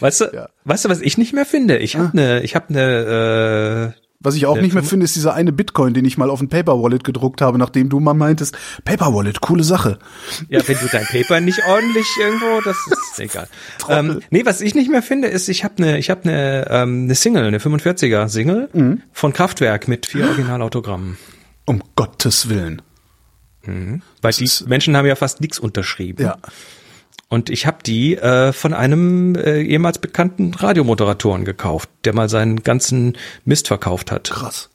[0.00, 0.48] Weißt du, Ja.
[0.64, 1.78] weißt du, was ich nicht mehr finde?
[1.78, 5.34] Ich habe ne, ich habe ne, äh, Was ich auch nicht mehr finde, ist dieser
[5.34, 8.56] eine Bitcoin, den ich mal auf ein Paper Wallet gedruckt habe, nachdem du mal meintest,
[8.84, 9.98] Paper Wallet, coole Sache.
[10.48, 12.76] ja, wenn du dein Paper nicht ordentlich irgendwo, das
[13.10, 13.48] ist egal.
[13.88, 17.06] Ähm, nee, was ich nicht mehr finde, ist, ich habe ne, ich habe ne, ähm,
[17.06, 19.02] ne Single, eine 45er Single Mhm.
[19.12, 21.18] von Kraftwerk mit vier Originalautogrammen.
[21.66, 22.80] Um Gottes Willen.
[24.22, 26.22] Weil die ist- Menschen haben ja fast nichts unterschrieben.
[26.24, 26.38] Ja.
[27.28, 32.62] Und ich habe die äh, von einem äh, ehemals bekannten Radiomoderatoren gekauft, der mal seinen
[32.62, 34.30] ganzen Mist verkauft hat.
[34.30, 34.68] Krass.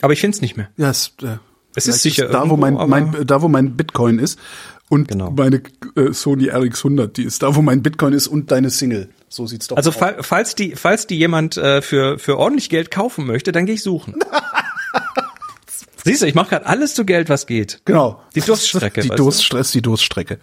[0.00, 0.68] Aber ich find's nicht mehr.
[0.76, 1.36] Ja, es, äh,
[1.74, 4.38] Es ist sicher da, wo irgendwo, mein, aber- mein, da, wo mein Bitcoin ist
[4.88, 5.30] und Genau.
[5.30, 5.62] meine
[5.96, 9.08] äh, Sony RX100, die ist da, wo mein Bitcoin ist und deine Single.
[9.28, 9.96] So sieht's doch Also aus.
[9.96, 13.74] fall, falls die falls die jemand äh, für für ordentlich Geld kaufen möchte, dann gehe
[13.76, 14.16] ich suchen.
[16.04, 17.82] Siehst du, ich mache gerade alles zu Geld, was geht.
[17.84, 18.20] Genau.
[18.34, 19.14] Die Durststrecke, Die du?
[19.16, 20.38] Durststress, die Durststrecke.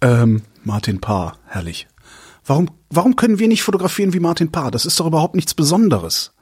[0.00, 1.86] Ähm, Martin Paar, herrlich.
[2.44, 4.70] Warum, warum können wir nicht fotografieren wie Martin Paar?
[4.70, 6.32] Das ist doch überhaupt nichts Besonderes.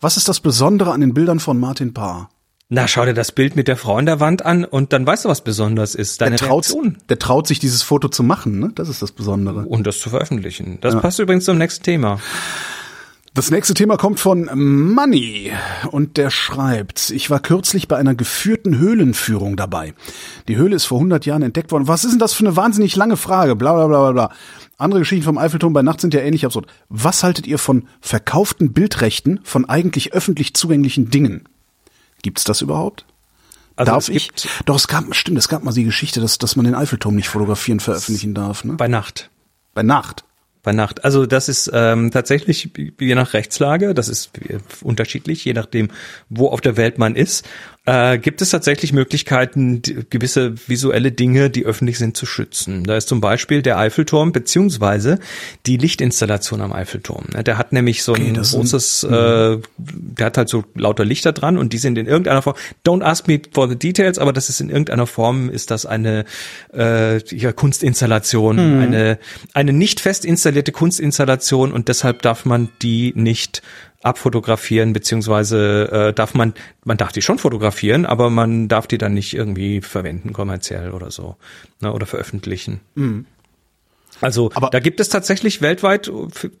[0.00, 2.28] Was ist das Besondere an den Bildern von Martin Paar?
[2.68, 5.24] Na, schau dir das Bild mit der Frau an der Wand an und dann weißt
[5.24, 6.20] du, was besonders ist.
[6.20, 6.98] Deine Der traut, Reaktion.
[7.08, 8.72] der traut sich dieses Foto zu machen, ne?
[8.74, 9.60] Das ist das Besondere.
[9.66, 10.78] Und das zu veröffentlichen.
[10.80, 12.18] Das passt übrigens zum nächsten Thema.
[13.36, 14.48] Das nächste Thema kommt von
[14.94, 15.52] Money
[15.90, 19.92] und der schreibt, ich war kürzlich bei einer geführten Höhlenführung dabei.
[20.48, 21.86] Die Höhle ist vor 100 Jahren entdeckt worden.
[21.86, 23.54] Was ist denn das für eine wahnsinnig lange Frage?
[23.54, 24.30] Bla bla bla bla.
[24.78, 26.66] Andere Geschichten vom Eiffelturm bei Nacht sind ja ähnlich absurd.
[26.88, 31.46] Was haltet ihr von verkauften Bildrechten von eigentlich öffentlich zugänglichen Dingen?
[32.22, 33.04] Gibt's das überhaupt?
[33.76, 34.30] Also darf ich?
[34.64, 37.28] Doch, es gab, stimmt, es gab mal die Geschichte, dass, dass man den Eiffelturm nicht
[37.28, 38.72] fotografieren, veröffentlichen darf, ne?
[38.72, 39.28] bei Nacht.
[39.74, 40.24] Bei Nacht.
[40.66, 41.04] Bei Nacht.
[41.04, 45.90] Also das ist ähm, tatsächlich je nach Rechtslage, das ist äh, unterschiedlich, je nachdem,
[46.28, 47.46] wo auf der Welt man ist,
[47.86, 52.84] äh, gibt es tatsächlich Möglichkeiten, die, gewisse visuelle Dinge, die öffentlich sind, zu schützen.
[52.84, 55.18] Da ist zum Beispiel der Eiffelturm beziehungsweise
[55.66, 57.26] die Lichtinstallation am Eiffelturm.
[57.32, 61.04] Ne, Der hat nämlich so ein das sind- großes, äh, der hat halt so lauter
[61.04, 64.32] Lichter dran und die sind in irgendeiner Form, don't ask me for the details, aber
[64.32, 66.24] das ist in irgendeiner Form, ist das eine
[66.74, 69.18] äh, ja, Kunstinstallation, eine,
[69.54, 73.62] eine nicht fest installierte Kunstinstallation und deshalb darf man die nicht
[74.06, 76.54] abfotografieren, beziehungsweise äh, darf man,
[76.84, 81.10] man darf die schon fotografieren, aber man darf die dann nicht irgendwie verwenden, kommerziell oder
[81.10, 81.36] so,
[81.80, 82.80] ne, oder veröffentlichen.
[84.20, 86.10] Also Aber- da gibt es tatsächlich weltweit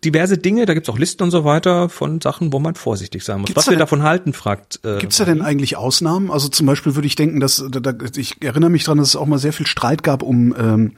[0.04, 3.24] diverse Dinge, da gibt es auch Listen und so weiter von Sachen, wo man vorsichtig
[3.24, 3.46] sein muss.
[3.46, 4.80] Gibt's Was da wir denn- davon halten, fragt.
[4.84, 6.30] Äh, Gibt's da denn eigentlich Ausnahmen?
[6.30, 9.16] Also zum Beispiel würde ich denken, dass da, da, ich erinnere mich dran, dass es
[9.16, 10.92] auch mal sehr viel Streit gab um ähm,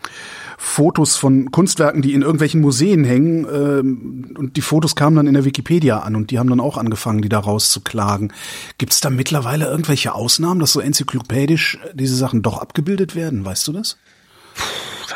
[0.61, 3.47] Fotos von Kunstwerken, die in irgendwelchen Museen hängen.
[3.53, 6.77] Ähm, und die Fotos kamen dann in der Wikipedia an und die haben dann auch
[6.77, 8.33] angefangen, die da rauszuklagen.
[8.79, 13.45] Gibt's da mittlerweile irgendwelche Ausnahmen, dass so enzyklopädisch diese Sachen doch abgebildet werden?
[13.45, 13.97] Weißt du das?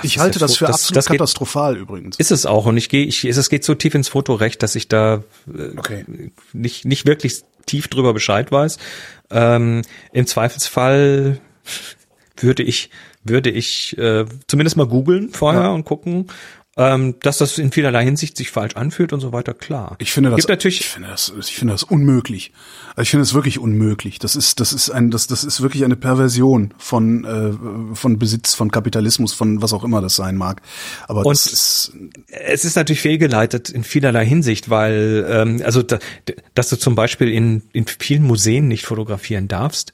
[0.02, 2.16] Ich halte das so- für das- absolut das geht- katastrophal übrigens.
[2.18, 4.88] Ist es auch und ich gehe, ich, es geht so tief ins Fotorecht, dass ich
[4.88, 5.22] da
[5.52, 6.04] äh, Okay.
[6.52, 8.78] nicht nicht wirklich tief drüber Bescheid weiß.
[9.30, 11.40] Ähm, Im Zweifelsfall
[12.38, 12.90] würde ich
[13.24, 15.70] würde ich äh, zumindest mal googeln vorher Ja.
[15.70, 16.26] und gucken,
[16.76, 19.52] ähm, dass das in vielerlei Hinsicht sich falsch anfühlt und so weiter.
[19.52, 19.96] Klar.
[19.98, 22.52] Ich finde das, gibt natürlich ich finde das, ich finde das unmöglich.
[22.90, 24.18] Also ich finde das wirklich unmöglich.
[24.18, 28.54] Das ist, das ist ein, das, das ist wirklich eine Perversion von, äh, von Besitz,
[28.54, 30.62] von Kapitalismus, von was auch immer das sein mag.
[31.08, 31.92] Aber Und- das ist,
[32.28, 35.98] es ist natürlich fehlgeleitet in vielerlei Hinsicht, weil ähm, also da,
[36.54, 39.92] dass du zum Beispiel in, in vielen Museen nicht fotografieren darfst,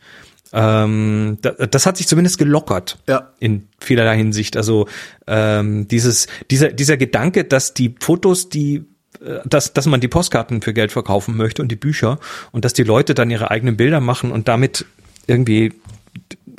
[0.52, 3.32] ähm, da, das hat sich zumindest gelockert Ja.
[3.38, 4.56] in vielerlei Hinsicht.
[4.56, 4.86] Also
[5.26, 8.84] ähm, dieses dieser dieser Gedanke, dass die Fotos, die
[9.20, 12.18] äh, dass, dass man die Postkarten für Geld verkaufen möchte und die Bücher
[12.52, 14.86] und dass die Leute dann ihre eigenen Bilder machen und damit
[15.26, 15.74] irgendwie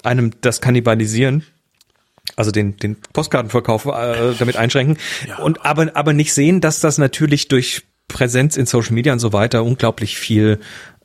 [0.04, 1.44] einem das kannibalisieren,
[2.36, 4.98] also den, den Postkartenverkauf äh, damit einschränken
[5.44, 9.34] und aber, aber nicht sehen, dass das natürlich durch Präsenz in Social Media und so
[9.34, 10.60] weiter unglaublich viel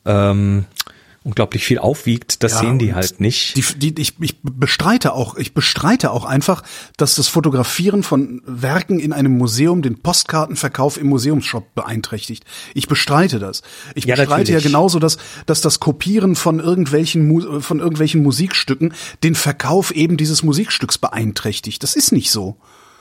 [0.05, 0.65] ähm,
[1.25, 3.57] unglaublich viel aufwiegt, das Ja, sehen die halt nicht.
[3.57, 6.61] Die, die, ich, ich bestreite auch, ich bestreite auch einfach,
[6.97, 12.45] dass das Fotografieren von Werken in einem Museum den Postkartenverkauf im Museumsshop beeinträchtigt.
[12.75, 13.63] Ich bestreite das.
[13.95, 14.63] Ich Ja, bestreite ja natürlich.
[14.65, 18.93] genauso, dass, dass das Kopieren von irgendwelchen, von irgendwelchen Musikstücken
[19.23, 21.81] den Verkauf eben dieses Musikstücks beeinträchtigt.
[21.81, 22.57] Das ist nicht so.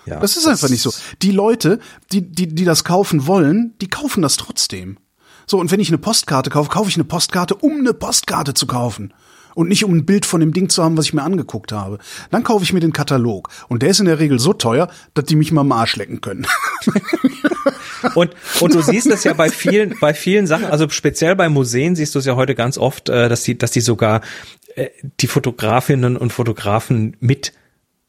[0.06, 0.92] Ja, das ist einfach nicht so.
[1.22, 1.78] Die Leute,
[2.10, 4.96] die, die, die das kaufen wollen, die kaufen das trotzdem.
[5.46, 8.66] So, und wenn ich eine Postkarte kaufe, kaufe ich eine Postkarte, um eine Postkarte zu
[8.66, 9.12] kaufen.
[9.54, 11.98] Und nicht um ein Bild von dem Ding zu haben, was ich mir angeguckt habe.
[12.32, 13.50] Dann kaufe ich mir den Katalog.
[13.68, 16.20] Und der ist in der Regel so teuer, dass die mich mal am Arsch lecken
[16.20, 16.46] können.
[18.14, 21.96] Und, und du siehst das ja bei vielen, bei vielen Sachen, also speziell bei Museen
[21.96, 24.20] siehst du es ja heute ganz oft, äh, dass die, dass die sogar
[24.74, 24.88] äh,
[25.20, 27.52] die Fotografinnen und Fotografen mit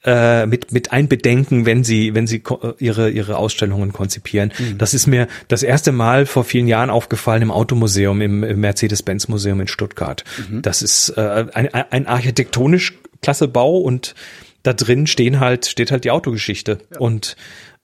[0.05, 4.51] äh, mit mit einbedenken, wenn sie wenn sie äh, ihre ihre Ausstellungen konzipieren.
[4.77, 9.27] Das ist mir das erste Mal vor vielen Jahren aufgefallen im Automuseum im, im Mercedes-Benz
[9.27, 10.23] Museum in Stuttgart.
[10.61, 14.15] Das ist äh, ein, ein architektonisch klasse Bau und
[14.63, 17.35] da drin stehen halt steht halt die Autogeschichte und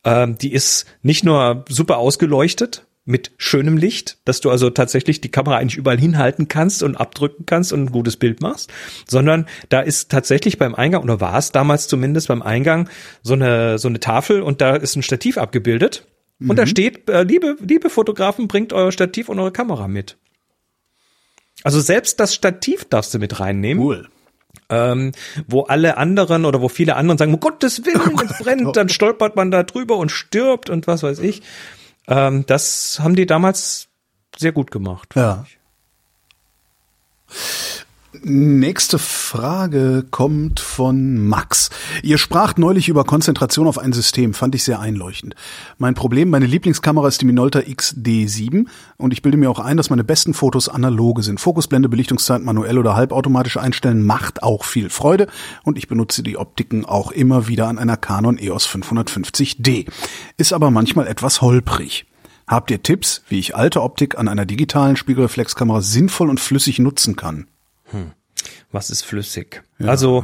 [0.03, 5.31] ähm, die ist nicht nur super ausgeleuchtet mit schönem Licht, dass du also tatsächlich die
[5.31, 8.71] Kamera eigentlich überall hinhalten kannst und abdrücken kannst und ein gutes Bild machst,
[9.07, 12.89] sondern da ist tatsächlich beim Eingang, oder war es damals zumindest beim Eingang,
[13.23, 16.07] so eine, so eine Tafel und da ist ein Stativ abgebildet.
[16.47, 20.17] Und da steht, äh, liebe, liebe Fotografen, bringt euer Stativ und eure Kamera mit.
[21.63, 24.07] Also selbst das Stativ darfst du mit reinnehmen Cool.
[24.69, 25.11] ähm,
[25.47, 29.35] wo alle anderen oder wo viele anderen sagen, um Gottes Willen, es brennt, dann stolpert
[29.35, 31.43] man da drüber und stirbt und was weiß ich.
[32.11, 33.87] Ähm, das haben die damals
[34.37, 35.13] sehr gut gemacht.
[35.15, 35.45] Ja.
[38.13, 41.69] Nächste Frage kommt von Max.
[42.03, 45.33] Ihr spracht neulich über Konzentration auf ein System, fand ich sehr einleuchtend.
[45.77, 48.65] Mein Problem, meine Lieblingskamera ist die Minolta XD7
[48.97, 51.39] und ich bilde mir auch ein, dass meine besten Fotos analoge sind.
[51.39, 55.27] Fokusblende, Belichtungszeit manuell oder halbautomatisch einstellen macht auch viel Freude
[55.63, 59.87] und ich benutze die Optiken auch immer wieder an einer Canon EOS 550D.
[60.35, 62.05] Ist aber manchmal etwas holprig.
[62.45, 67.15] Habt ihr Tipps, wie ich alte Optik an einer digitalen Spiegelreflexkamera sinnvoll und flüssig nutzen
[67.15, 67.47] kann?
[68.73, 69.63] Was ist flüssig?
[69.79, 70.23] Also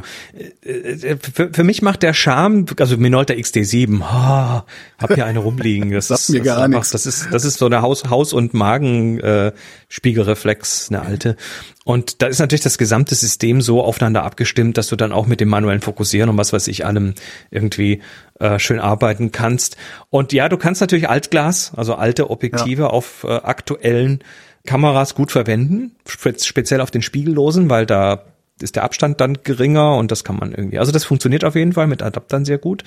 [0.64, 5.40] äh, äh, für, für mich macht der Charme, also Minolta XD7, oh, hab hier eine
[5.40, 5.90] rumliegen.
[5.90, 6.90] Das Sagt ist, mir das gar nichts.
[6.90, 9.52] Das ist das ist so eine Haus Haus und Magen äh,
[9.88, 11.36] Spiegelreflex, eine alte.
[11.84, 15.40] Und da ist natürlich das gesamte System so aufeinander abgestimmt, dass du dann auch mit
[15.40, 17.14] dem manuellen Fokussieren und was weiß ich allem
[17.50, 18.00] irgendwie
[18.40, 19.76] äh, schön arbeiten kannst.
[20.08, 24.22] Und ja, du kannst natürlich Altglas, also alte Objektive auf äh, aktuellen
[24.66, 28.24] Kameras gut verwenden, spe speziell auf den Spiegellosen, weil da
[28.60, 30.78] ist der Abstand dann geringer und das kann man irgendwie.
[30.78, 32.84] Also das funktioniert auf jeden Fall mit Adaptern sehr gut.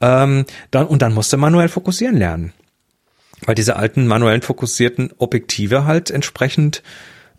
[0.00, 2.52] Ähm, dann und dann musst du manuell fokussieren lernen,
[3.44, 6.82] weil diese alten manuellen fokussierten Objektive halt entsprechend,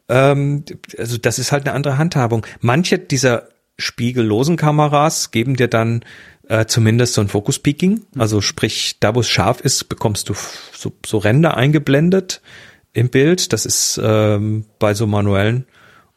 [0.10, 0.64] ähm,
[0.98, 2.46] also das ist halt eine andere Handhabung.
[2.62, 6.04] Manche dieser spiegellosen Kameras geben dir dann
[6.50, 10.34] äh, zumindest so ein Focus-Peaking, also sprich, da wo es scharf ist, bekommst du
[10.74, 12.42] so, so Ränder eingeblendet
[12.98, 13.54] im Bild.
[13.54, 15.66] Das ist ähm, bei so manuellen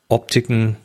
[0.08, 0.76] Optiken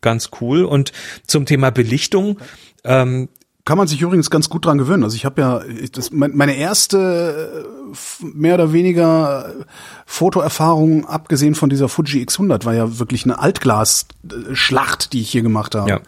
[0.00, 0.64] ganz cool.
[0.64, 0.92] Und
[1.26, 2.38] zum Thema Belichtung,
[2.84, 3.28] ähm,
[3.64, 5.02] Kann man sich übrigens ganz gut dran gewöhnen.
[5.02, 5.62] Also ich habe ja
[5.92, 9.64] das, meine erste äh, mehr oder weniger äh,
[10.06, 15.74] Fotoerfahrung, abgesehen von dieser Fuji X100, war ja wirklich eine Altglas-Schlacht, die ich hier gemacht
[15.74, 15.90] habe.
[15.90, 16.00] Ja.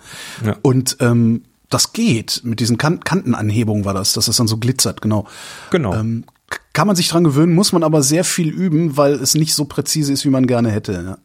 [0.45, 0.57] ja.
[0.63, 2.43] Und ähm, das geht.
[2.45, 5.27] Mit diesen kan Kantenanhebungen war das, dass es dann so glitzert, genau.
[5.71, 5.95] Genau.
[5.95, 6.25] Ähm,
[6.73, 9.65] kann man sich dran gewöhnen, muss man aber sehr viel üben, weil es nicht so
[9.65, 10.93] präzise ist, wie man gerne hätte.
[10.93, 11.19] Ja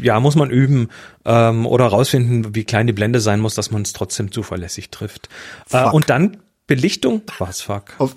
[0.00, 0.88] ja, muss man üben
[1.24, 5.28] ähm, oder rausfinden, wie klein die Blende sein muss, dass man es trotzdem zuverlässig trifft.
[5.70, 7.22] Äh, und dann Belichtung.
[7.38, 7.94] Was fuck?
[7.98, 8.14] Auf,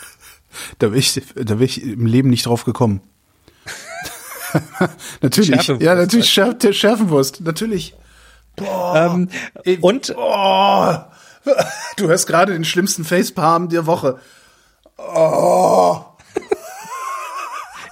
[0.78, 3.00] da wäre ich, da wär ich im Leben nicht drauf gekommen.
[5.20, 7.94] natürlich, ja, natürlich Schärf, der Schärfenwurst, natürlich.
[8.56, 9.28] Boah, ähm,
[9.82, 11.12] und boah,
[11.96, 14.18] du hörst gerade den schlimmsten Facepalm der Woche.
[14.98, 16.00] Oh.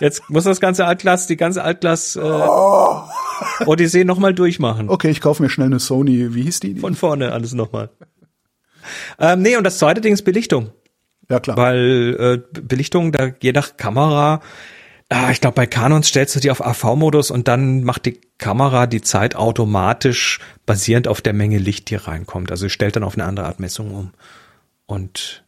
[0.01, 3.03] Jetzt muss das ganze Altglas, die ganze Altglas äh, oh.
[3.67, 4.89] Odyssee nochmal durchmachen.
[4.89, 6.35] Okay, ich kaufe mir schnell eine Sony.
[6.35, 6.77] Wie hieß die?
[6.77, 7.91] Von vorne alles nochmal.
[9.19, 10.73] Ähm, nee, und das zweite Ding ist Belichtung.
[11.31, 11.57] Ja, klar.
[11.57, 14.41] Weil äh, Belichtung, da je nach Kamera,
[15.09, 18.87] äh, ich glaube, bei Canons stellst du die auf AV-Modus und dann macht die Kamera
[18.87, 22.51] die Zeit automatisch basierend auf der Menge Licht, die reinkommt.
[22.51, 24.11] Also stellt dann auf eine andere Art Messung um.
[24.87, 25.44] Und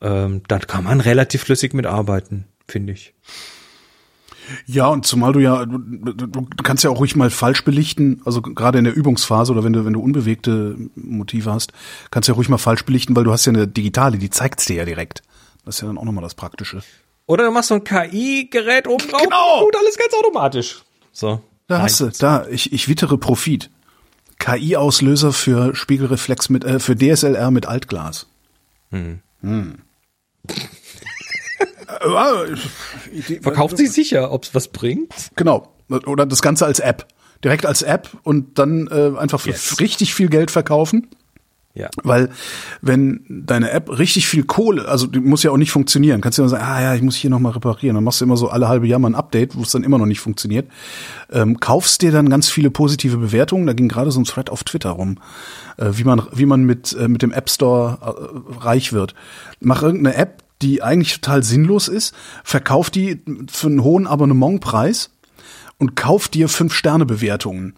[0.00, 3.14] ähm, da kann man relativ flüssig mitarbeiten, finde ich.
[4.66, 8.42] Ja, und zumal du ja, du, du kannst ja auch ruhig mal falsch belichten, also
[8.42, 11.72] gerade in der Übungsphase oder wenn du, wenn du unbewegte Motive hast,
[12.10, 14.66] kannst du ja ruhig mal falsch belichten, weil du hast ja eine digitale, die zeigt's
[14.66, 15.22] dir ja direkt.
[15.64, 16.80] Das ist ja dann auch nochmal das Praktische.
[17.26, 19.64] Oder du machst so ein KI-Gerät oben drauf genau.
[19.64, 20.82] und alles ganz automatisch.
[21.10, 21.40] So.
[21.66, 23.70] Da hast du, da, ich, ich wittere Profit.
[24.38, 28.26] KI-Auslöser für Spiegelreflex mit, äh, für DSLR mit Altglas.
[28.90, 29.20] Hm.
[29.40, 29.78] Hm.
[33.40, 35.30] Verkauft sie sicher, ob es was bringt?
[35.36, 35.72] Genau.
[35.88, 37.06] Oder das Ganze als App.
[37.44, 39.78] Direkt als App und dann äh, einfach für yes.
[39.78, 41.08] richtig viel Geld verkaufen.
[41.76, 41.90] Ja.
[42.02, 42.30] Weil
[42.80, 46.42] wenn deine App richtig viel Kohle, also die muss ja auch nicht funktionieren, kannst du
[46.42, 47.94] immer sagen, ah ja, ich muss hier nochmal reparieren.
[47.94, 49.98] Dann machst du immer so alle halbe Jahr mal ein Update, wo es dann immer
[49.98, 50.68] noch nicht funktioniert.
[51.30, 53.66] Ähm, kaufst dir dann ganz viele positive Bewertungen.
[53.66, 55.18] Da ging gerade so ein Thread auf Twitter rum,
[55.76, 59.14] äh, wie man wie man mit äh, mit dem App Store äh, reich wird.
[59.60, 63.20] Mach irgendeine App, die eigentlich total sinnlos ist, verkauf die
[63.50, 65.10] für einen hohen Abonnementpreis
[65.76, 67.74] und kauf dir fünf Sterne Bewertungen.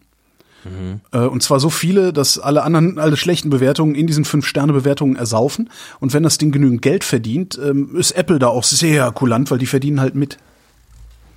[0.63, 1.01] Mhm.
[1.11, 4.73] Äh, und zwar so viele, dass alle anderen, alle schlechten Bewertungen in diesen fünf Sterne
[4.73, 5.69] Bewertungen ersaufen.
[5.99, 9.59] Und wenn das Ding genügend Geld verdient, ähm, ist Apple da auch sehr kulant, weil
[9.59, 10.37] die verdienen halt mit.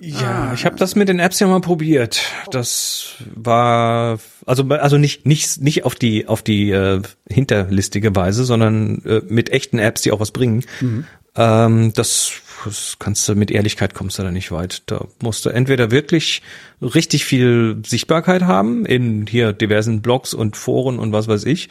[0.00, 2.20] Ja, ich habe das mit den Apps ja mal probiert.
[2.50, 9.02] Das war also also nicht nicht nicht auf die auf die äh, hinterlistige Weise, sondern
[9.04, 10.64] äh, mit echten Apps, die auch was bringen.
[10.80, 11.04] Mhm.
[11.36, 12.32] Ähm, das,
[12.66, 14.82] das kannst du mit Ehrlichkeit kommst du da nicht weit.
[14.86, 16.42] Da musst du entweder wirklich
[16.82, 21.68] richtig viel Sichtbarkeit haben in hier diversen Blogs und Foren und was weiß ich,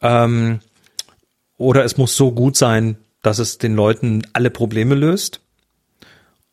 [0.00, 0.60] ähm,
[1.56, 5.40] oder es muss so gut sein, dass es den Leuten alle Probleme löst.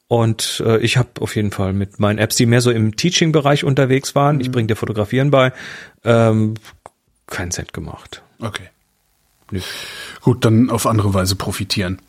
[0.07, 3.63] Und äh, ich habe auf jeden Fall mit meinen Apps, die mehr so im Teaching-Bereich
[3.63, 4.41] unterwegs waren, mhm.
[4.41, 5.51] ich bringe dir Fotografieren bei,
[6.03, 6.55] ähm,
[7.27, 8.21] keinen Cent gemacht.
[8.39, 8.69] Okay.
[9.51, 9.61] Nee.
[10.21, 11.99] Gut, dann auf andere Weise profitieren.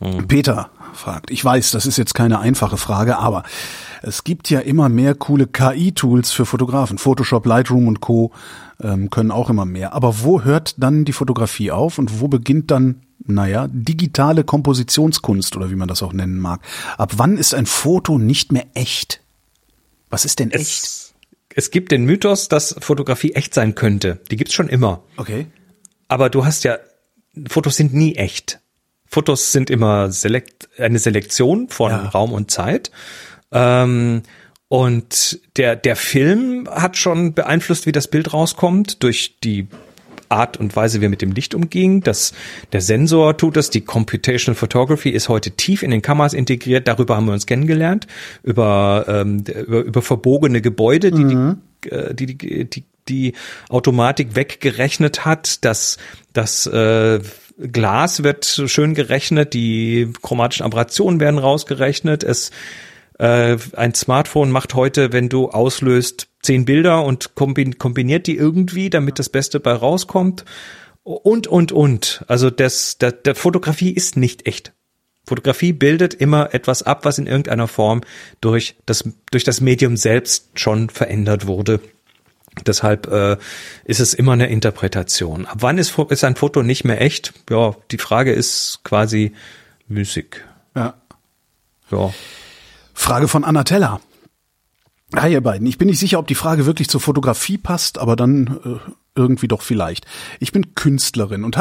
[0.00, 0.28] Mhm.
[0.28, 3.42] Peter fragt, ich weiß, das ist jetzt keine einfache Frage, aber
[4.02, 6.98] es gibt ja immer mehr coole KI-Tools für Fotografen.
[6.98, 8.32] Photoshop, Lightroom und Co.
[8.80, 9.92] Ähm, können auch immer mehr.
[9.92, 15.70] Aber wo hört dann die Fotografie auf und wo beginnt dann naja, digitale Kompositionskunst oder
[15.70, 16.60] wie man das auch nennen mag.
[16.96, 19.20] Ab wann ist ein Foto nicht mehr echt?
[20.08, 21.14] Was ist denn es, echt?
[21.54, 24.20] Es gibt den Mythos, dass Fotografie echt sein könnte.
[24.30, 25.02] Die gibt's schon immer.
[25.16, 25.46] Okay.
[26.06, 26.78] Aber du hast ja,
[27.48, 28.60] Fotos sind nie echt.
[29.08, 32.08] Fotos sind immer selekt, eine Selektion von ja.
[32.08, 32.90] Raum und Zeit.
[33.52, 34.22] Ähm,
[34.68, 39.66] und der, der Film hat schon beeinflusst, wie das Bild rauskommt, durch die
[40.28, 42.02] Art und Weise, wie er mit dem Licht umging.
[42.02, 42.34] Das,
[42.72, 43.70] der Sensor tut das.
[43.70, 46.86] Die Computational Photography ist heute tief in den Kameras integriert.
[46.86, 48.06] Darüber haben wir uns kennengelernt.
[48.42, 51.62] Über, ähm, über, über verbogene Gebäude, die, mhm.
[52.12, 53.32] die, die, die, die, die
[53.70, 55.64] Automatik weggerechnet hat.
[55.64, 55.96] Das,
[56.34, 57.20] das äh,
[57.58, 59.54] Glas wird schön gerechnet.
[59.54, 62.22] Die chromatischen Aberrationen werden rausgerechnet.
[62.22, 62.50] Es
[63.18, 69.18] äh, ein Smartphone macht heute, wenn du auslöst, zehn Bilder und kombiniert die irgendwie, damit
[69.18, 70.44] das Beste bei rauskommt.
[71.02, 72.24] Und, und, und.
[72.28, 74.72] Also das, der, der Fotografie ist nicht echt.
[75.26, 78.02] Fotografie bildet immer etwas ab, was in irgendeiner Form
[78.40, 81.80] durch das, durch das Medium selbst schon verändert wurde.
[82.66, 83.36] Deshalb äh,
[83.84, 85.46] ist es immer eine Interpretation.
[85.46, 87.32] Ab wann ist, ist ein Foto nicht mehr echt?
[87.50, 89.32] Ja, die Frage ist quasi
[89.88, 90.44] müßig.
[90.74, 90.94] Ja.
[91.90, 92.12] Ja.
[92.94, 94.00] Frage von Anna Teller.
[95.16, 95.66] Hi ihr beiden.
[95.66, 98.80] Ich bin nicht sicher, ob die Frage wirklich zur Fotografie passt, aber dann
[99.18, 100.06] irgendwie doch vielleicht.
[100.40, 101.58] Ich bin Künstlerin und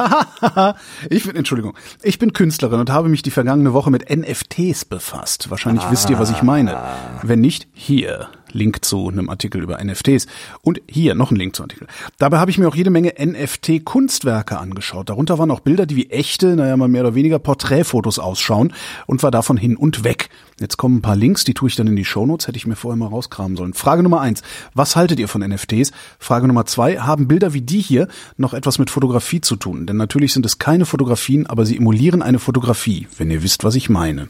[1.09, 5.49] ich bin, Entschuldigung, ich bin Künstlerin und habe mich die vergangene Woche mit NFTs befasst.
[5.49, 5.91] Wahrscheinlich ah.
[5.91, 6.77] wisst ihr, was ich meine.
[7.23, 8.29] Wenn nicht, hier.
[8.51, 10.27] Link zu einem Artikel über NFTs.
[10.61, 11.87] Und hier noch ein Link zum Artikel.
[12.17, 15.09] Dabei habe ich mir auch jede Menge NFT-Kunstwerke angeschaut.
[15.09, 18.73] Darunter waren auch Bilder, die wie echte, naja, mal mehr oder weniger Porträtfotos ausschauen
[19.05, 20.29] und war davon hin und weg.
[20.59, 22.75] Jetzt kommen ein paar Links, die tue ich dann in die Shownotes, hätte ich mir
[22.75, 23.73] vorher mal rauskramen sollen.
[23.73, 24.41] Frage Nummer eins,
[24.73, 25.91] was haltet ihr von NFTs?
[26.17, 28.07] Frage Nummer zwei, haben Bilder wie die hier
[28.37, 29.85] noch etwas mit Fotografie zu tun?
[29.85, 33.75] Denn natürlich sind es keine Fotografien, aber sie emulieren eine Fotografie, wenn ihr wisst, was
[33.75, 34.29] ich meine.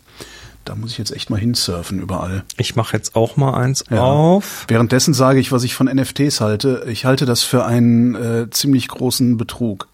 [0.67, 2.43] Da muss ich jetzt echt mal hinsurfen überall.
[2.57, 4.01] Ich mache jetzt auch mal eins ja.
[4.01, 4.65] auf.
[4.67, 6.85] Währenddessen sage ich, was ich von NFTs halte.
[6.89, 9.87] Ich halte das für einen äh, ziemlich großen Betrug.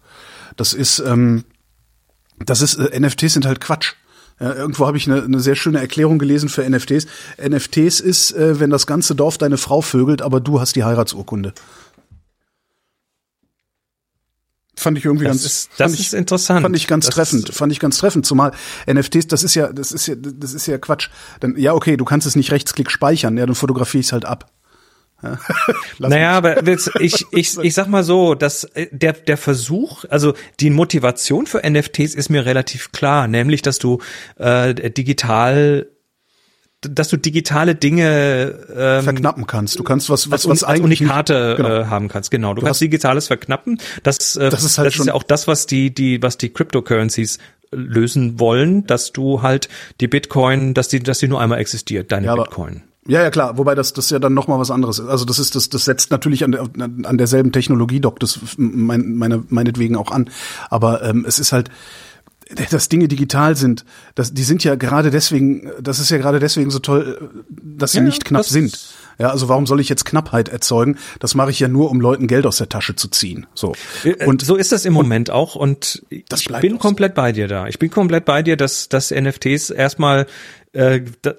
[0.56, 1.44] Das ist, ähm,
[2.44, 3.92] das ist, äh, NFTs sind halt Quatsch.
[4.40, 7.06] Ja, irgendwo habe ich eine, eine sehr schöne Erklärung gelesen für NFTs.
[7.40, 11.54] NFTs ist, äh, wenn das ganze Dorf deine Frau vögelt, aber du hast die Heiratsurkunde.
[14.76, 16.62] Fand ich irgendwie das ganz, ist, das ich, ist interessant.
[16.62, 18.26] Fand ich ganz das treffend, fand ich ganz treffend.
[18.26, 18.52] Zumal
[18.90, 21.08] NFTs, das ist ja, das ist ja, das ist ja Quatsch.
[21.40, 24.24] Dann, ja, okay, du kannst es nicht rechtsklick speichern, ja, dann fotografiere ich es halt
[24.24, 24.50] ab.
[25.22, 25.38] Ja.
[25.98, 30.70] naja, aber ich, ich, ich sag mal so, dass äh, der, der Versuch, also die
[30.70, 34.00] Motivation für NFTs ist mir relativ klar, nämlich, dass du
[34.36, 35.88] äh, digital
[36.90, 39.78] dass du digitale Dinge ähm, verknappen kannst.
[39.78, 41.68] Du kannst was was, was, eigentlich Unikate genau.
[41.68, 42.30] äh, haben kannst.
[42.30, 43.78] Genau, du, du kannst digitales verknappen.
[44.02, 46.50] Das, äh, das ist halt das ist ja auch das, was die die was die
[46.50, 47.38] Cryptocurrencies
[47.70, 49.68] lösen wollen, dass du halt
[50.00, 52.82] die Bitcoin, dass die dass die nur einmal existiert, deine ja, Bitcoin.
[53.06, 53.58] Ja, ja, klar.
[53.58, 55.08] Wobei das, das ja dann noch mal was anderes ist.
[55.08, 59.16] Also das ist, das, das setzt natürlich an, der, an derselben Technologie, Doc, das mein,
[59.16, 60.30] meine, meinetwegen auch an.
[60.70, 61.70] Aber ähm, es ist halt,
[62.70, 63.84] dass Dinge digital sind,
[64.14, 67.98] das, die sind ja gerade deswegen, das ist ja gerade deswegen so toll, dass sie
[67.98, 68.78] ja, nicht knapp sind.
[69.18, 70.98] Ja, also warum soll ich jetzt Knappheit erzeugen?
[71.20, 73.46] Das mache ich ja nur, um Leuten Geld aus der Tasche zu ziehen.
[73.54, 73.74] So.
[74.02, 76.26] Äh, und so ist das im Moment auch und ich
[76.60, 77.16] bin komplett so.
[77.16, 77.66] bei dir da.
[77.68, 80.26] Ich bin komplett bei dir, dass, dass NFTs erstmal
[80.72, 81.34] äh, da,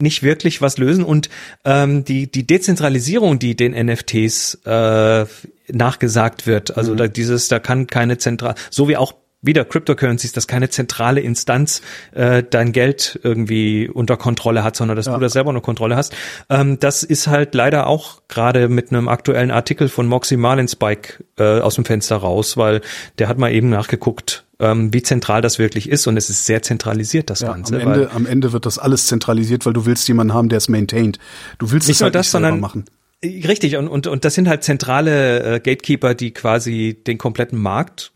[0.00, 1.28] nicht wirklich was lösen und
[1.64, 5.26] ähm, die die Dezentralisierung, die den NFTs äh,
[5.70, 6.96] nachgesagt wird, also mhm.
[6.96, 11.80] da dieses, da kann keine zentral, so wie auch wieder Cryptocurrencies, dass keine zentrale Instanz
[12.12, 15.14] äh, dein Geld irgendwie unter Kontrolle hat, sondern dass ja.
[15.14, 16.14] du das selber unter Kontrolle hast.
[16.48, 21.60] Ähm, das ist halt leider auch gerade mit einem aktuellen Artikel von Moxie Marlinspike äh,
[21.60, 22.80] aus dem Fenster raus, weil
[23.18, 26.62] der hat mal eben nachgeguckt, ähm, wie zentral das wirklich ist und es ist sehr
[26.62, 27.80] zentralisiert, das ja, Ganze.
[27.80, 30.68] Am Ende, am Ende wird das alles zentralisiert, weil du willst jemanden haben, der es
[30.68, 31.20] maintaint.
[31.58, 32.84] Du willst nicht es halt nur das, nicht sondern machen.
[33.22, 38.12] Richtig, und, und, und das sind halt zentrale äh, Gatekeeper, die quasi den kompletten Markt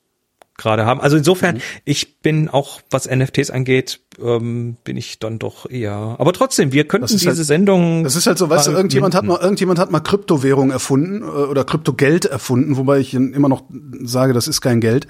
[0.62, 1.00] gerade haben.
[1.00, 1.62] Also insofern, mhm.
[1.84, 6.16] ich bin auch, was NFTs angeht, ähm, bin ich dann doch eher.
[6.18, 8.04] Aber trotzdem, wir könnten diese halt, Sendung.
[8.04, 11.24] Das ist halt so, weißt du, irgendjemand hat mal, irgendjemand hat mal Kryptowährung erfunden äh,
[11.24, 13.64] oder Kryptogeld erfunden, wobei ich immer noch
[14.02, 15.06] sage, das ist kein Geld.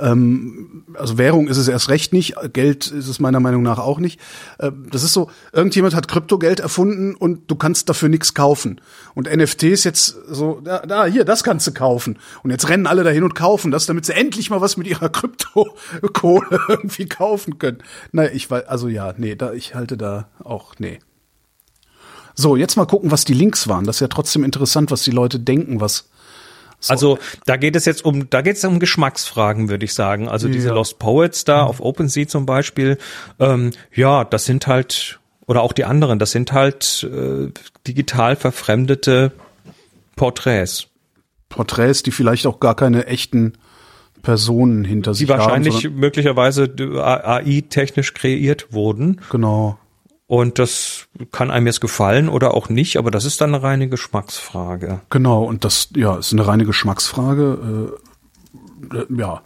[0.00, 3.98] Ähm, also Währung ist es erst recht nicht, Geld ist es meiner Meinung nach auch
[3.98, 4.20] nicht.
[4.58, 8.80] Äh, das ist so, irgendjemand hat Kryptogeld erfunden und du kannst dafür nichts kaufen.
[9.14, 12.18] Und NFTs jetzt so, da, da, hier, das kannst du kaufen.
[12.42, 15.08] Und jetzt rennen alle dahin und kaufen das, damit sie endlich mal was mit ihrer
[15.10, 17.78] Kryptokohle irgendwie kaufen können.
[18.12, 21.00] Naja, ich weiß, also ja, nee, da, ich halte da auch, nee.
[22.34, 23.84] So, jetzt mal gucken, was die Links waren.
[23.84, 26.08] Das ist ja trotzdem interessant, was die Leute denken, was
[26.78, 26.92] so.
[26.92, 30.28] Also da geht es jetzt um, da geht es um Geschmacksfragen, würde ich sagen.
[30.28, 30.52] Also ja.
[30.52, 31.68] diese Lost Poets da mhm.
[31.68, 32.98] auf OpenSea zum Beispiel,
[33.40, 37.50] ähm, ja, das sind halt oder auch die anderen, das sind halt äh,
[37.86, 39.32] digital verfremdete
[40.14, 40.86] Porträts.
[41.48, 43.54] Porträts, die vielleicht auch gar keine echten
[44.28, 45.38] Personen hinter die sich haben.
[45.38, 49.22] Die wahrscheinlich möglicherweise AI-technisch kreiert wurden.
[49.30, 49.78] Genau.
[50.26, 53.88] Und das kann einem jetzt gefallen oder auch nicht, aber das ist dann eine reine
[53.88, 55.00] Geschmacksfrage.
[55.08, 57.96] Genau, und das, ja, ist eine reine Geschmacksfrage.
[58.92, 59.40] Äh, äh, ja.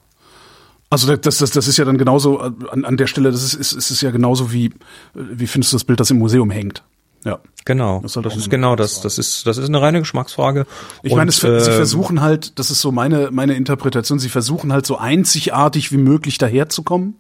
[0.91, 3.55] Also das, das, das ist ja dann genauso, äh, an, an der Stelle, das ist,
[3.55, 4.73] ist, ist es ja genauso wie,
[5.15, 6.83] wie findest du das Bild, das im Museum hängt?
[7.25, 7.41] Ja.
[7.65, 8.01] Genau.
[8.01, 9.01] Das, halt das ist genau das.
[9.01, 10.67] Das ist, das ist eine reine Geschmacksfrage.
[11.03, 14.73] Ich meine, es, äh, sie versuchen halt, das ist so meine, meine Interpretation, sie versuchen
[14.73, 17.17] halt so einzigartig wie möglich daherzukommen,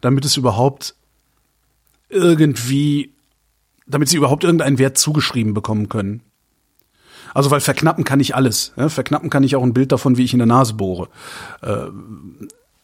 [0.00, 0.94] damit es überhaupt
[2.08, 3.12] irgendwie,
[3.86, 6.22] damit sie überhaupt irgendeinen Wert zugeschrieben bekommen können.
[7.34, 8.72] Also weil verknappen kann ich alles.
[8.76, 8.88] Ja?
[8.88, 11.08] Verknappen kann ich auch ein Bild davon, wie ich in der Nase bohre.
[11.62, 11.86] Äh,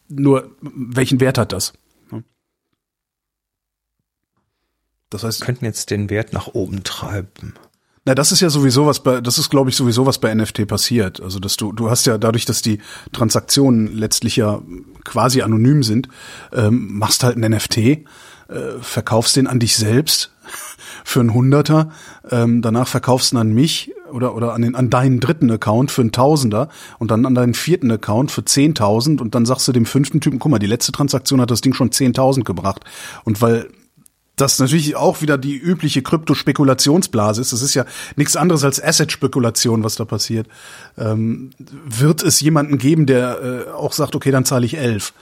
[0.09, 1.73] nur welchen Wert hat das?
[5.09, 7.53] Das heißt, könnten jetzt den Wert nach oben treiben.
[8.05, 10.67] Na, das ist ja sowieso was bei, das ist glaube ich sowieso was bei NFT
[10.67, 11.21] passiert.
[11.21, 12.79] Also, dass du, du hast ja dadurch, dass die
[13.11, 14.61] Transaktionen letztlich ja
[15.03, 16.07] quasi anonym sind,
[16.53, 18.05] ähm, machst halt ein NFT
[18.49, 20.31] äh, verkaufst den an dich selbst
[21.03, 21.91] für einen Hunderter,
[22.29, 25.91] ähm, danach verkaufst du ihn an mich oder oder an den an deinen dritten Account
[25.91, 29.73] für einen Tausender und dann an deinen vierten Account für 10.000 und dann sagst du
[29.73, 32.85] dem fünften Typen, guck mal, die letzte Transaktion hat das Ding schon 10.000 gebracht
[33.25, 33.69] und weil
[34.37, 37.51] das natürlich auch wieder die übliche Kryptospekulationsblase ist.
[37.51, 37.85] Das ist ja
[38.15, 40.47] nichts anderes als Asset-Spekulation, was da passiert.
[40.97, 45.13] Ähm, wird es jemanden geben, der äh, auch sagt, okay, dann zahle ich elf.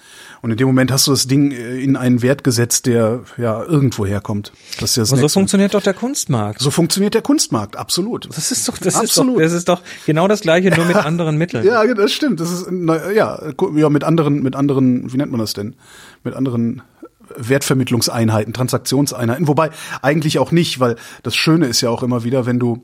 [0.41, 3.63] Und in dem Moment hast du das Ding äh, in einen Wert gesetzt, der ja
[3.63, 4.51] irgendwo herkommt.
[4.79, 6.59] Das ist ja das Aber so funktioniert doch der Kunstmarkt.
[6.61, 8.27] so funktioniert der Kunstmarkt, absolut.
[8.35, 9.39] Das ist doch, das Absolut.
[9.39, 11.65] ist doch, das ist doch genau das Gleiche, nur mit anderen Mitteln.
[11.65, 12.41] Ja, das stimmt.
[12.41, 13.39] Das ist na, ja,
[13.75, 15.75] ja mit anderen, mit anderen, wie nennt man das denn?
[16.23, 16.83] Mit anderen
[17.35, 19.47] Wertvermittlungseinheiten, Transaktionseinheiten.
[19.47, 19.71] Wobei
[20.01, 22.83] eigentlich auch nicht, weil das Schöne ist ja auch immer wieder, wenn du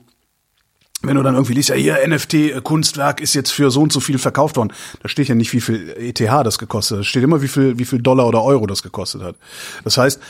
[1.03, 3.91] wenn du dann irgendwie liest, ja hier NFT äh, Kunstwerk ist jetzt für so und
[3.91, 7.01] so viel verkauft worden, da steht ja nicht, wie viel ETH das gekostet hat.
[7.01, 9.35] Da steht immer, wie viel, wie viel Dollar oder Euro das gekostet hat.
[9.84, 10.22] Das heißt,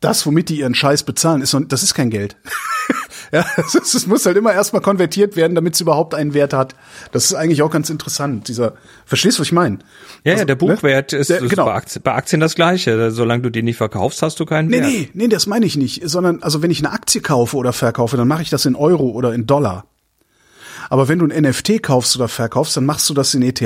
[0.00, 2.36] das, womit die ihren Scheiß bezahlen, ist, das ist kein Geld.
[3.34, 6.74] ja, es, muss halt immer erstmal konvertiert werden, damit es überhaupt einen Wert hat.
[7.12, 8.48] Das ist eigentlich auch ganz interessant.
[8.48, 8.74] Dieser,
[9.04, 9.78] verstehst du, was ich meine?
[10.24, 11.18] Ja, Also, ja, der Buchwert ne?
[11.18, 11.64] ist, Der- genau.
[11.66, 13.10] bei, Aktien, bei Aktien das Gleiche.
[13.10, 14.86] Solange du die nicht verkaufst, hast du keinen Nee, Wert.
[14.86, 16.08] nee, nee, das meine ich nicht.
[16.08, 19.08] Sondern, also wenn ich eine Aktie kaufe oder verkaufe, dann mache ich das in Euro
[19.10, 19.86] oder in Dollar.
[20.90, 23.62] Aber wenn du ein NFT kaufst oder verkaufst, dann machst du das in ETH.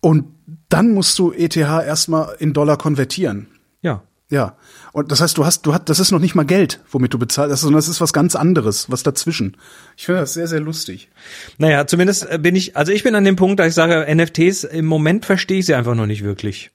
[0.00, 0.24] Und
[0.68, 3.48] dann musst du ETH erstmal in Dollar konvertieren.
[3.82, 4.02] Ja.
[4.30, 4.56] Ja.
[4.92, 7.18] Und das heißt, du hast, du hast, das ist noch nicht mal Geld, womit du
[7.18, 9.56] bezahlst, sondern das ist was ganz anderes, was dazwischen.
[9.96, 11.08] Ich finde das sehr, sehr lustig.
[11.56, 14.64] Naja, zumindest äh, bin ich, also ich bin an dem Punkt, da ich sage, NFTs,
[14.64, 16.70] im Moment verstehe ich sie einfach noch nicht wirklich.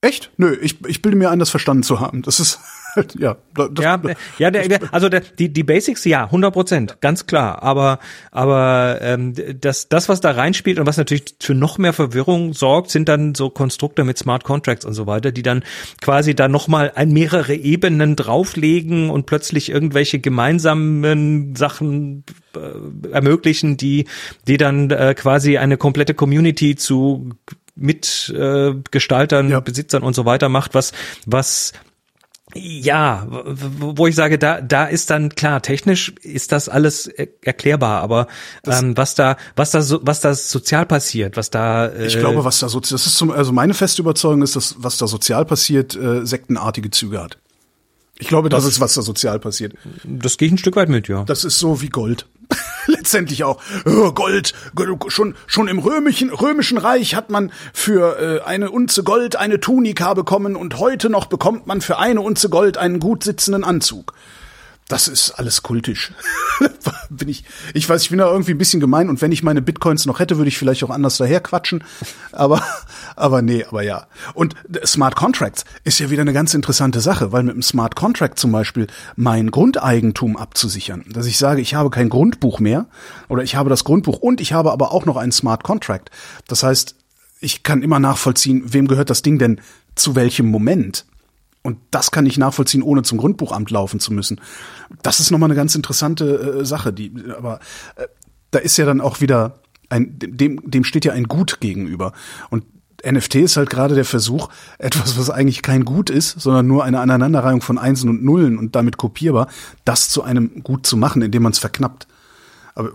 [0.00, 0.30] Echt?
[0.36, 2.22] Nö, ich, ich bilde mir ein, das verstanden zu haben.
[2.22, 2.60] Das ist
[3.18, 3.36] ja.
[3.54, 4.00] Das, Ja,
[4.38, 7.62] ja, der, der, also der, die, die Basics, ja, 100 Prozent, ganz klar.
[7.62, 7.98] Aber,
[8.30, 12.90] aber ähm, das, das, was da reinspielt und was natürlich für noch mehr Verwirrung sorgt,
[12.90, 15.64] sind dann so Konstrukte mit Smart Contracts und so weiter, die dann
[16.00, 22.24] quasi da nochmal ein mehrere Ebenen drauflegen und plötzlich irgendwelche gemeinsamen Sachen
[22.54, 24.06] äh, ermöglichen, die,
[24.46, 27.30] die dann äh, quasi eine komplette Community zu
[27.78, 29.60] Mitgestaltern, äh, Gestaltern, Ja.
[29.60, 30.92] Besitzern und so weiter macht, was,
[31.26, 31.72] was
[32.58, 38.02] ja, wo ich sage, da, da ist dann klar, technisch ist das alles er erklärbar,
[38.02, 38.26] aber
[38.66, 42.44] ähm, was da, was da, so, was da sozial passiert, was da, äh, Ich glaube,
[42.44, 45.44] was da so, das ist zum, also meine feste Überzeugung ist, dass was da sozial
[45.44, 47.38] passiert, äh, sektenartige Züge hat.
[48.18, 49.74] Ich glaube, das ist, was da sozial passiert.
[50.04, 51.24] das gehe ich ein Stück weit mit, ja.
[51.24, 52.26] Das ist so wie Gold.
[52.98, 53.60] Letztendlich auch.
[53.84, 54.54] Oh, Gold.
[55.08, 60.14] Schon, schon im römischen, römischen Reich hat man für äh, eine Unze Gold eine Tunika
[60.14, 64.14] bekommen und heute noch bekommt man für eine Unze Gold einen gut sitzenden Anzug.
[64.88, 66.12] Das ist alles kultisch.
[67.10, 67.44] bin ich,
[67.74, 70.18] ich weiß, ich bin da irgendwie ein bisschen gemein und wenn ich meine Bitcoins noch
[70.18, 71.84] hätte, würde ich vielleicht auch anders daher quatschen.
[72.32, 72.62] Aber,
[73.16, 74.06] aber nee, aber ja.
[74.32, 74.54] Und
[74.86, 78.50] Smart Contracts ist ja wieder eine ganz interessante Sache, weil mit einem Smart Contract zum
[78.50, 82.86] Beispiel mein Grundeigentum abzusichern, dass ich sage, ich habe kein Grundbuch mehr
[83.28, 86.10] oder ich habe das Grundbuch und ich habe aber auch noch einen Smart Contract.
[86.46, 86.94] Das heißt,
[87.40, 89.60] ich kann immer nachvollziehen, wem gehört das Ding denn
[89.94, 91.04] zu welchem Moment.
[91.68, 94.40] Und das kann ich nachvollziehen, ohne zum Grundbuchamt laufen zu müssen.
[95.02, 96.94] Das ist nochmal eine ganz interessante äh, Sache.
[96.94, 97.60] Die, aber
[97.96, 98.06] äh,
[98.52, 102.14] da ist ja dann auch wieder ein, dem, dem steht ja ein Gut gegenüber.
[102.48, 102.64] Und
[103.06, 107.00] NFT ist halt gerade der Versuch, etwas, was eigentlich kein Gut ist, sondern nur eine
[107.00, 109.48] Aneinanderreihung von Einsen und Nullen und damit kopierbar,
[109.84, 112.06] das zu einem Gut zu machen, indem man es verknappt.
[112.76, 112.88] Aber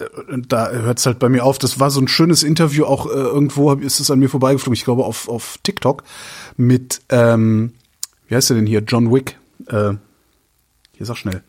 [0.00, 1.58] äh, da hört es halt bei mir auf.
[1.58, 4.84] Das war so ein schönes Interview, auch äh, irgendwo ist es an mir vorbeigeflogen, ich
[4.84, 6.02] glaube auf, auf TikTok,
[6.56, 7.72] mit, ähm,
[8.28, 8.80] wie heißt der denn hier?
[8.80, 9.38] John Wick.
[9.68, 9.94] Äh,
[10.92, 11.42] hier sag schnell.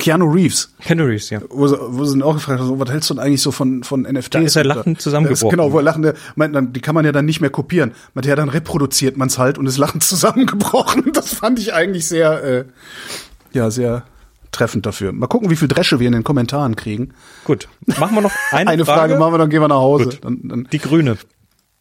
[0.00, 0.74] Keanu Reeves.
[0.82, 1.40] Canaries, ja.
[1.50, 4.02] Wo, wo sie ihn auch gefragt haben, was hältst du denn eigentlich so von, von
[4.02, 4.30] NFTs?
[4.30, 5.50] Da ist er lachend zusammengebrochen.
[5.50, 7.92] Genau, wo er lachende, meint, dann, die kann man ja dann nicht mehr kopieren.
[8.14, 11.12] Meint, ja, dann reproduziert man es halt und ist lachend zusammengebrochen.
[11.12, 12.64] Das fand ich eigentlich sehr, äh,
[13.52, 14.04] ja, sehr
[14.52, 15.12] treffend dafür.
[15.12, 17.12] Mal gucken, wie viel Dresche wir in den Kommentaren kriegen.
[17.44, 17.68] Gut.
[17.98, 20.18] Machen wir noch eine, Eine Frage, machen wir, dann gehen wir nach Hause.
[20.22, 21.18] Dann, dann, Die grüne.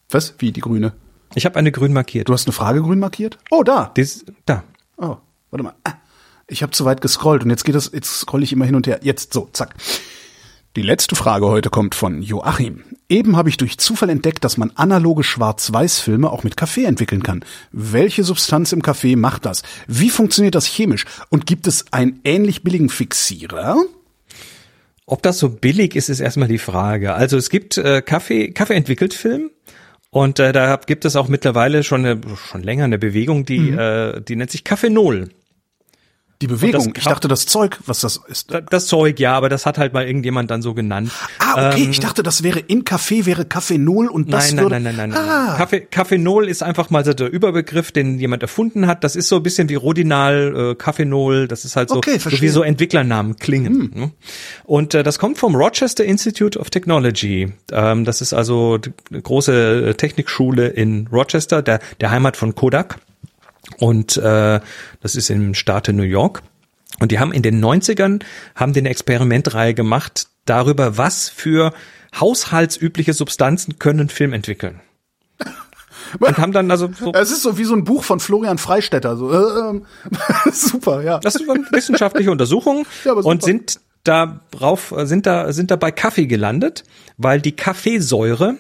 [0.09, 0.35] was?
[0.39, 0.93] Wie, die grüne?
[1.39, 2.27] Ich habe eine grün markiert.
[2.27, 3.37] Du hast eine Frage grün markiert?
[3.49, 3.93] Oh, da.
[3.95, 4.65] Dies, da.
[4.97, 5.15] Oh,
[5.51, 5.73] warte mal.
[5.85, 5.93] Ah,
[6.49, 8.87] Ich habe zu weit gescrollt und jetzt geht das, jetzt scroll ich immer hin und
[8.87, 8.99] her.
[9.03, 9.73] Jetzt so, zack.
[10.75, 12.83] Die letzte Frage heute kommt von Joachim.
[13.07, 17.45] Eben habe ich durch Zufall entdeckt, dass man analoge Schwarz-Weiß-Filme auch mit Kaffee entwickeln kann.
[17.71, 19.63] Welche Substanz im Kaffee macht das?
[19.87, 21.05] Wie funktioniert das chemisch?
[21.29, 23.77] Und gibt es einen ähnlich billigen Fixierer?
[25.05, 27.13] Ob das so billig ist, ist erstmal die Frage.
[27.13, 29.51] Also es gibt äh, Kaffee, Kaffee entwickelt Film.
[30.11, 34.22] Und äh, da gibt es auch mittlerweile schon eine, schon länger eine Bewegung, die, äh,
[34.22, 35.30] die nennt sich Kaffeenol.
[36.41, 36.93] Die Bewegung.
[36.95, 38.49] Ich dachte, das Zeug, was das ist.
[38.53, 41.11] Da- Das Zeug, ja, aber das hat halt mal irgendjemand dann so genannt.
[41.39, 41.83] Ah, okay.
[41.83, 44.75] Ähm, ich dachte, das wäre in Kaffee, wäre Kaffeenol und das Nein, nein, würde.
[44.79, 45.29] nein, nein, nein, nein.
[45.29, 49.03] Ah, Kaffee, Kaffeenol ist einfach mal so der Überbegriff, den jemand erfunden hat.
[49.03, 51.49] Das ist so ein bisschen wie Rodinal, äh, Kaffeenol.
[51.49, 53.91] Das ist halt so, Okay, so wie so Entwicklernamen klingen.
[53.93, 54.11] ne?
[54.63, 57.51] Und äh, das kommt vom Rochester Institute of Technology.
[57.73, 62.55] Ähm, das ist also die- eine große äh, Technikschule in Rochester, der, der Heimat von
[62.55, 62.95] Kodak.
[63.77, 64.59] Und äh,
[65.01, 66.41] das ist im Staate New York.
[66.99, 68.21] Und die haben in den 90ern
[68.55, 71.73] haben die eine Experimentreihe gemacht darüber, was für
[72.19, 74.81] haushaltsübliche Substanzen können Film entwickeln.
[76.19, 79.15] Und haben dann also so, es ist so wie so ein Buch von Florian Freistetter.
[79.15, 79.85] So, äh, ähm,
[80.51, 81.19] super, ja.
[81.19, 86.83] das waren wissenschaftliche Untersuchungen Ja, und sind darauf sind da sind da bei Kaffee gelandet,
[87.17, 88.55] weil die Kaffeesäure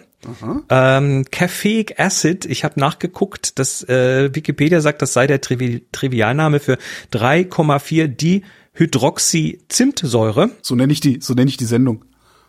[0.69, 6.59] ähm, Caffeic Acid, ich habe nachgeguckt, dass äh, Wikipedia sagt, das sei der Trivi Trivialname
[6.59, 6.77] für
[7.13, 10.51] 3,4 Dihydroxyzimtsäure.
[10.61, 12.05] So nenne ich die, so nenne ich die Sendung.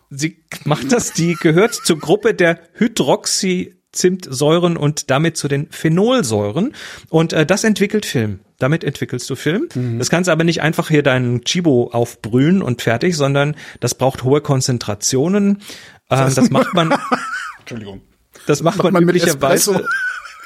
[0.09, 6.73] Sie macht das, die gehört zur Gruppe der Hydroxyzimtsäuren und damit zu den Phenolsäuren.
[7.09, 8.41] Und äh, das entwickelt Film.
[8.59, 9.69] Damit entwickelst du Film.
[9.97, 14.41] Das kannst aber nicht einfach hier deinen Chibo aufbrühen und fertig, sondern das braucht hohe
[14.41, 15.63] Konzentrationen.
[16.11, 16.89] Ähm, das macht man,
[17.71, 18.01] Entschuldigung.
[18.47, 19.85] das macht, man, man mit üblicherweise.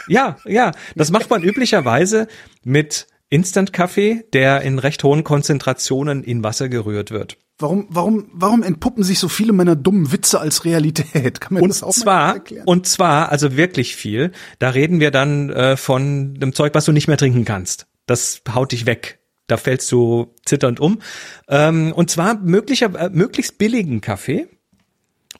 [0.08, 2.28] Ja, ja, das macht man üblicherweise
[2.64, 7.38] mit Instant-Kaffee, der in recht hohen Konzentrationen in Wasser gerührt wird.
[7.58, 11.40] Warum, warum, warum entpuppen sich so viele meiner dummen Witze als Realität?
[11.42, 12.68] Kann man Und das auch mal zwar, erklären?
[12.68, 14.32] und zwar, also wirklich viel.
[14.60, 17.88] Da reden wir dann äh, von dem Zeug, was du nicht mehr trinken kannst.
[18.06, 19.20] Das haut dich weg.
[19.48, 21.00] Da fällst du zitternd um.
[21.48, 24.48] Ähm, und zwar möglicher, äh, möglichst billigen Kaffee,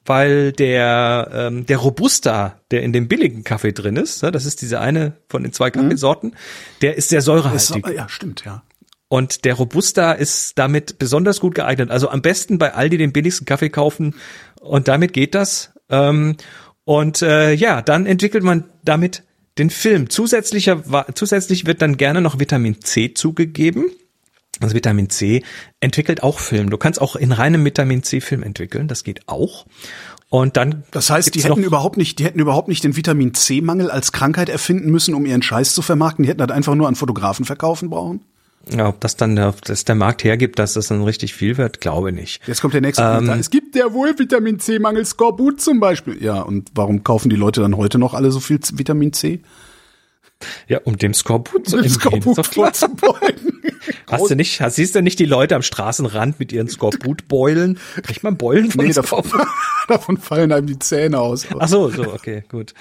[0.06, 4.62] weil der, ähm, der Robusta, der in dem billigen Kaffee drin ist, ne, das ist
[4.62, 6.36] diese eine von den zwei Kaffeesorten,
[6.82, 7.88] der ist sehr säurehaltig.
[7.88, 8.64] ja, stimmt, ja.
[9.08, 11.92] Und der Robusta ist damit besonders gut geeignet.
[11.92, 14.16] Also am besten bei Aldi den billigsten Kaffee kaufen
[14.60, 15.74] und damit geht das.
[15.90, 16.38] Ähm,
[16.84, 19.24] und äh, ja, dann entwickelt man damit
[19.58, 20.10] den Film.
[20.10, 20.84] Zusätzlicher,
[21.14, 23.92] zusätzlich wird dann gerne noch Vitamin C zugegeben.
[24.62, 25.44] Also Vitamin C
[25.80, 26.70] entwickelt auch Film.
[26.70, 28.88] Du kannst auch in reinem Vitamin C Film entwickeln.
[28.88, 29.66] Das geht auch.
[30.30, 33.92] Und dann Das heißt, die hätten überhaupt nicht, die hätten überhaupt nicht den Vitamin C-Mangel
[33.92, 36.24] als Krankheit erfinden müssen, um ihren Scheiß zu vermarkten.
[36.24, 38.22] Die hätten das einfach nur an Fotografen verkaufen brauchen.
[38.70, 41.80] ja, ob das dann der, dass der Markt hergibt, dass das dann richtig viel wird,
[41.80, 42.46] glaube nicht.
[42.48, 43.30] Jetzt kommt der nächste Ähm.
[43.30, 46.22] Es gibt ja wohl Vitamin C-Mangel, Skorbut zum Beispiel.
[46.22, 49.42] Ja, und warum kaufen die Leute dann heute noch alle so viel Vitamin C?
[50.68, 52.22] Ja, um dem Skorbut zu Um entgehen.
[52.22, 53.45] Skorbut vorzubeugen.
[54.10, 57.80] Hast du nicht, hast, siehst du nicht die Leute am Straßenrand mit ihren Skorbutbeulen?
[58.04, 59.24] Kriegt man Beulen von Nee, davon,
[59.88, 61.48] davon fallen einem die Zähne aus.
[61.58, 62.74] Ach so, so, okay, gut.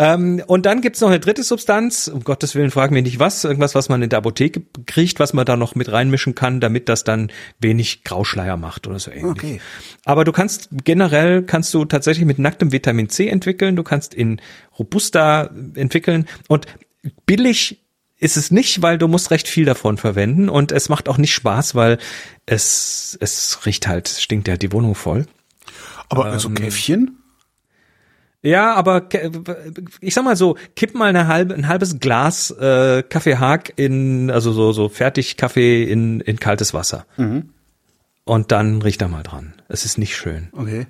[0.00, 3.42] Ähm, und dann gibt's noch eine dritte Substanz, um Gottes Willen fragen wir nicht was,
[3.42, 6.88] irgendwas, was man in der Apotheke kriegt, was man da noch mit reinmischen kann, damit
[6.88, 9.24] das dann wenig Grauschleier macht oder so ähnlich.
[9.24, 9.60] Okay.
[10.04, 14.40] Aber du kannst generell kannst du tatsächlich mit nacktem Vitamin C entwickeln, du kannst in
[14.78, 16.66] Robusta entwickeln und
[17.26, 17.80] billig
[18.18, 21.32] ist es nicht, weil du musst recht viel davon verwenden und es macht auch nicht
[21.34, 21.98] Spaß, weil
[22.46, 25.26] es es riecht halt, stinkt ja die Wohnung voll.
[26.08, 27.18] Aber Ähm, so Käffchen?
[28.40, 29.08] Ja, aber
[30.00, 34.52] ich sag mal so, kipp mal eine halbe, ein halbes Glas äh, Kaffeehag in, also
[34.52, 37.04] so, so fertig Kaffee in, in kaltes Wasser.
[38.24, 39.54] Und dann riecht da mal dran.
[39.68, 40.48] Es ist nicht schön.
[40.52, 40.86] Okay.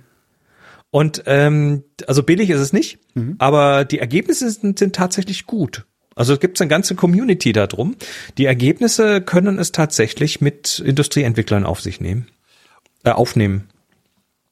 [0.91, 2.99] Und ähm, also billig ist es nicht,
[3.39, 5.87] aber die Ergebnisse sind, sind tatsächlich gut.
[6.19, 7.97] Also es gibt eine ganze Community da drum.
[8.37, 12.27] Die Ergebnisse können es tatsächlich mit Industrieentwicklern auf sich nehmen,
[13.05, 13.69] äh, aufnehmen.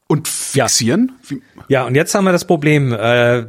[0.07, 1.13] Und fixieren?
[1.27, 2.93] Wie, Ja, und jetzt haben wir das Problem.
[2.93, 3.47] Äh,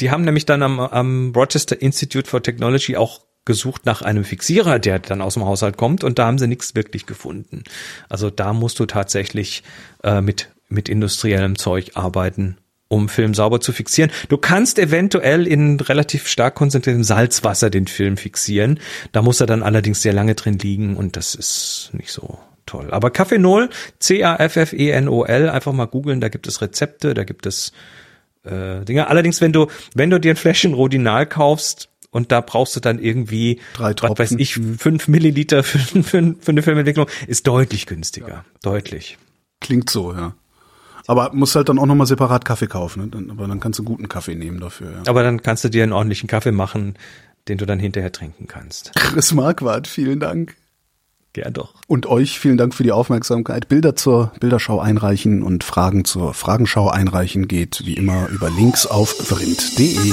[0.00, 4.78] die haben nämlich dann am, am Rochester Institute for Technology auch gesucht nach einem Fixierer,
[4.78, 7.64] der dann aus dem Haushalt kommt, und da haben sie nichts wirklich gefunden.
[8.08, 9.62] Also da musst du tatsächlich
[10.02, 12.58] äh, mit mit industriellem Zeug arbeiten,
[12.88, 14.10] um Film sauber zu fixieren.
[14.28, 18.80] Du kannst eventuell in relativ stark konzentriertem Salzwasser den Film fixieren.
[19.12, 22.88] Da muss er dann allerdings sehr lange drin liegen und das ist nicht so toll.
[22.90, 27.72] Aber Kaffeenol, C-A-F-F-E-N-O-L, einfach mal googeln, da gibt es Rezepte, da gibt es
[28.44, 29.08] äh, Dinge.
[29.08, 32.98] Allerdings, wenn du, wenn du dir ein Fläschchen Rodinal kaufst und da brauchst du dann
[32.98, 38.44] irgendwie, Drei was weiß ich, fünf Milliliter für, für, für eine Filmentwicklung, ist deutlich günstiger.
[38.62, 39.18] Deutlich.
[39.60, 40.34] klingt so, ja.
[41.08, 43.02] Aber musst halt dann auch nochmal separat Kaffee kaufen.
[43.02, 43.08] Ne?
[43.08, 44.92] Dann, aber dann kannst du guten Kaffee nehmen dafür.
[44.92, 45.02] Ja.
[45.06, 46.96] Aber dann kannst du dir einen ordentlichen Kaffee machen,
[47.48, 48.92] den du dann hinterher trinken kannst.
[48.94, 50.54] Chris Marquardt, vielen Dank.
[51.32, 51.74] Gern doch.
[51.86, 53.68] Und euch vielen Dank für die Aufmerksamkeit.
[53.68, 59.08] Bilder zur Bilderschau einreichen und Fragen zur Fragenschau einreichen geht wie immer über Links auf
[59.08, 60.12] vrind.de.